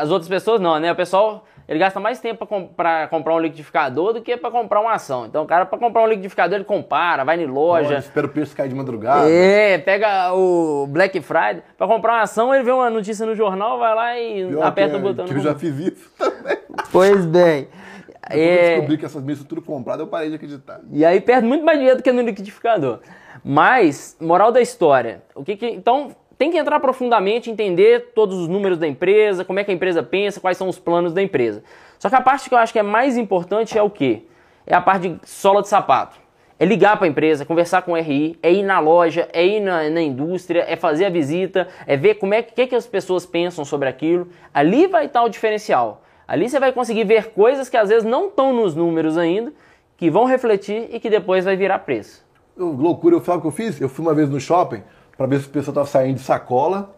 As 0.00 0.10
outras 0.10 0.28
pessoas 0.28 0.60
não, 0.60 0.78
né? 0.78 0.92
O 0.92 0.96
pessoal 0.96 1.44
ele 1.68 1.78
gasta 1.78 2.00
mais 2.00 2.18
tempo 2.18 2.46
para 2.74 3.08
comprar 3.08 3.34
um 3.34 3.38
liquidificador 3.38 4.14
do 4.14 4.22
que 4.22 4.38
para 4.38 4.50
comprar 4.50 4.80
uma 4.80 4.92
ação. 4.92 5.26
Então, 5.26 5.44
o 5.44 5.46
cara, 5.46 5.66
para 5.66 5.78
comprar 5.78 6.02
um 6.02 6.06
liquidificador, 6.06 6.54
ele 6.54 6.64
compara, 6.64 7.24
vai 7.24 7.38
em 7.38 7.44
loja. 7.44 7.88
Olha, 7.88 7.98
espera 7.98 8.26
o 8.26 8.30
preço 8.30 8.56
cair 8.56 8.70
de 8.70 8.74
madrugada. 8.74 9.28
É, 9.28 9.76
pega 9.76 10.32
o 10.32 10.86
Black 10.86 11.20
Friday. 11.20 11.62
Para 11.76 11.86
comprar 11.86 12.14
uma 12.14 12.22
ação, 12.22 12.54
ele 12.54 12.64
vê 12.64 12.70
uma 12.70 12.88
notícia 12.88 13.26
no 13.26 13.34
jornal, 13.34 13.78
vai 13.78 13.94
lá 13.94 14.18
e 14.18 14.46
Pior 14.46 14.62
aperta 14.62 14.96
o 14.96 15.00
botão. 15.00 15.26
Que 15.26 15.34
eu 15.34 15.40
já 15.40 15.54
fiz 15.54 15.78
isso 15.78 16.10
também. 16.16 16.56
Pois 16.90 17.26
bem. 17.26 17.68
Depois 18.28 18.46
é... 18.46 18.64
eu 18.64 18.68
descobri 18.70 18.98
que 18.98 19.06
essas 19.06 19.22
mesas 19.22 19.44
tudo 19.44 19.62
comprado, 19.62 20.00
eu 20.00 20.06
parei 20.06 20.28
de 20.28 20.36
acreditar. 20.36 20.80
E 20.92 21.04
aí 21.04 21.20
perde 21.20 21.46
muito 21.46 21.64
mais 21.64 21.78
dinheiro 21.78 21.98
do 21.98 22.02
que 22.02 22.12
no 22.12 22.22
liquidificador. 22.22 23.00
Mas, 23.44 24.16
moral 24.20 24.52
da 24.52 24.60
história, 24.60 25.22
o 25.34 25.44
que, 25.44 25.56
que 25.56 25.66
então 25.66 26.14
tem 26.36 26.52
que 26.52 26.58
entrar 26.58 26.78
profundamente, 26.78 27.50
entender 27.50 28.12
todos 28.14 28.38
os 28.38 28.48
números 28.48 28.78
da 28.78 28.86
empresa, 28.86 29.44
como 29.44 29.58
é 29.58 29.64
que 29.64 29.70
a 29.70 29.74
empresa 29.74 30.02
pensa, 30.02 30.40
quais 30.40 30.56
são 30.56 30.68
os 30.68 30.78
planos 30.78 31.12
da 31.12 31.20
empresa. 31.20 31.64
Só 31.98 32.08
que 32.08 32.14
a 32.14 32.20
parte 32.20 32.48
que 32.48 32.54
eu 32.54 32.58
acho 32.58 32.72
que 32.72 32.78
é 32.78 32.82
mais 32.82 33.16
importante 33.16 33.76
é 33.76 33.82
o 33.82 33.90
quê? 33.90 34.22
É 34.64 34.74
a 34.74 34.80
parte 34.80 35.08
de 35.08 35.28
sola 35.28 35.62
de 35.62 35.68
sapato. 35.68 36.16
É 36.60 36.64
ligar 36.64 36.96
para 36.96 37.06
a 37.06 37.08
empresa, 37.08 37.44
conversar 37.44 37.82
com 37.82 37.92
o 37.92 37.96
RI, 37.96 38.38
é 38.42 38.52
ir 38.52 38.62
na 38.62 38.78
loja, 38.78 39.28
é 39.32 39.46
ir 39.46 39.60
na, 39.60 39.88
na 39.90 40.00
indústria, 40.00 40.64
é 40.68 40.76
fazer 40.76 41.06
a 41.06 41.10
visita, 41.10 41.68
é 41.86 41.96
ver 41.96 42.14
como 42.14 42.34
é 42.34 42.42
que, 42.42 42.66
que 42.66 42.74
as 42.74 42.86
pessoas 42.86 43.24
pensam 43.24 43.64
sobre 43.64 43.88
aquilo. 43.88 44.28
Ali 44.52 44.86
vai 44.86 45.06
estar 45.06 45.22
o 45.22 45.28
diferencial. 45.28 46.02
Ali 46.28 46.46
você 46.46 46.60
vai 46.60 46.72
conseguir 46.72 47.04
ver 47.04 47.30
coisas 47.30 47.70
que 47.70 47.76
às 47.76 47.88
vezes 47.88 48.04
não 48.04 48.26
estão 48.26 48.52
nos 48.52 48.74
números 48.74 49.16
ainda, 49.16 49.50
que 49.96 50.10
vão 50.10 50.26
refletir 50.26 50.90
e 50.92 51.00
que 51.00 51.08
depois 51.08 51.46
vai 51.46 51.56
virar 51.56 51.78
preço. 51.78 52.22
Eu, 52.54 52.66
loucura, 52.66 53.16
eu 53.16 53.20
sabe 53.24 53.38
o 53.38 53.40
que 53.40 53.46
eu 53.46 53.52
fiz? 53.52 53.80
Eu 53.80 53.88
fui 53.88 54.04
uma 54.04 54.12
vez 54.12 54.28
no 54.28 54.38
shopping, 54.38 54.82
para 55.16 55.26
ver 55.26 55.40
se 55.40 55.46
o 55.46 55.50
pessoal 55.50 55.72
estava 55.72 55.86
saindo 55.86 56.16
de 56.16 56.22
sacola. 56.22 56.94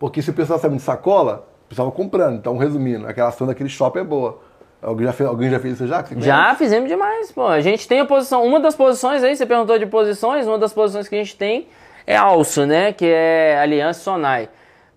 Porque 0.00 0.20
se 0.20 0.30
o 0.30 0.34
pessoal 0.34 0.58
saindo 0.58 0.76
de 0.76 0.82
sacola, 0.82 1.46
o 1.66 1.68
pessoal 1.68 1.88
estava 1.88 1.90
comprando. 1.92 2.38
Então, 2.38 2.56
resumindo, 2.56 3.06
aquela 3.06 3.28
ação 3.28 3.46
daquele 3.46 3.68
shopping 3.68 4.00
é 4.00 4.04
boa. 4.04 4.40
Alguém 4.82 5.06
já 5.06 5.12
fez, 5.12 5.28
alguém 5.28 5.50
já 5.50 5.60
fez 5.60 5.74
isso 5.74 5.86
já? 5.86 6.04
Já 6.16 6.54
fizemos 6.56 6.88
demais, 6.88 7.30
pô. 7.30 7.46
A 7.46 7.60
gente 7.60 7.86
tem 7.86 8.00
a 8.00 8.06
posição, 8.06 8.44
uma 8.44 8.58
das 8.58 8.74
posições 8.74 9.22
aí, 9.22 9.36
você 9.36 9.46
perguntou 9.46 9.78
de 9.78 9.86
posições, 9.86 10.46
uma 10.46 10.58
das 10.58 10.72
posições 10.72 11.06
que 11.06 11.14
a 11.14 11.18
gente 11.18 11.36
tem 11.36 11.68
é 12.06 12.16
Alço, 12.16 12.66
né? 12.66 12.92
Que 12.92 13.06
é 13.06 13.58
Aliança 13.60 14.00
Sonai. 14.00 14.48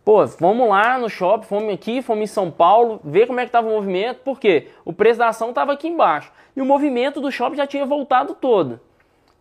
Pô, 0.04 0.26
vamos 0.26 0.68
lá 0.68 0.98
no 0.98 1.10
shopping, 1.10 1.46
fomos 1.46 1.74
aqui, 1.74 2.02
fomos 2.02 2.24
em 2.24 2.28
São 2.28 2.52
Paulo, 2.52 3.00
ver 3.04 3.26
como 3.26 3.40
é 3.40 3.44
que 3.44 3.50
estava 3.50 3.68
o 3.68 3.72
movimento, 3.72 4.20
porque 4.24 4.68
o 4.84 4.92
preço 4.92 5.20
da 5.20 5.30
ação 5.30 5.50
estava 5.50 5.72
aqui 5.72 5.88
embaixo. 5.88 6.32
E 6.56 6.62
o 6.62 6.66
movimento 6.66 7.22
do 7.22 7.32
shopping 7.32 7.56
já 7.56 7.66
tinha 7.66 7.86
voltado 7.86 8.36
todo. 8.36 8.82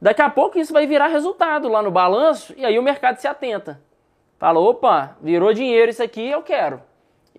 Daqui 0.00 0.22
a 0.22 0.30
pouco 0.30 0.58
isso 0.58 0.72
vai 0.72 0.86
virar 0.86 1.08
resultado 1.08 1.68
lá 1.68 1.82
no 1.82 1.90
balanço 1.90 2.54
e 2.56 2.64
aí 2.64 2.78
o 2.78 2.82
mercado 2.82 3.18
se 3.18 3.26
atenta. 3.26 3.80
Fala, 4.38 4.60
opa, 4.60 5.16
virou 5.20 5.52
dinheiro 5.52 5.90
isso 5.90 6.02
aqui, 6.02 6.28
eu 6.28 6.42
quero. 6.42 6.80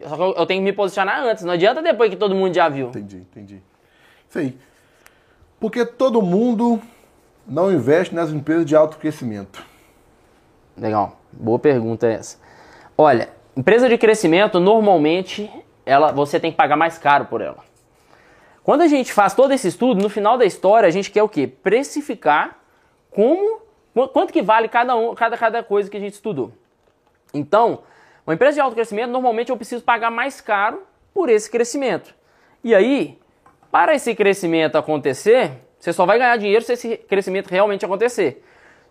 Só 0.02 0.16
que 0.16 0.40
eu 0.40 0.46
tenho 0.46 0.62
que 0.62 0.66
me 0.66 0.74
posicionar 0.74 1.22
antes, 1.22 1.44
não 1.44 1.54
adianta 1.54 1.82
depois 1.82 2.10
que 2.10 2.16
todo 2.16 2.36
mundo 2.36 2.54
já 2.54 2.68
viu. 2.68 2.88
Entendi, 2.88 3.18
entendi. 3.18 3.62
Isso 4.28 4.40
aí. 4.40 4.58
Porque 5.60 5.86
todo 5.86 6.22
mundo 6.22 6.82
não 7.48 7.72
investe 7.72 8.14
nas 8.14 8.32
empresas 8.32 8.66
de 8.66 8.76
alto 8.76 8.98
crescimento. 8.98 9.66
Legal, 10.78 11.20
boa 11.32 11.60
pergunta 11.60 12.08
essa. 12.08 12.43
Olha, 12.98 13.30
empresa 13.56 13.90
de 13.90 13.98
crescimento, 13.98 14.60
normalmente, 14.60 15.50
ela, 15.86 16.12
você 16.12 16.40
tem 16.40 16.52
que 16.52 16.58
pagar 16.58 16.76
mais 16.76 16.98
caro 16.98 17.26
por 17.26 17.42
ela. 17.42 17.58
Quando 18.64 18.82
a 18.82 18.88
gente 18.88 19.12
faz 19.12 19.34
todo 19.34 19.52
esse 19.52 19.68
estudo, 19.68 20.02
no 20.02 20.10
final 20.10 20.38
da 20.38 20.46
história, 20.46 20.88
a 20.88 20.92
gente 20.92 21.12
quer 21.12 21.24
o 21.24 21.30
quê? 21.30 21.48
Precificar 21.48 22.60
como 23.12 23.62
quanto 24.14 24.32
que 24.32 24.42
vale 24.42 24.68
cada, 24.68 24.96
um, 24.96 25.14
cada, 25.14 25.38
cada 25.38 25.64
coisa 25.64 25.90
que 25.90 25.98
a 25.98 26.00
gente 26.00 26.14
estudou. 26.14 26.52
Então, 27.34 27.84
uma 28.26 28.34
empresa 28.34 28.56
de 28.56 28.62
alto 28.62 28.76
crescimento, 28.76 29.12
normalmente 29.12 29.50
eu 29.50 29.58
preciso 29.58 29.84
pagar 29.84 30.10
mais 30.10 30.40
caro 30.40 30.84
por 31.14 31.30
esse 31.30 31.50
crescimento. 31.50 32.16
E 32.64 32.74
aí, 32.74 33.20
para 33.72 33.94
esse 33.94 34.16
crescimento 34.16 34.78
acontecer, 34.78 35.52
você 35.78 35.92
só 35.92 36.06
vai 36.06 36.18
ganhar 36.18 36.38
dinheiro 36.38 36.64
se 36.64 36.74
esse 36.74 36.96
crescimento 36.96 37.50
realmente 37.50 37.84
acontecer. 37.84 38.44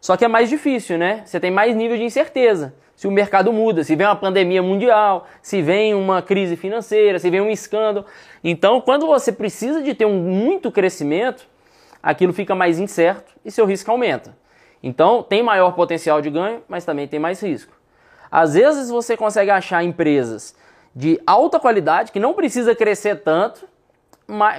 Só 0.03 0.17
que 0.17 0.25
é 0.25 0.29
mais 0.29 0.51
difícil, 0.51 0.99
né? 0.99 1.23
Você 1.25 1.39
tem 1.39 1.51
mais 1.51 1.77
nível 1.77 1.97
de 1.97 2.03
incerteza 2.03 2.75
se 2.97 3.07
o 3.07 3.11
mercado 3.11 3.53
muda, 3.53 3.85
se 3.85 3.95
vem 3.97 4.07
uma 4.07 4.17
pandemia 4.17 4.63
mundial, 4.63 5.27
se 5.41 5.63
vem 5.63 5.95
uma 5.95 6.21
crise 6.21 6.57
financeira, 6.57 7.21
se 7.21 7.31
vem 7.31 7.41
um 7.41 7.49
escândalo. 7.49 8.05
Então, 8.43 8.81
quando 8.81 9.07
você 9.07 9.31
precisa 9.31 9.81
de 9.81 9.95
ter 9.95 10.05
um 10.05 10.19
muito 10.19 10.73
crescimento, 10.73 11.47
aquilo 12.03 12.33
fica 12.33 12.53
mais 12.53 12.81
incerto 12.81 13.33
e 13.45 13.51
seu 13.51 13.65
risco 13.65 13.91
aumenta. 13.93 14.37
Então, 14.83 15.23
tem 15.23 15.41
maior 15.41 15.73
potencial 15.73 16.21
de 16.21 16.31
ganho, 16.31 16.63
mas 16.69 16.85
também 16.85 17.07
tem 17.07 17.21
mais 17.21 17.41
risco. 17.41 17.73
Às 18.31 18.55
vezes 18.55 18.91
você 18.91 19.17
consegue 19.17 19.53
achar 19.53 19.85
empresas 19.85 20.57
de 20.95 21.21
alta 21.25 21.61
qualidade 21.61 22.11
que 22.11 22.19
não 22.19 22.35
precisa 22.35 22.75
crescer 22.75 23.23
tanto, 23.23 23.69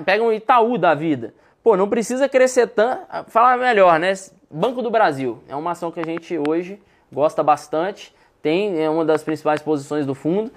pega 0.05 0.23
um 0.23 0.31
Itaú 0.31 0.77
da 0.77 0.95
vida. 0.95 1.33
Pô, 1.61 1.75
não 1.77 1.89
precisa 1.89 2.29
crescer 2.29 2.67
tanto. 2.67 3.05
Fala 3.27 3.57
melhor, 3.57 3.99
né? 3.99 4.13
Banco 4.53 4.81
do 4.81 4.91
Brasil 4.91 5.39
é 5.49 5.55
uma 5.55 5.71
ação 5.71 5.91
que 5.91 5.99
a 5.99 6.05
gente 6.05 6.37
hoje 6.37 6.81
gosta 7.11 7.41
bastante 7.41 8.13
tem, 8.43 8.83
é 8.83 8.89
uma 8.89 9.05
das 9.05 9.23
principais 9.23 9.61
posições 9.61 10.05
do 10.05 10.13
fundo. 10.13 10.51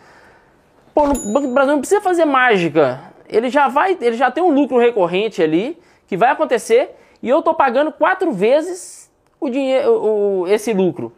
Pô, 0.92 1.04
o 1.04 1.32
Banco 1.32 1.46
do 1.46 1.54
Brasil 1.54 1.72
não 1.72 1.78
precisa 1.78 2.00
fazer 2.00 2.24
mágica. 2.24 3.00
Ele 3.28 3.48
já 3.48 3.68
vai, 3.68 3.96
ele 4.00 4.16
já 4.16 4.28
tem 4.28 4.42
um 4.42 4.52
lucro 4.52 4.76
recorrente 4.76 5.40
ali 5.40 5.80
que 6.08 6.16
vai 6.16 6.30
acontecer 6.30 6.96
e 7.22 7.28
eu 7.28 7.40
tô 7.42 7.54
pagando 7.54 7.92
quatro 7.92 8.32
vezes 8.32 9.08
o 9.40 9.48
dinheiro, 9.48 9.92
o, 10.02 10.48
esse 10.48 10.72
lucro. 10.72 11.12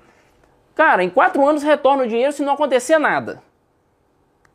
Cara, 0.74 1.02
em 1.02 1.08
quatro 1.08 1.44
anos 1.46 1.62
retorna 1.62 2.04
o 2.04 2.06
dinheiro 2.06 2.32
se 2.32 2.42
não 2.42 2.52
acontecer 2.52 2.98
nada. 2.98 3.42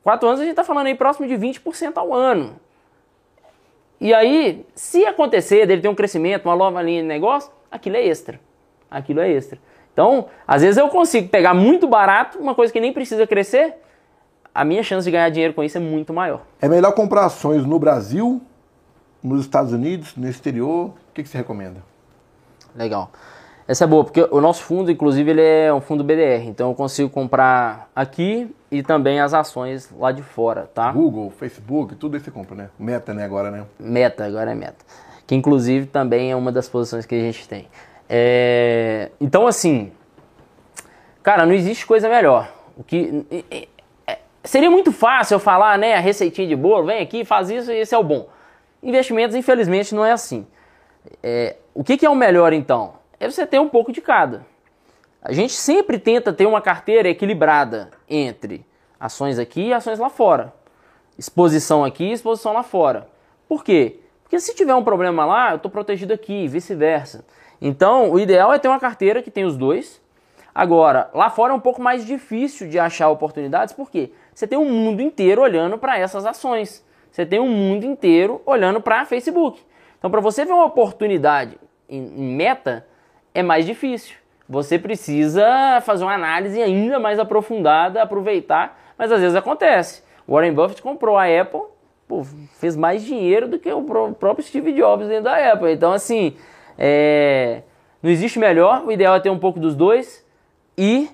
Quatro 0.03 0.27
anos 0.27 0.39
a 0.39 0.43
gente 0.43 0.51
está 0.51 0.63
falando 0.63 0.87
aí 0.87 0.95
próximo 0.95 1.27
de 1.27 1.33
20% 1.33 1.97
ao 1.97 2.13
ano. 2.13 2.55
E 3.99 4.13
aí, 4.13 4.65
se 4.75 5.05
acontecer 5.05 5.65
dele 5.65 5.81
ter 5.81 5.87
um 5.87 5.95
crescimento, 5.95 6.45
uma 6.45 6.55
nova 6.55 6.81
linha 6.81 7.01
de 7.01 7.07
negócio, 7.07 7.51
aquilo 7.73 7.97
é 7.97 8.05
extra. 8.05 8.39
Aquilo 8.89 9.19
é 9.19 9.29
extra. 9.29 9.57
Então, 9.91 10.27
às 10.47 10.61
vezes 10.61 10.77
eu 10.77 10.87
consigo 10.89 11.27
pegar 11.27 11.53
muito 11.53 11.87
barato, 11.87 12.37
uma 12.39 12.55
coisa 12.55 12.71
que 12.71 12.79
nem 12.79 12.93
precisa 12.93 13.25
crescer, 13.27 13.75
a 14.53 14.63
minha 14.63 14.83
chance 14.83 15.05
de 15.05 15.11
ganhar 15.11 15.29
dinheiro 15.29 15.53
com 15.53 15.63
isso 15.63 15.77
é 15.77 15.81
muito 15.81 16.13
maior. 16.13 16.41
É 16.61 16.67
melhor 16.67 16.93
comprar 16.93 17.25
ações 17.25 17.65
no 17.65 17.79
Brasil, 17.79 18.41
nos 19.23 19.41
Estados 19.41 19.73
Unidos, 19.73 20.15
no 20.15 20.27
exterior? 20.27 20.87
O 20.89 21.13
que, 21.13 21.23
que 21.23 21.29
você 21.29 21.37
recomenda? 21.37 21.83
Legal. 22.75 23.11
Essa 23.67 23.85
é 23.85 23.87
boa, 23.87 24.03
porque 24.03 24.27
o 24.29 24.41
nosso 24.41 24.63
fundo, 24.63 24.91
inclusive, 24.91 25.31
ele 25.31 25.41
é 25.41 25.73
um 25.73 25.79
fundo 25.79 26.03
BDR, 26.03 26.47
então 26.47 26.69
eu 26.69 26.75
consigo 26.75 27.09
comprar 27.09 27.89
aqui 27.95 28.53
e 28.69 28.83
também 28.83 29.21
as 29.21 29.33
ações 29.33 29.89
lá 29.97 30.11
de 30.11 30.21
fora, 30.21 30.69
tá? 30.73 30.91
Google, 30.91 31.31
Facebook, 31.31 31.95
tudo 31.95 32.17
isso 32.17 32.25
você 32.25 32.31
compra, 32.31 32.55
né? 32.55 32.69
Meta, 32.77 33.13
né, 33.13 33.23
agora, 33.23 33.49
né? 33.49 33.65
Meta, 33.79 34.25
agora 34.25 34.51
é 34.51 34.55
meta. 34.55 34.83
Que 35.25 35.35
inclusive 35.35 35.87
também 35.87 36.31
é 36.31 36.35
uma 36.35 36.51
das 36.51 36.67
posições 36.67 37.05
que 37.05 37.15
a 37.15 37.19
gente 37.19 37.47
tem. 37.47 37.67
É, 38.09 39.09
então, 39.19 39.47
assim, 39.47 39.91
cara, 41.21 41.45
não 41.45 41.53
existe 41.53 41.85
coisa 41.85 42.09
melhor. 42.09 42.51
O 42.77 42.83
que 42.83 43.25
é, 43.49 43.67
seria 44.43 44.69
muito 44.69 44.91
fácil 44.91 45.35
eu 45.35 45.39
falar, 45.39 45.77
né, 45.77 45.95
a 45.95 45.99
receitinha 45.99 46.47
de 46.47 46.55
bolo, 46.55 46.85
vem 46.85 47.01
aqui, 47.01 47.23
faz 47.23 47.49
isso 47.49 47.71
e 47.71 47.79
esse 47.79 47.95
é 47.95 47.97
o 47.97 48.03
bom. 48.03 48.27
Investimentos, 48.81 49.35
infelizmente, 49.35 49.95
não 49.95 50.03
é 50.03 50.11
assim. 50.11 50.45
É, 51.21 51.55
o 51.73 51.83
que, 51.83 51.97
que 51.97 52.05
é 52.05 52.09
o 52.09 52.15
melhor, 52.15 52.53
então? 52.53 52.95
É 53.19 53.29
você 53.29 53.45
ter 53.45 53.59
um 53.59 53.69
pouco 53.69 53.91
de 53.91 54.01
cada. 54.01 54.45
A 55.21 55.31
gente 55.31 55.53
sempre 55.53 55.97
tenta 55.97 56.33
ter 56.33 56.45
uma 56.45 56.61
carteira 56.61 57.07
equilibrada 57.07 57.89
entre 58.09 58.65
ações 58.99 59.39
aqui 59.39 59.67
e 59.67 59.73
ações 59.73 59.97
lá 59.97 60.09
fora. 60.09 60.53
Exposição 61.17 61.85
aqui 61.85 62.03
e 62.03 62.11
exposição 62.11 62.53
lá 62.53 62.63
fora. 62.63 63.07
Por 63.47 63.63
quê? 63.63 64.01
Porque 64.33 64.41
se 64.41 64.55
tiver 64.55 64.73
um 64.73 64.83
problema 64.83 65.25
lá, 65.25 65.51
eu 65.51 65.57
estou 65.57 65.69
protegido 65.69 66.11
aqui, 66.11 66.47
vice-versa. 66.47 67.23
Então, 67.61 68.09
o 68.09 68.19
ideal 68.19 68.51
é 68.51 68.57
ter 68.57 68.67
uma 68.67 68.79
carteira 68.79 69.21
que 69.21 69.29
tem 69.29 69.45
os 69.45 69.55
dois. 69.55 70.01
Agora, 70.55 71.07
lá 71.13 71.29
fora 71.29 71.53
é 71.53 71.55
um 71.55 71.59
pouco 71.59 71.79
mais 71.79 72.03
difícil 72.03 72.67
de 72.67 72.79
achar 72.79 73.09
oportunidades, 73.09 73.75
porque 73.75 74.11
você 74.33 74.47
tem 74.47 74.57
um 74.57 74.67
mundo 74.67 75.03
inteiro 75.03 75.43
olhando 75.43 75.77
para 75.77 75.99
essas 75.99 76.25
ações. 76.25 76.83
Você 77.11 77.27
tem 77.27 77.39
um 77.39 77.47
mundo 77.47 77.85
inteiro 77.85 78.41
olhando 78.43 78.81
para 78.81 79.05
Facebook. 79.05 79.61
Então, 79.99 80.09
para 80.09 80.19
você 80.19 80.43
ver 80.43 80.53
uma 80.53 80.65
oportunidade 80.65 81.59
em 81.87 82.01
meta, 82.01 82.87
é 83.35 83.43
mais 83.43 83.67
difícil. 83.67 84.15
Você 84.49 84.79
precisa 84.79 85.79
fazer 85.81 86.05
uma 86.05 86.15
análise 86.15 86.59
ainda 86.59 86.97
mais 86.97 87.19
aprofundada, 87.19 88.01
aproveitar, 88.01 88.81
mas 88.97 89.11
às 89.11 89.21
vezes 89.21 89.35
acontece. 89.35 90.01
Warren 90.27 90.53
Buffett 90.53 90.81
comprou 90.81 91.19
a 91.19 91.25
Apple, 91.25 91.61
pô, 92.13 92.23
fez 92.59 92.75
mais 92.75 93.03
dinheiro 93.03 93.47
do 93.47 93.57
que 93.57 93.71
o 93.71 93.81
próprio 94.13 94.45
Steve 94.45 94.71
Jobs 94.73 95.07
dentro 95.07 95.23
da 95.23 95.53
Apple. 95.53 95.71
Então, 95.71 95.91
assim, 95.91 96.35
é, 96.77 97.63
não 98.03 98.11
existe 98.11 98.37
melhor, 98.37 98.85
o 98.85 98.91
ideal 98.91 99.15
é 99.15 99.19
ter 99.19 99.31
um 99.31 99.39
pouco 99.39 99.59
dos 99.59 99.75
dois 99.75 100.23
e 100.77 101.09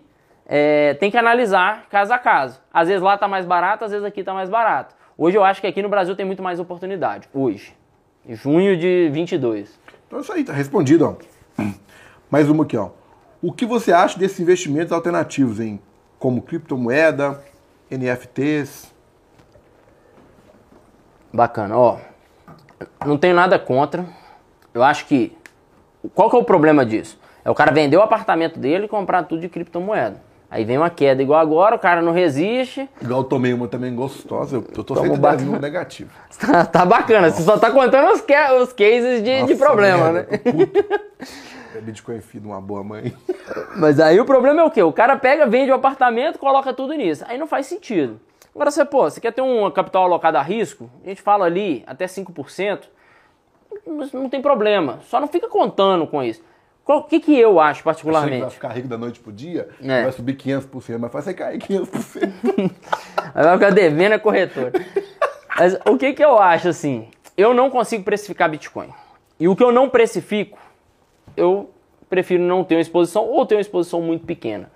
é, 0.46 0.96
tem 0.96 1.10
que 1.10 1.18
analisar 1.18 1.88
caso 1.90 2.12
a 2.12 2.20
caso. 2.20 2.60
Às 2.74 2.90
vezes 2.90 3.02
lá 3.02 3.14
está 3.14 3.28
mais 3.30 3.46
barato, 3.46 3.86
às 3.86 3.92
vezes 3.92 4.06
aqui 4.06 4.20
está 4.20 4.34
mais 4.34 4.50
barato. 4.50 4.94
Hoje 5.18 5.38
eu 5.38 5.44
acho 5.44 5.62
que 5.62 5.68
aqui 5.68 5.82
no 5.82 5.90
Brasil 5.90 6.16
tem 6.16 6.26
muito 6.26 6.44
mais 6.44 6.60
oportunidade. 6.60 7.30
Hoje. 7.34 7.74
Junho 8.28 8.78
de 8.78 9.10
22. 9.12 9.80
Então 10.08 10.20
isso 10.20 10.34
aí, 10.34 10.44
tá 10.44 10.52
respondido. 10.52 11.06
Ó. 11.58 11.64
Mais 12.30 12.50
uma 12.50 12.64
aqui, 12.64 12.76
ó. 12.76 12.90
O 13.42 13.54
que 13.54 13.66
você 13.66 13.94
acha 13.94 14.20
desses 14.20 14.40
investimentos 14.40 14.92
alternativos, 14.92 15.60
em 15.60 15.80
como 16.20 16.42
criptomoeda, 16.42 17.42
NFTs? 17.90 18.94
Bacana, 21.34 21.78
ó. 21.78 21.98
Não 23.06 23.18
tenho 23.18 23.36
nada 23.36 23.58
contra. 23.60 24.06
Eu 24.74 24.84
acho 24.84 25.06
que. 25.06 25.38
Qual 26.14 26.30
que 26.30 26.36
é 26.36 26.40
o 26.40 26.44
problema 26.44 26.86
disso? 26.86 27.20
É 27.44 27.50
o 27.50 27.56
cara 27.56 27.72
vender 27.72 27.98
o 27.98 28.02
apartamento 28.02 28.60
dele 28.60 28.86
e 28.86 28.88
comprar 28.88 29.24
tudo 29.24 29.42
de 29.42 29.50
criptomoeda. 29.50 30.22
Aí 30.52 30.66
vem 30.66 30.78
uma 30.78 30.90
queda 30.90 31.22
igual 31.22 31.40
agora, 31.40 31.76
o 31.76 31.80
cara 31.80 32.02
não 32.02 32.12
resiste. 32.12 32.90
Igual 33.00 33.20
eu 33.22 33.24
tomei 33.24 33.54
uma 33.54 33.68
também 33.68 33.94
gostosa, 33.94 34.56
eu, 34.56 34.66
eu 34.76 34.84
tô 34.84 34.96
sempre 34.96 35.46
no 35.46 35.60
negativo. 35.60 36.10
tá, 36.40 36.66
tá 36.66 36.86
bacana, 36.86 37.28
Nossa. 37.28 37.38
você 37.38 37.44
só 37.44 37.58
tá 37.58 37.70
contando 37.70 38.12
os, 38.12 38.22
os 38.62 38.74
cases 38.74 39.24
de, 39.24 39.42
Nossa, 39.42 39.54
de 39.54 39.56
problema, 39.56 40.12
né? 40.12 40.26
É 41.76 41.80
Bitcoin 41.82 42.20
filho 42.20 42.42
de 42.42 42.48
uma 42.48 42.60
boa 42.60 42.84
mãe. 42.84 43.14
Mas 43.76 44.00
aí 44.00 44.20
o 44.20 44.26
problema 44.26 44.62
é 44.62 44.64
o 44.64 44.72
quê? 44.72 44.82
O 44.82 44.92
cara 44.92 45.16
pega, 45.16 45.46
vende 45.46 45.72
o 45.72 45.76
apartamento, 45.76 46.40
coloca 46.40 46.74
tudo 46.74 46.94
nisso. 46.96 47.24
Aí 47.28 47.38
não 47.38 47.46
faz 47.46 47.68
sentido. 47.68 48.20
Agora 48.54 48.72
você, 48.72 48.84
pô, 48.84 49.10
você 49.10 49.22
quer 49.22 49.32
ter 49.32 49.42
um 49.42 49.70
capital 49.72 50.04
alocado 50.04 50.38
a 50.38 50.42
risco? 50.42 50.90
A 51.04 51.10
gente 51.10 51.22
fala 51.22 51.46
ali 51.46 51.84
até 51.86 52.06
5%, 52.06 52.82
não 54.14 54.30
tem 54.30 54.42
problema. 54.42 55.00
Só 55.04 55.20
não 55.20 55.28
fica 55.28 55.48
contando 55.48 56.08
com 56.08 56.24
isso. 56.24 56.44
O 56.86 57.04
que, 57.04 57.20
que 57.20 57.38
eu 57.38 57.60
acho 57.60 57.84
particularmente? 57.84 58.38
Achei 58.38 58.40
que 58.40 58.46
vai 58.46 58.50
ficar 58.50 58.70
rico 58.70 58.88
da 58.88 58.98
noite 58.98 59.20
pro 59.20 59.32
dia, 59.32 59.70
é. 59.80 60.04
vai 60.04 60.12
subir 60.12 60.36
500%, 60.36 60.98
mas 60.98 61.12
faz 61.12 61.26
você 61.26 61.34
cair 61.36 61.60
500%. 61.60 62.72
vai 63.36 63.54
ficar 63.54 63.70
devendo 63.70 64.14
a 64.14 64.20
corretora. 64.20 64.72
mas 65.56 65.78
o 65.86 65.98
que, 65.98 66.14
que 66.14 66.26
eu 66.26 66.40
acho 66.40 66.70
assim? 66.70 67.08
Eu 67.38 67.54
não 67.54 67.70
consigo 67.70 68.04
precificar 68.04 68.50
Bitcoin. 68.50 68.90
E 69.40 69.48
o 69.48 69.56
que 69.56 69.64
eu 69.64 69.72
não 69.72 69.88
precifico, 69.88 70.58
eu 71.38 71.70
prefiro 72.10 72.42
não 72.42 72.64
ter 72.64 72.76
uma 72.76 72.82
exposição 72.82 73.24
ou 73.24 73.46
ter 73.46 73.56
uma 73.56 73.62
exposição 73.62 74.02
muito 74.02 74.26
pequena. 74.26 74.72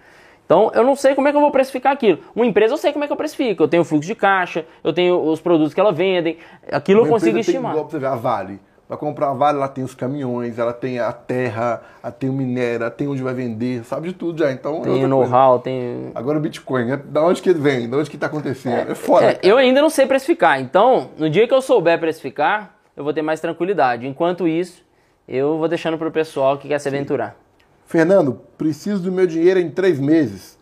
Então, 0.54 0.72
eu 0.76 0.84
não 0.84 0.96
sei 0.96 1.16
como 1.16 1.28
é 1.28 1.32
que 1.32 1.38
eu 1.38 1.42
vou 1.42 1.50
precificar 1.50 1.92
aquilo. 1.92 2.20
Uma 2.36 2.46
empresa 2.46 2.76
eu 2.76 2.78
sei 2.78 2.94
como 2.94 3.04
é 3.04 3.08
que 3.08 3.14
eu 3.14 3.18
precifico. 3.18 3.64
Eu 3.64 3.68
tenho 3.68 3.84
fluxo 3.84 4.06
de 4.06 4.14
caixa, 4.14 4.68
eu 4.84 4.94
tenho 4.94 5.20
os 5.20 5.42
produtos 5.42 5.74
que 5.74 5.80
ela 5.80 5.92
vendem. 5.92 6.38
Aquilo 6.72 7.00
uma 7.00 7.08
eu 7.08 7.12
consigo 7.12 7.40
estimar. 7.40 7.72
Tem, 7.72 7.82
igual 7.82 7.90
você 7.90 7.98
ver, 7.98 8.06
a 8.06 8.16
Vale. 8.16 8.60
Para 8.88 8.96
comprar 8.96 9.30
a 9.32 9.34
Vale, 9.34 9.58
ela 9.58 9.68
tem 9.68 9.84
os 9.84 9.96
caminhões, 9.96 10.60
ela 10.60 10.72
tem 10.72 11.00
a 11.00 11.12
terra, 11.12 11.82
ela 12.04 12.12
tem 12.12 12.30
o 12.30 12.34
minério, 12.34 12.84
ela 12.84 12.92
tem 12.92 13.08
onde 13.08 13.24
vai 13.24 13.34
vender, 13.34 13.84
sabe 13.84 14.10
de 14.10 14.14
tudo 14.14 14.38
já. 14.38 14.52
Então, 14.52 14.82
é 14.82 14.84
tem 14.84 15.08
know-how, 15.08 15.58
tem. 15.58 16.12
Agora 16.14 16.38
o 16.38 16.42
Bitcoin, 16.42 16.86
né? 16.86 17.02
da 17.04 17.24
onde 17.24 17.42
que 17.42 17.52
vem? 17.52 17.90
Da 17.90 17.98
onde 17.98 18.08
que 18.08 18.16
está 18.16 18.28
acontecendo? 18.28 18.90
É, 18.90 18.92
é 18.92 18.96
foda. 18.96 19.26
É, 19.26 19.40
eu 19.42 19.58
ainda 19.58 19.82
não 19.82 19.90
sei 19.90 20.06
precificar. 20.06 20.62
Então, 20.62 21.10
no 21.18 21.32
dia 21.32 21.48
que 21.48 21.54
eu 21.54 21.64
souber 21.64 22.00
precificar, 22.00 22.76
eu 22.96 23.04
vou 23.04 23.12
ter 23.12 23.24
mais 23.24 23.40
tranquilidade. 23.40 24.06
Enquanto 24.06 24.48
isso, 24.48 24.84
eu 25.28 25.58
vou 25.58 25.68
deixando 25.68 25.98
para 25.98 26.10
o 26.10 26.12
pessoal 26.12 26.60
que 26.60 26.68
quer 26.68 26.78
se 26.78 26.88
aventurar. 26.88 27.43
Fernando, 27.86 28.42
preciso 28.58 29.04
do 29.04 29.12
meu 29.12 29.28
dinheiro 29.28 29.60
em 29.60 29.70
três 29.70 30.00
meses. 30.00 30.58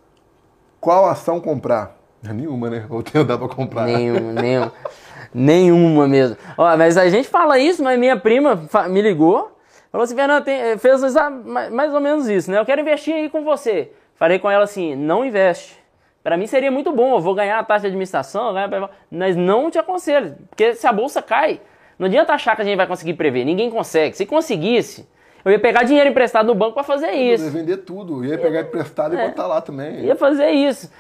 Qual 0.80 1.08
ação 1.08 1.40
comprar? 1.40 1.98
Nenhuma, 2.22 2.70
né? 2.70 2.86
Ou 2.90 3.02
tem 3.02 3.26
dá 3.26 3.38
para 3.38 3.48
comprar? 3.48 3.86
Nenhuma, 3.86 4.34
nenhuma. 4.34 4.74
Nenhuma 5.34 6.08
mesmo. 6.08 6.38
Ó, 6.58 6.78
mas 6.78 6.98
a 6.98 7.10
gente 7.10 7.28
fala 7.28 7.58
isso, 7.58 7.84
mas 7.84 7.98
minha 7.98 8.18
prima 8.18 8.68
me 8.90 9.02
ligou, 9.02 9.58
falou 9.92 10.04
assim, 10.04 10.16
Fernando, 10.16 10.44
tem, 10.44 10.60
eh, 10.60 10.78
fez 10.78 11.02
mais 11.72 11.94
ou 11.94 12.02
menos 12.02 12.28
isso, 12.28 12.52
né? 12.52 12.60
Eu 12.60 12.66
quero 12.66 12.82
investir 12.82 13.14
aí 13.14 13.30
com 13.30 13.44
você. 13.44 13.92
Falei 14.16 14.40
com 14.40 14.52
ela 14.52 14.66
assim, 14.66 14.96
não 14.96 15.26
investe. 15.26 15.82
Para 16.24 16.38
mim 16.38 16.46
seria 16.46 16.70
muito 16.70 16.92
bom, 16.92 17.16
eu 17.16 17.20
vou 17.20 17.34
ganhar 17.34 17.58
a 17.58 17.64
taxa 17.64 17.82
de 17.82 17.88
administração, 17.88 18.54
mas 19.10 19.36
não 19.36 19.72
te 19.72 19.80
aconselho, 19.80 20.36
porque 20.50 20.76
se 20.76 20.86
a 20.86 20.94
bolsa 20.94 21.22
cai, 21.22 21.60
não 21.98 22.06
adianta 22.06 22.34
achar 22.34 22.56
que 22.56 22.62
a 22.62 22.66
gente 22.66 22.78
vai 22.78 22.86
conseguir 22.86 23.16
prever, 23.16 23.44
ninguém 23.44 23.72
consegue. 23.72 24.16
Se 24.16 24.26
conseguisse, 24.26 25.08
eu 25.44 25.52
ia 25.52 25.60
pegar 25.60 25.84
dinheiro 25.84 26.10
emprestado 26.10 26.48
no 26.48 26.56
banco 26.56 26.74
para 26.74 26.84
fazer 26.84 27.12
isso. 27.12 27.44
Eu 27.44 27.48
ia 27.48 27.54
vender 27.54 27.78
tudo, 27.78 28.24
ia 28.26 28.38
pegar 28.38 28.62
emprestado 28.62 29.16
é, 29.16 29.26
e 29.26 29.28
botar 29.30 29.48
lá 29.48 29.62
também. 29.62 30.06
Ia 30.06 30.16
fazer 30.16 30.50
isso. 30.52 30.92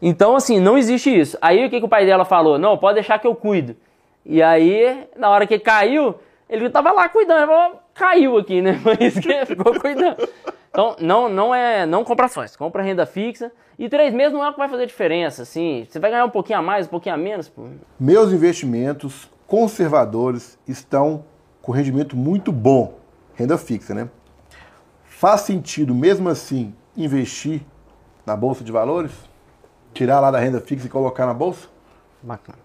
Então, 0.00 0.34
assim, 0.34 0.58
não 0.58 0.76
existe 0.76 1.16
isso. 1.16 1.38
Aí 1.40 1.64
o 1.64 1.70
que, 1.70 1.78
que 1.78 1.86
o 1.86 1.88
pai 1.88 2.04
dela 2.04 2.24
falou? 2.24 2.58
Não, 2.58 2.76
pode 2.76 2.94
deixar 2.94 3.18
que 3.18 3.26
eu 3.26 3.34
cuido. 3.34 3.76
E 4.24 4.42
aí, 4.42 5.06
na 5.16 5.30
hora 5.30 5.46
que 5.46 5.58
caiu, 5.58 6.16
ele 6.48 6.68
tava 6.68 6.90
lá 6.90 7.08
cuidando. 7.08 7.38
Ele 7.38 7.46
falou, 7.46 7.80
caiu 7.94 8.38
aqui, 8.38 8.60
né? 8.60 8.80
Mas 8.84 9.18
que 9.18 9.46
ficou 9.46 9.78
cuidando. 9.78 10.28
Então, 10.70 10.96
não, 11.00 11.28
não 11.28 11.54
é. 11.54 11.86
Não 11.86 12.02
compra 12.02 12.26
ações, 12.26 12.56
compra 12.56 12.82
renda 12.82 13.06
fixa. 13.06 13.52
E 13.78 13.88
três 13.88 14.12
meses 14.12 14.32
não 14.32 14.44
é 14.44 14.48
o 14.48 14.52
que 14.52 14.58
vai 14.58 14.68
fazer 14.68 14.86
diferença, 14.86 15.42
assim. 15.42 15.86
Você 15.88 15.98
vai 15.98 16.10
ganhar 16.10 16.24
um 16.24 16.30
pouquinho 16.30 16.58
a 16.58 16.62
mais, 16.62 16.86
um 16.86 16.90
pouquinho 16.90 17.14
a 17.14 17.18
menos. 17.18 17.48
Pô. 17.48 17.62
Meus 17.98 18.32
investimentos 18.32 19.30
conservadores 19.46 20.58
estão 20.66 21.24
com 21.60 21.72
rendimento 21.72 22.16
muito 22.16 22.50
bom. 22.50 23.01
Renda 23.34 23.56
fixa, 23.56 23.94
né? 23.94 24.08
Faz 25.04 25.42
sentido, 25.42 25.94
mesmo 25.94 26.28
assim, 26.28 26.74
investir 26.96 27.62
na 28.26 28.36
Bolsa 28.36 28.62
de 28.64 28.72
Valores? 28.72 29.12
Tirar 29.94 30.20
lá 30.20 30.30
da 30.30 30.38
renda 30.38 30.60
fixa 30.60 30.86
e 30.86 30.90
colocar 30.90 31.26
na 31.26 31.34
bolsa? 31.34 31.68
Bacana. 32.22 32.58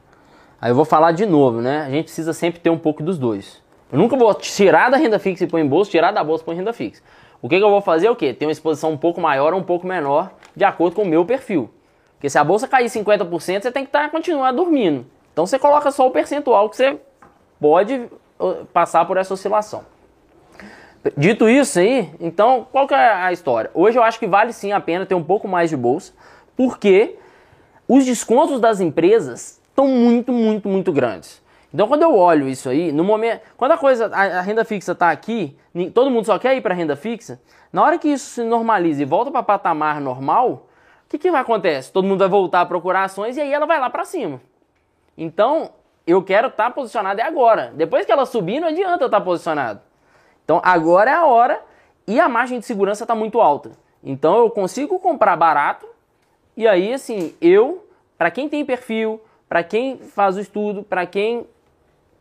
Aí 0.59 0.71
eu 0.71 0.75
vou 0.75 0.85
falar 0.85 1.11
de 1.11 1.25
novo, 1.25 1.61
né? 1.61 1.81
A 1.81 1.89
gente 1.89 2.05
precisa 2.05 2.33
sempre 2.33 2.59
ter 2.59 2.69
um 2.69 2.77
pouco 2.77 3.03
dos 3.03 3.17
dois. 3.17 3.61
Eu 3.91 3.99
nunca 3.99 4.17
vou 4.17 4.33
tirar 4.33 4.89
da 4.89 4.97
renda 4.97 5.19
fixa 5.19 5.43
e 5.43 5.47
pôr 5.47 5.59
em 5.59 5.67
bolsa, 5.67 5.91
tirar 5.91 6.11
da 6.11 6.23
bolsa 6.23 6.43
e 6.43 6.45
pôr 6.45 6.53
em 6.53 6.57
renda 6.57 6.73
fixa. 6.73 7.01
O 7.41 7.47
que, 7.47 7.57
que 7.57 7.63
eu 7.63 7.69
vou 7.69 7.81
fazer 7.81 8.07
é 8.07 8.11
o 8.11 8.15
quê? 8.15 8.33
Ter 8.33 8.45
uma 8.45 8.51
exposição 8.51 8.91
um 8.91 8.97
pouco 8.97 9.21
maior 9.21 9.53
ou 9.53 9.59
um 9.59 9.63
pouco 9.63 9.85
menor, 9.85 10.31
de 10.55 10.63
acordo 10.63 10.95
com 10.95 11.03
o 11.03 11.07
meu 11.07 11.23
perfil. 11.25 11.69
Porque 12.15 12.29
se 12.29 12.37
a 12.37 12.43
bolsa 12.43 12.67
cair 12.67 12.87
50%, 12.87 13.61
você 13.61 13.71
tem 13.71 13.85
que 13.85 13.91
tá, 13.91 14.09
continuar 14.09 14.51
dormindo. 14.51 15.05
Então 15.31 15.45
você 15.45 15.59
coloca 15.59 15.91
só 15.91 16.07
o 16.07 16.11
percentual 16.11 16.67
que 16.69 16.75
você 16.75 16.99
pode 17.59 18.09
uh, 18.39 18.65
passar 18.73 19.05
por 19.05 19.17
essa 19.17 19.33
oscilação. 19.33 19.83
Dito 21.15 21.47
isso 21.47 21.79
aí, 21.79 22.11
então 22.19 22.67
qual 22.71 22.87
que 22.87 22.93
é 22.93 23.13
a 23.13 23.31
história? 23.31 23.69
Hoje 23.73 23.97
eu 23.97 24.03
acho 24.03 24.19
que 24.19 24.27
vale 24.27 24.51
sim 24.51 24.71
a 24.71 24.79
pena 24.79 25.05
ter 25.05 25.15
um 25.15 25.23
pouco 25.23 25.47
mais 25.47 25.69
de 25.69 25.77
bolsa 25.77 26.13
porque 26.55 27.15
os 27.87 28.03
descontos 28.03 28.59
das 28.59 28.81
empresas 28.81 29.61
estão 29.69 29.87
muito, 29.87 30.31
muito, 30.31 30.67
muito 30.67 30.91
grandes. 30.91 31.41
Então, 31.73 31.87
quando 31.87 32.01
eu 32.01 32.15
olho 32.15 32.49
isso 32.49 32.69
aí, 32.69 32.91
no 32.91 33.03
momento, 33.03 33.41
quando 33.55 33.73
a 33.73 33.77
coisa, 33.77 34.09
a, 34.13 34.39
a 34.39 34.41
renda 34.41 34.65
fixa 34.65 34.93
está 34.93 35.11
aqui, 35.11 35.55
todo 35.93 36.09
mundo 36.09 36.25
só 36.25 36.39
quer 36.39 36.55
ir 36.55 36.61
para 36.61 36.73
renda 36.73 36.95
fixa. 36.95 37.39
Na 37.71 37.83
hora 37.83 37.97
que 37.99 38.07
isso 38.07 38.29
se 38.31 38.43
normaliza 38.43 39.01
e 39.01 39.05
volta 39.05 39.29
para 39.29 39.43
patamar 39.43 40.01
normal, 40.01 40.67
o 41.05 41.09
que, 41.09 41.17
que 41.17 41.29
vai 41.29 41.41
acontecer? 41.41 41.91
Todo 41.91 42.07
mundo 42.07 42.19
vai 42.19 42.27
voltar 42.27 42.61
a 42.61 42.65
procurar 42.65 43.03
ações 43.03 43.37
e 43.37 43.41
aí 43.41 43.53
ela 43.53 43.65
vai 43.65 43.79
lá 43.79 43.89
para 43.89 44.05
cima. 44.05 44.41
Então, 45.17 45.69
eu 46.05 46.23
quero 46.23 46.47
estar 46.47 46.65
tá 46.65 46.71
posicionado 46.71 47.19
é 47.19 47.23
agora. 47.23 47.71
Depois 47.75 48.05
que 48.05 48.11
ela 48.11 48.25
subir, 48.25 48.59
não 48.59 48.69
adianta 48.69 49.03
eu 49.03 49.07
estar 49.07 49.19
tá 49.19 49.21
posicionado. 49.21 49.81
Então, 50.47 50.61
agora 50.63 51.11
é 51.11 51.13
a 51.13 51.25
hora 51.25 51.59
e 52.07 52.21
a 52.21 52.29
margem 52.29 52.57
de 52.57 52.65
segurança 52.65 53.03
está 53.03 53.13
muito 53.13 53.41
alta. 53.41 53.71
Então, 54.01 54.37
eu 54.37 54.49
consigo 54.49 54.97
comprar 54.97 55.35
barato 55.35 55.85
e 56.55 56.65
aí, 56.65 56.93
assim, 56.93 57.33
eu, 57.41 57.85
para 58.17 58.31
quem 58.31 58.47
tem 58.47 58.63
perfil, 58.63 59.19
para 59.49 59.61
quem 59.61 59.97
faz 59.97 60.37
o 60.37 60.39
estudo, 60.39 60.83
para 60.83 61.05
quem 61.05 61.45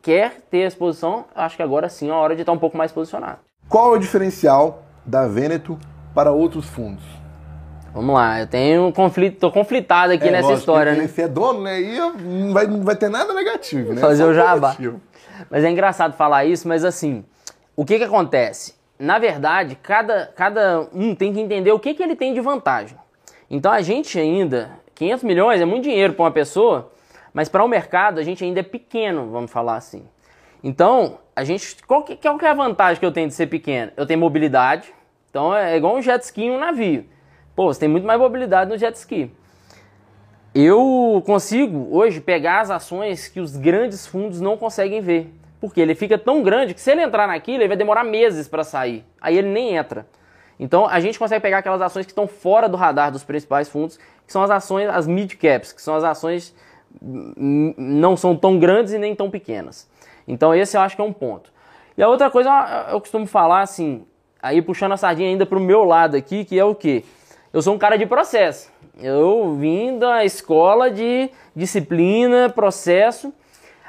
quer 0.03 0.41
ter 0.51 0.65
a 0.65 0.67
exposição, 0.67 1.27
acho 1.37 1.55
que 1.55 1.63
agora 1.63 1.89
sim 1.89 2.09
é 2.09 2.13
a 2.13 2.17
hora 2.17 2.35
de 2.35 2.43
estar 2.43 2.51
um 2.51 2.59
pouco 2.59 2.77
mais 2.77 2.91
posicionado. 2.91 3.39
Qual 3.69 3.95
é 3.95 3.97
o 3.97 4.01
diferencial 4.01 4.83
da 5.05 5.29
Veneto 5.29 5.79
para 6.13 6.33
outros 6.33 6.67
fundos? 6.67 7.05
Vamos 7.95 8.13
lá, 8.13 8.41
eu 8.41 8.49
tenho 8.49 8.87
um 8.89 8.93
conflito, 8.93 9.39
tô 9.39 9.53
conflitado 9.53 10.13
aqui 10.15 10.27
é, 10.27 10.33
nessa 10.33 10.49
lógico, 10.49 10.59
história, 10.59 10.97
né? 10.97 11.07
Você 11.07 11.23
é 11.23 11.29
dono, 11.29 11.63
né? 11.63 11.81
E 11.81 11.97
não 11.97 12.53
vai, 12.53 12.67
não 12.67 12.83
vai 12.83 12.97
ter 12.97 13.09
nada 13.09 13.33
negativo, 13.33 13.95
né? 13.95 14.01
Fazer 14.01 14.25
o 14.25 14.35
jabá. 14.35 14.77
Mas 15.49 15.63
é 15.63 15.71
engraçado 15.71 16.17
falar 16.17 16.45
isso, 16.45 16.67
mas 16.67 16.85
assim, 16.85 17.25
o 17.77 17.85
que 17.85 17.99
que 17.99 18.05
acontece? 18.05 18.75
Na 18.99 19.19
verdade, 19.19 19.77
cada, 19.77 20.33
cada 20.35 20.89
um 20.93 21.15
tem 21.15 21.35
que 21.35 21.41
entender 21.41 21.71
o 21.71 21.79
que, 21.79 21.93
que 21.93 22.03
ele 22.03 22.17
tem 22.17 22.33
de 22.33 22.41
vantagem. 22.41 22.97
Então 23.51 23.71
a 23.71 23.83
gente 23.83 24.19
ainda, 24.19 24.71
500 24.95 25.25
milhões 25.25 25.61
é 25.61 25.67
muito 25.67 25.85
dinheiro 25.85 26.15
para 26.15 26.25
uma 26.25 26.31
pessoa, 26.31 26.91
mas 27.35 27.51
para 27.51 27.63
o 27.63 27.69
mercado 27.69 28.19
a 28.19 28.23
gente 28.23 28.43
ainda 28.43 28.61
é 28.61 28.63
pequeno, 28.63 29.31
vamos 29.31 29.51
falar 29.51 29.77
assim. 29.77 30.03
Então, 30.65 31.19
a 31.37 31.45
gente, 31.45 31.77
qual 31.87 32.03
que, 32.03 32.17
qual 32.17 32.39
que 32.39 32.47
é 32.47 32.49
a 32.49 32.55
vantagem 32.55 32.99
que 32.99 33.05
eu 33.05 33.13
tenho 33.13 33.29
de 33.29 33.35
ser 33.35 33.47
pequeno? 33.47 33.93
Eu 33.95 34.07
tenho 34.07 34.19
mobilidade, 34.19 34.93
então 35.29 35.55
é 35.55 35.77
igual 35.77 35.95
um 35.95 36.03
jet 36.03 36.23
ski 36.25 36.47
e 36.47 36.51
um 36.51 36.59
navio. 36.59 37.05
Pô, 37.55 37.73
você 37.73 37.81
tem 37.81 37.89
muito 37.89 38.07
mais 38.07 38.19
mobilidade 38.19 38.71
no 38.71 38.79
jet 38.79 38.97
ski. 38.97 39.31
Eu 40.55 41.23
consigo 41.27 41.95
hoje 41.95 42.23
pegar 42.23 42.63
as 42.63 42.71
ações 42.71 43.29
que 43.29 43.39
os 43.39 43.55
grandes 43.55 44.07
fundos 44.07 44.41
não 44.41 44.57
conseguem 44.57 45.03
ver. 45.03 45.31
Porque 45.61 45.81
ele 45.81 45.95
fica 45.95 46.19
tão 46.19 46.43
grande 46.43 46.75
que 46.75 46.81
se 46.81 46.91
ele 46.91 47.03
entrar 47.03 47.27
naquilo, 47.27 47.63
ele 47.63 47.69
vai 47.69 47.77
demorar 47.77 48.05
meses 48.05 48.47
para 48.47 48.63
sair. 48.63 49.05
Aí 49.21 49.37
ele 49.37 49.49
nem 49.49 49.77
entra. 49.77 50.07
Então 50.59 50.87
a 50.87 51.01
gente 51.01 51.19
consegue 51.19 51.41
pegar 51.41 51.59
aquelas 51.59 51.81
ações 51.81 52.07
que 52.07 52.13
estão 52.13 52.27
fora 52.27 52.69
do 52.69 52.77
radar 52.77 53.11
dos 53.11 53.25
principais 53.25 53.69
fundos, 53.69 53.99
que 54.27 54.33
são 54.33 54.43
as 54.43 54.51
ações, 54.51 54.89
as 54.89 55.07
mid 55.07 55.35
caps, 55.35 55.73
que 55.73 55.83
são 55.83 55.95
as 55.95 56.05
ações 56.05 56.55
hum, 57.03 57.75
não 57.77 58.17
são 58.17 58.37
tão 58.37 58.59
grandes 58.59 58.93
e 58.93 58.99
nem 58.99 59.15
tão 59.15 59.31
pequenas. 59.31 59.89
Então 60.27 60.55
esse 60.55 60.77
eu 60.77 60.81
acho 60.81 60.97
que 60.97 61.03
é 61.03 61.05
um 61.05 61.13
ponto. 61.13 61.53
E 61.97 62.03
a 62.03 62.09
outra 62.09 62.31
coisa 62.31 62.87
eu 62.91 63.01
costumo 63.01 63.27
falar 63.27 63.61
assim, 63.61 64.07
aí 64.43 64.61
puxando 64.61 64.93
a 64.93 64.97
sardinha 64.97 65.29
ainda 65.29 65.47
para 65.47 65.59
o 65.59 65.61
meu 65.61 65.85
lado 65.85 66.17
aqui, 66.17 66.45
que 66.45 66.59
é 66.59 66.65
o 66.65 66.75
que? 66.75 67.05
Eu 67.53 67.63
sou 67.63 67.75
um 67.75 67.79
cara 67.79 67.97
de 67.97 68.07
processo. 68.07 68.71
Eu 68.99 69.55
vim 69.55 69.99
da 69.99 70.25
escola 70.25 70.91
de 70.91 71.31
disciplina, 71.55 72.49
processo. 72.49 73.33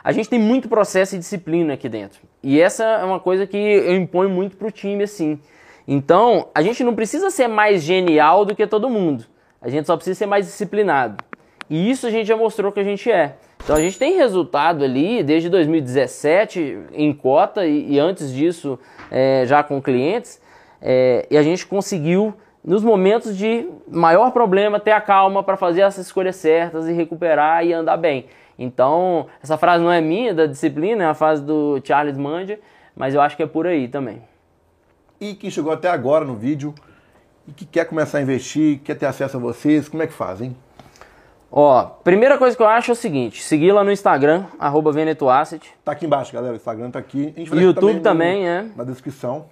A 0.08 0.14
gente 0.14 0.30
tem 0.30 0.40
muito 0.40 0.70
processo 0.70 1.18
e 1.18 1.20
disciplina 1.20 1.74
aqui 1.74 1.90
dentro. 1.90 2.22
E 2.42 2.62
essa 2.62 2.82
é 2.82 3.04
uma 3.04 3.20
coisa 3.20 3.46
que 3.46 3.58
eu 3.58 3.94
imponho 3.94 4.30
muito 4.30 4.56
para 4.56 4.70
o 4.70 4.72
time, 4.72 5.04
assim. 5.04 5.38
Então, 5.86 6.48
a 6.56 6.62
gente 6.62 6.82
não 6.82 6.96
precisa 6.96 7.30
ser 7.30 7.50
mais 7.50 7.84
genial 7.84 8.46
do 8.46 8.56
que 8.56 8.66
todo 8.66 8.90
mundo. 8.90 9.26
A 9.62 9.68
gente 9.68 9.86
só 9.86 9.98
precisa 9.98 10.18
ser 10.18 10.26
mais 10.26 10.46
disciplinado. 10.46 11.22
E 11.70 11.92
isso 11.92 12.08
a 12.08 12.10
gente 12.10 12.26
já 12.26 12.38
mostrou 12.38 12.72
que 12.72 12.80
a 12.80 12.86
gente 12.86 13.12
é. 13.12 13.36
Então 13.62 13.76
a 13.76 13.82
gente 13.82 14.00
tem 14.00 14.16
resultado 14.16 14.82
ali 14.82 15.22
desde 15.24 15.50
2017 15.50 16.84
em 16.94 17.12
cota 17.12 17.68
e, 17.68 17.96
e 17.96 18.00
antes 18.00 18.32
disso 18.32 18.80
é, 19.12 19.44
já 19.46 19.62
com 19.62 19.82
clientes 19.82 20.42
é, 20.82 21.28
e 21.30 21.38
a 21.38 21.44
gente 21.44 21.68
conseguiu 21.68 22.34
nos 22.64 22.82
momentos 22.82 23.38
de 23.38 23.68
maior 23.90 24.32
problema 24.32 24.80
ter 24.80 24.92
a 24.92 25.02
calma 25.02 25.44
para 25.44 25.58
fazer 25.58 25.82
as 25.82 25.98
escolhas 25.98 26.38
certas 26.38 26.88
e 26.88 26.94
recuperar 26.94 27.66
e 27.66 27.74
andar 27.74 27.98
bem. 27.98 28.28
Então 28.58 29.28
essa 29.42 29.58
frase 29.58 29.84
não 29.84 29.92
é 29.92 30.02
minha 30.02 30.34
da 30.34 30.46
disciplina, 30.46 31.04
é 31.04 31.08
a 31.08 31.14
frase 31.14 31.44
do 31.44 31.80
Charles 31.84 32.18
Mandia, 32.18 32.60
mas 32.96 33.14
eu 33.14 33.22
acho 33.22 33.36
que 33.36 33.44
é 33.44 33.48
por 33.48 33.68
aí 33.68 33.88
também. 33.88 34.22
E 35.20 35.34
quem 35.34 35.50
chegou 35.50 35.72
até 35.72 35.90
agora 35.90 36.26
no 36.26 36.36
vídeo 36.36 36.74
e 37.48 37.52
que 37.52 37.66
quer 37.66 37.86
começar 37.86 38.18
a 38.18 38.22
investir, 38.22 38.80
quer 38.84 38.96
ter 38.96 39.06
acesso 39.06 39.38
a 39.38 39.40
vocês, 39.40 39.88
como 39.88 40.04
é 40.04 40.08
que 40.08 40.14
faz, 40.14 40.42
hein? 40.42 40.56
Ó, 41.52 41.84
primeira 42.04 42.38
coisa 42.38 42.56
que 42.58 42.62
eu 42.62 42.68
acho 42.68 42.92
é 42.92 42.94
o 42.94 42.96
seguinte, 42.96 43.42
seguir 43.42 43.72
lá 43.72 43.84
no 43.84 43.92
Instagram, 43.92 44.46
arroba 44.60 44.92
VenetoAsset. 44.92 45.74
Tá 45.84 45.94
aqui 45.94 46.06
embaixo, 46.06 46.34
galera, 46.34 46.54
o 46.54 46.58
Instagram 46.58 46.92
tá 46.92 47.00
aqui. 47.00 47.34
A 47.36 47.40
gente 47.40 47.50
vai 47.50 47.60
YouTube 47.60 48.02
também, 48.02 48.42
no, 48.42 48.48
é. 48.48 48.66
Na 48.76 48.84
descrição. 48.84 49.46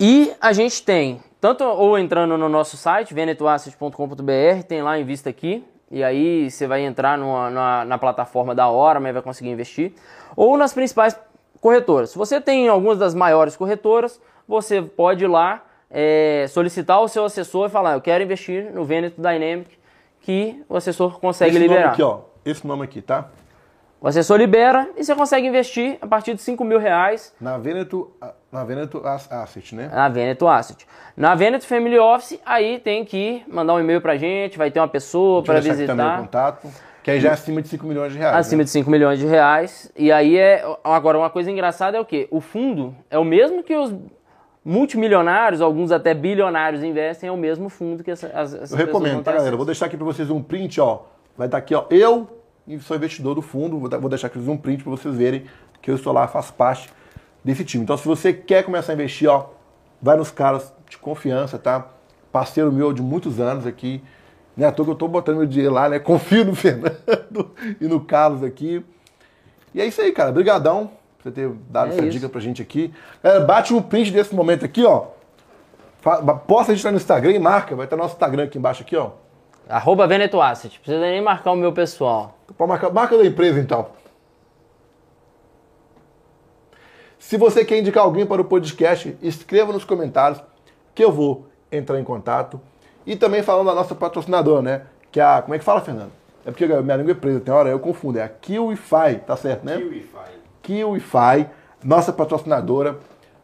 E 0.00 0.32
a 0.40 0.52
gente 0.52 0.82
tem, 0.82 1.22
tanto 1.40 1.62
ou 1.62 1.96
entrando 1.96 2.36
no 2.36 2.48
nosso 2.48 2.76
site, 2.76 3.14
venetoasset.com.br, 3.14 4.62
tem 4.66 4.82
lá 4.82 4.98
em 4.98 5.04
vista 5.04 5.30
aqui, 5.30 5.64
e 5.94 6.02
aí 6.02 6.50
você 6.50 6.66
vai 6.66 6.80
entrar 6.82 7.16
numa, 7.16 7.48
na, 7.50 7.84
na 7.84 7.98
plataforma 7.98 8.52
da 8.52 8.66
hora, 8.68 8.98
mas 8.98 9.12
vai 9.12 9.22
conseguir 9.22 9.50
investir, 9.50 9.92
ou 10.34 10.56
nas 10.56 10.74
principais 10.74 11.16
corretoras. 11.60 12.10
Se 12.10 12.18
você 12.18 12.40
tem 12.40 12.66
algumas 12.66 12.98
das 12.98 13.14
maiores 13.14 13.56
corretoras, 13.56 14.20
você 14.46 14.82
pode 14.82 15.22
ir 15.22 15.28
lá 15.28 15.62
é, 15.88 16.46
solicitar 16.48 17.00
o 17.00 17.06
seu 17.06 17.24
assessor 17.24 17.68
e 17.68 17.70
falar, 17.70 17.92
eu 17.92 18.00
quero 18.00 18.24
investir 18.24 18.72
no 18.74 18.84
Veneto 18.84 19.22
Dynamic, 19.22 19.78
que 20.20 20.64
o 20.68 20.76
assessor 20.76 21.20
consegue 21.20 21.52
Esse 21.52 21.60
liberar. 21.60 21.82
Nome 21.82 21.92
aqui, 21.92 22.02
ó. 22.02 22.20
Esse 22.44 22.66
nome 22.66 22.82
aqui, 22.82 23.00
tá? 23.00 23.28
O 24.04 24.06
assessor 24.06 24.36
libera 24.36 24.90
e 24.98 25.02
você 25.02 25.14
consegue 25.14 25.46
investir 25.46 25.96
a 25.98 26.06
partir 26.06 26.34
de 26.34 26.42
5 26.42 26.62
mil 26.62 26.78
reais. 26.78 27.32
Na 27.40 27.56
Veneto, 27.56 28.12
na 28.52 28.62
Veneto 28.62 29.00
Asset, 29.02 29.74
né? 29.74 29.88
Na 29.90 30.10
Veneto 30.10 30.46
Asset. 30.46 30.86
Na 31.16 31.34
Veneto 31.34 31.66
Family 31.66 31.98
Office, 31.98 32.38
aí 32.44 32.78
tem 32.78 33.02
que 33.02 33.42
mandar 33.48 33.72
um 33.72 33.80
e-mail 33.80 34.02
pra 34.02 34.18
gente, 34.18 34.58
vai 34.58 34.70
ter 34.70 34.78
uma 34.78 34.88
pessoa 34.88 35.42
para 35.42 35.58
visitar. 35.58 35.84
Aqui 35.84 35.86
também 35.86 36.06
o 36.06 36.18
contato. 36.18 36.68
Que 37.02 37.12
aí 37.12 37.18
já 37.18 37.30
é 37.30 37.32
acima 37.32 37.62
de 37.62 37.68
5 37.68 37.86
milhões 37.86 38.12
de 38.12 38.18
reais. 38.18 38.36
Acima 38.36 38.58
né? 38.58 38.64
de 38.64 38.70
5 38.72 38.90
milhões 38.90 39.18
de 39.18 39.24
reais. 39.24 39.90
E 39.96 40.12
aí 40.12 40.36
é. 40.36 40.62
Agora, 40.84 41.16
uma 41.16 41.30
coisa 41.30 41.50
engraçada 41.50 41.96
é 41.96 42.00
o 42.00 42.04
quê? 42.04 42.28
O 42.30 42.42
fundo 42.42 42.94
é 43.08 43.18
o 43.18 43.24
mesmo 43.24 43.62
que 43.62 43.74
os 43.74 43.94
multimilionários, 44.62 45.62
alguns 45.62 45.90
até 45.90 46.12
bilionários 46.12 46.84
investem, 46.84 47.30
é 47.30 47.32
o 47.32 47.38
mesmo 47.38 47.70
fundo 47.70 48.04
que 48.04 48.10
essa, 48.10 48.26
as, 48.34 48.52
as 48.52 48.70
Eu 48.70 48.76
recomendo, 48.76 49.22
tá, 49.22 49.32
galera? 49.32 49.56
Vou 49.56 49.64
deixar 49.64 49.86
aqui 49.86 49.96
para 49.96 50.04
vocês 50.04 50.28
um 50.28 50.42
print, 50.42 50.78
ó. 50.78 51.04
Vai 51.38 51.46
estar 51.46 51.56
tá 51.56 51.64
aqui, 51.64 51.74
ó. 51.74 51.86
Eu 51.88 52.43
sou 52.80 52.96
investidor 52.96 53.34
do 53.34 53.42
fundo, 53.42 53.78
vou 53.78 54.08
deixar 54.08 54.28
aqui 54.28 54.38
um 54.38 54.56
print 54.56 54.82
para 54.82 54.90
vocês 54.90 55.14
verem 55.14 55.44
que 55.82 55.90
eu 55.90 55.96
estou 55.96 56.12
lá, 56.12 56.26
faço 56.26 56.52
parte 56.54 56.88
desse 57.44 57.64
time. 57.64 57.84
Então, 57.84 57.96
se 57.96 58.06
você 58.06 58.32
quer 58.32 58.64
começar 58.64 58.92
a 58.92 58.94
investir, 58.94 59.28
ó, 59.28 59.50
vai 60.00 60.16
nos 60.16 60.30
caras 60.30 60.72
de 60.88 60.96
confiança, 60.96 61.58
tá? 61.58 61.88
Parceiro 62.32 62.72
meu 62.72 62.92
de 62.92 63.02
muitos 63.02 63.38
anos 63.38 63.66
aqui. 63.66 64.02
Não 64.56 64.64
é 64.64 64.68
à 64.68 64.72
toa 64.72 64.86
que 64.86 64.90
eu 64.90 64.94
estou 64.94 65.08
botando 65.08 65.36
meu 65.36 65.46
dinheiro 65.46 65.74
lá, 65.74 65.88
né? 65.88 65.98
Confio 66.00 66.44
no 66.44 66.54
Fernando 66.54 67.50
e 67.80 67.86
no 67.86 68.00
Carlos 68.00 68.42
aqui. 68.42 68.84
E 69.74 69.80
é 69.80 69.86
isso 69.86 70.00
aí, 70.00 70.12
cara. 70.12 70.30
Obrigadão 70.30 70.90
você 71.22 71.30
ter 71.30 71.50
dado 71.70 71.90
é 71.90 71.94
essa 71.94 72.02
isso. 72.02 72.10
dica 72.12 72.28
pra 72.28 72.40
gente 72.40 72.60
aqui. 72.62 72.92
É, 73.22 73.40
bate 73.40 73.72
um 73.72 73.82
print 73.82 74.10
desse 74.10 74.34
momento 74.34 74.64
aqui, 74.64 74.84
ó. 74.84 75.06
Posta 76.46 76.72
a 76.72 76.74
gente 76.74 76.84
lá 76.84 76.92
no 76.92 76.98
Instagram 76.98 77.32
e 77.32 77.38
marca. 77.38 77.74
Vai 77.74 77.86
estar 77.86 77.96
nosso 77.96 78.14
Instagram 78.14 78.44
aqui 78.44 78.58
embaixo, 78.58 78.82
aqui, 78.82 78.94
ó. 78.96 79.10
Arroba 79.68 80.06
Veneto 80.06 80.40
Asset. 80.40 80.78
Precisa 80.78 81.00
nem 81.00 81.22
marcar 81.22 81.52
o 81.52 81.56
meu 81.56 81.72
pessoal. 81.72 82.38
Pode 82.56 82.68
marcar, 82.68 82.92
marca 82.92 83.16
da 83.16 83.24
empresa, 83.24 83.58
então. 83.58 83.88
Se 87.18 87.36
você 87.38 87.64
quer 87.64 87.78
indicar 87.78 88.04
alguém 88.04 88.26
para 88.26 88.42
o 88.42 88.44
podcast, 88.44 89.16
escreva 89.22 89.72
nos 89.72 89.84
comentários 89.84 90.42
que 90.94 91.02
eu 91.02 91.10
vou 91.10 91.46
entrar 91.72 91.98
em 91.98 92.04
contato. 92.04 92.60
E 93.06 93.16
também 93.16 93.42
falando 93.42 93.66
da 93.66 93.74
nossa 93.74 93.94
patrocinadora, 93.94 94.62
né? 94.62 94.82
Que 95.10 95.20
é 95.20 95.24
a. 95.24 95.42
Como 95.42 95.54
é 95.54 95.58
que 95.58 95.64
fala, 95.64 95.80
Fernando? 95.80 96.12
É 96.44 96.50
porque 96.50 96.66
minha 96.66 96.96
língua 96.96 97.12
é 97.12 97.14
presa, 97.14 97.40
tem 97.40 97.52
hora 97.52 97.70
eu 97.70 97.80
confundo. 97.80 98.18
É 98.18 98.22
a 98.22 98.28
KiwiFi, 98.28 99.20
tá 99.26 99.36
certo, 99.36 99.64
né? 99.64 99.78
KiwiFi. 99.78 100.18
KiwiFi, 100.62 101.46
nossa 101.82 102.12
patrocinadora. 102.12 102.98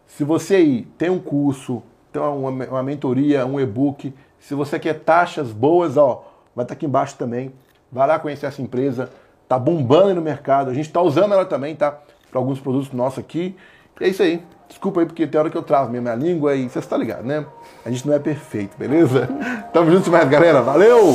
Se 0.07 0.25
você 0.25 0.57
aí 0.57 0.83
tem 0.99 1.09
um 1.09 1.19
curso, 1.19 1.83
tem 2.13 2.21
uma, 2.21 2.51
uma 2.51 2.83
mentoria, 2.83 3.47
um 3.47 3.59
e-book, 3.59 4.13
se 4.41 4.55
você 4.55 4.79
quer 4.79 4.95
taxas 4.95 5.53
boas, 5.53 5.97
ó, 5.97 6.25
vai 6.57 6.65
estar 6.65 6.75
aqui 6.75 6.87
embaixo 6.87 7.15
também. 7.17 7.53
Vai 7.93 8.09
lá 8.09 8.19
conhecer 8.19 8.47
essa 8.47 8.61
empresa. 8.61 9.11
Tá 9.47 9.59
bombando 9.59 10.15
no 10.15 10.23
mercado. 10.23 10.71
A 10.71 10.75
gente 10.75 10.91
tá 10.91 11.01
usando 11.01 11.35
ela 11.35 11.45
também, 11.45 11.77
tá? 11.77 11.99
Para 12.31 12.41
alguns 12.41 12.59
produtos 12.59 12.91
nossos 12.93 13.19
aqui. 13.19 13.55
E 14.01 14.05
é 14.05 14.09
isso 14.09 14.23
aí. 14.23 14.43
Desculpa 14.69 15.01
aí, 15.01 15.07
porque 15.07 15.27
tem 15.27 15.39
hora 15.39 15.51
que 15.51 15.57
eu 15.57 15.63
travo 15.63 15.91
mesmo 15.91 16.09
a 16.09 16.15
língua 16.15 16.55
e 16.55 16.69
você 16.69 16.79
está 16.79 16.97
ligado, 16.97 17.25
né? 17.25 17.45
A 17.85 17.91
gente 17.91 18.07
não 18.07 18.15
é 18.15 18.19
perfeito, 18.19 18.77
beleza? 18.79 19.29
Tamo 19.73 19.91
junto 19.91 20.11
mais, 20.11 20.29
galera. 20.29 20.63
Valeu! 20.63 21.15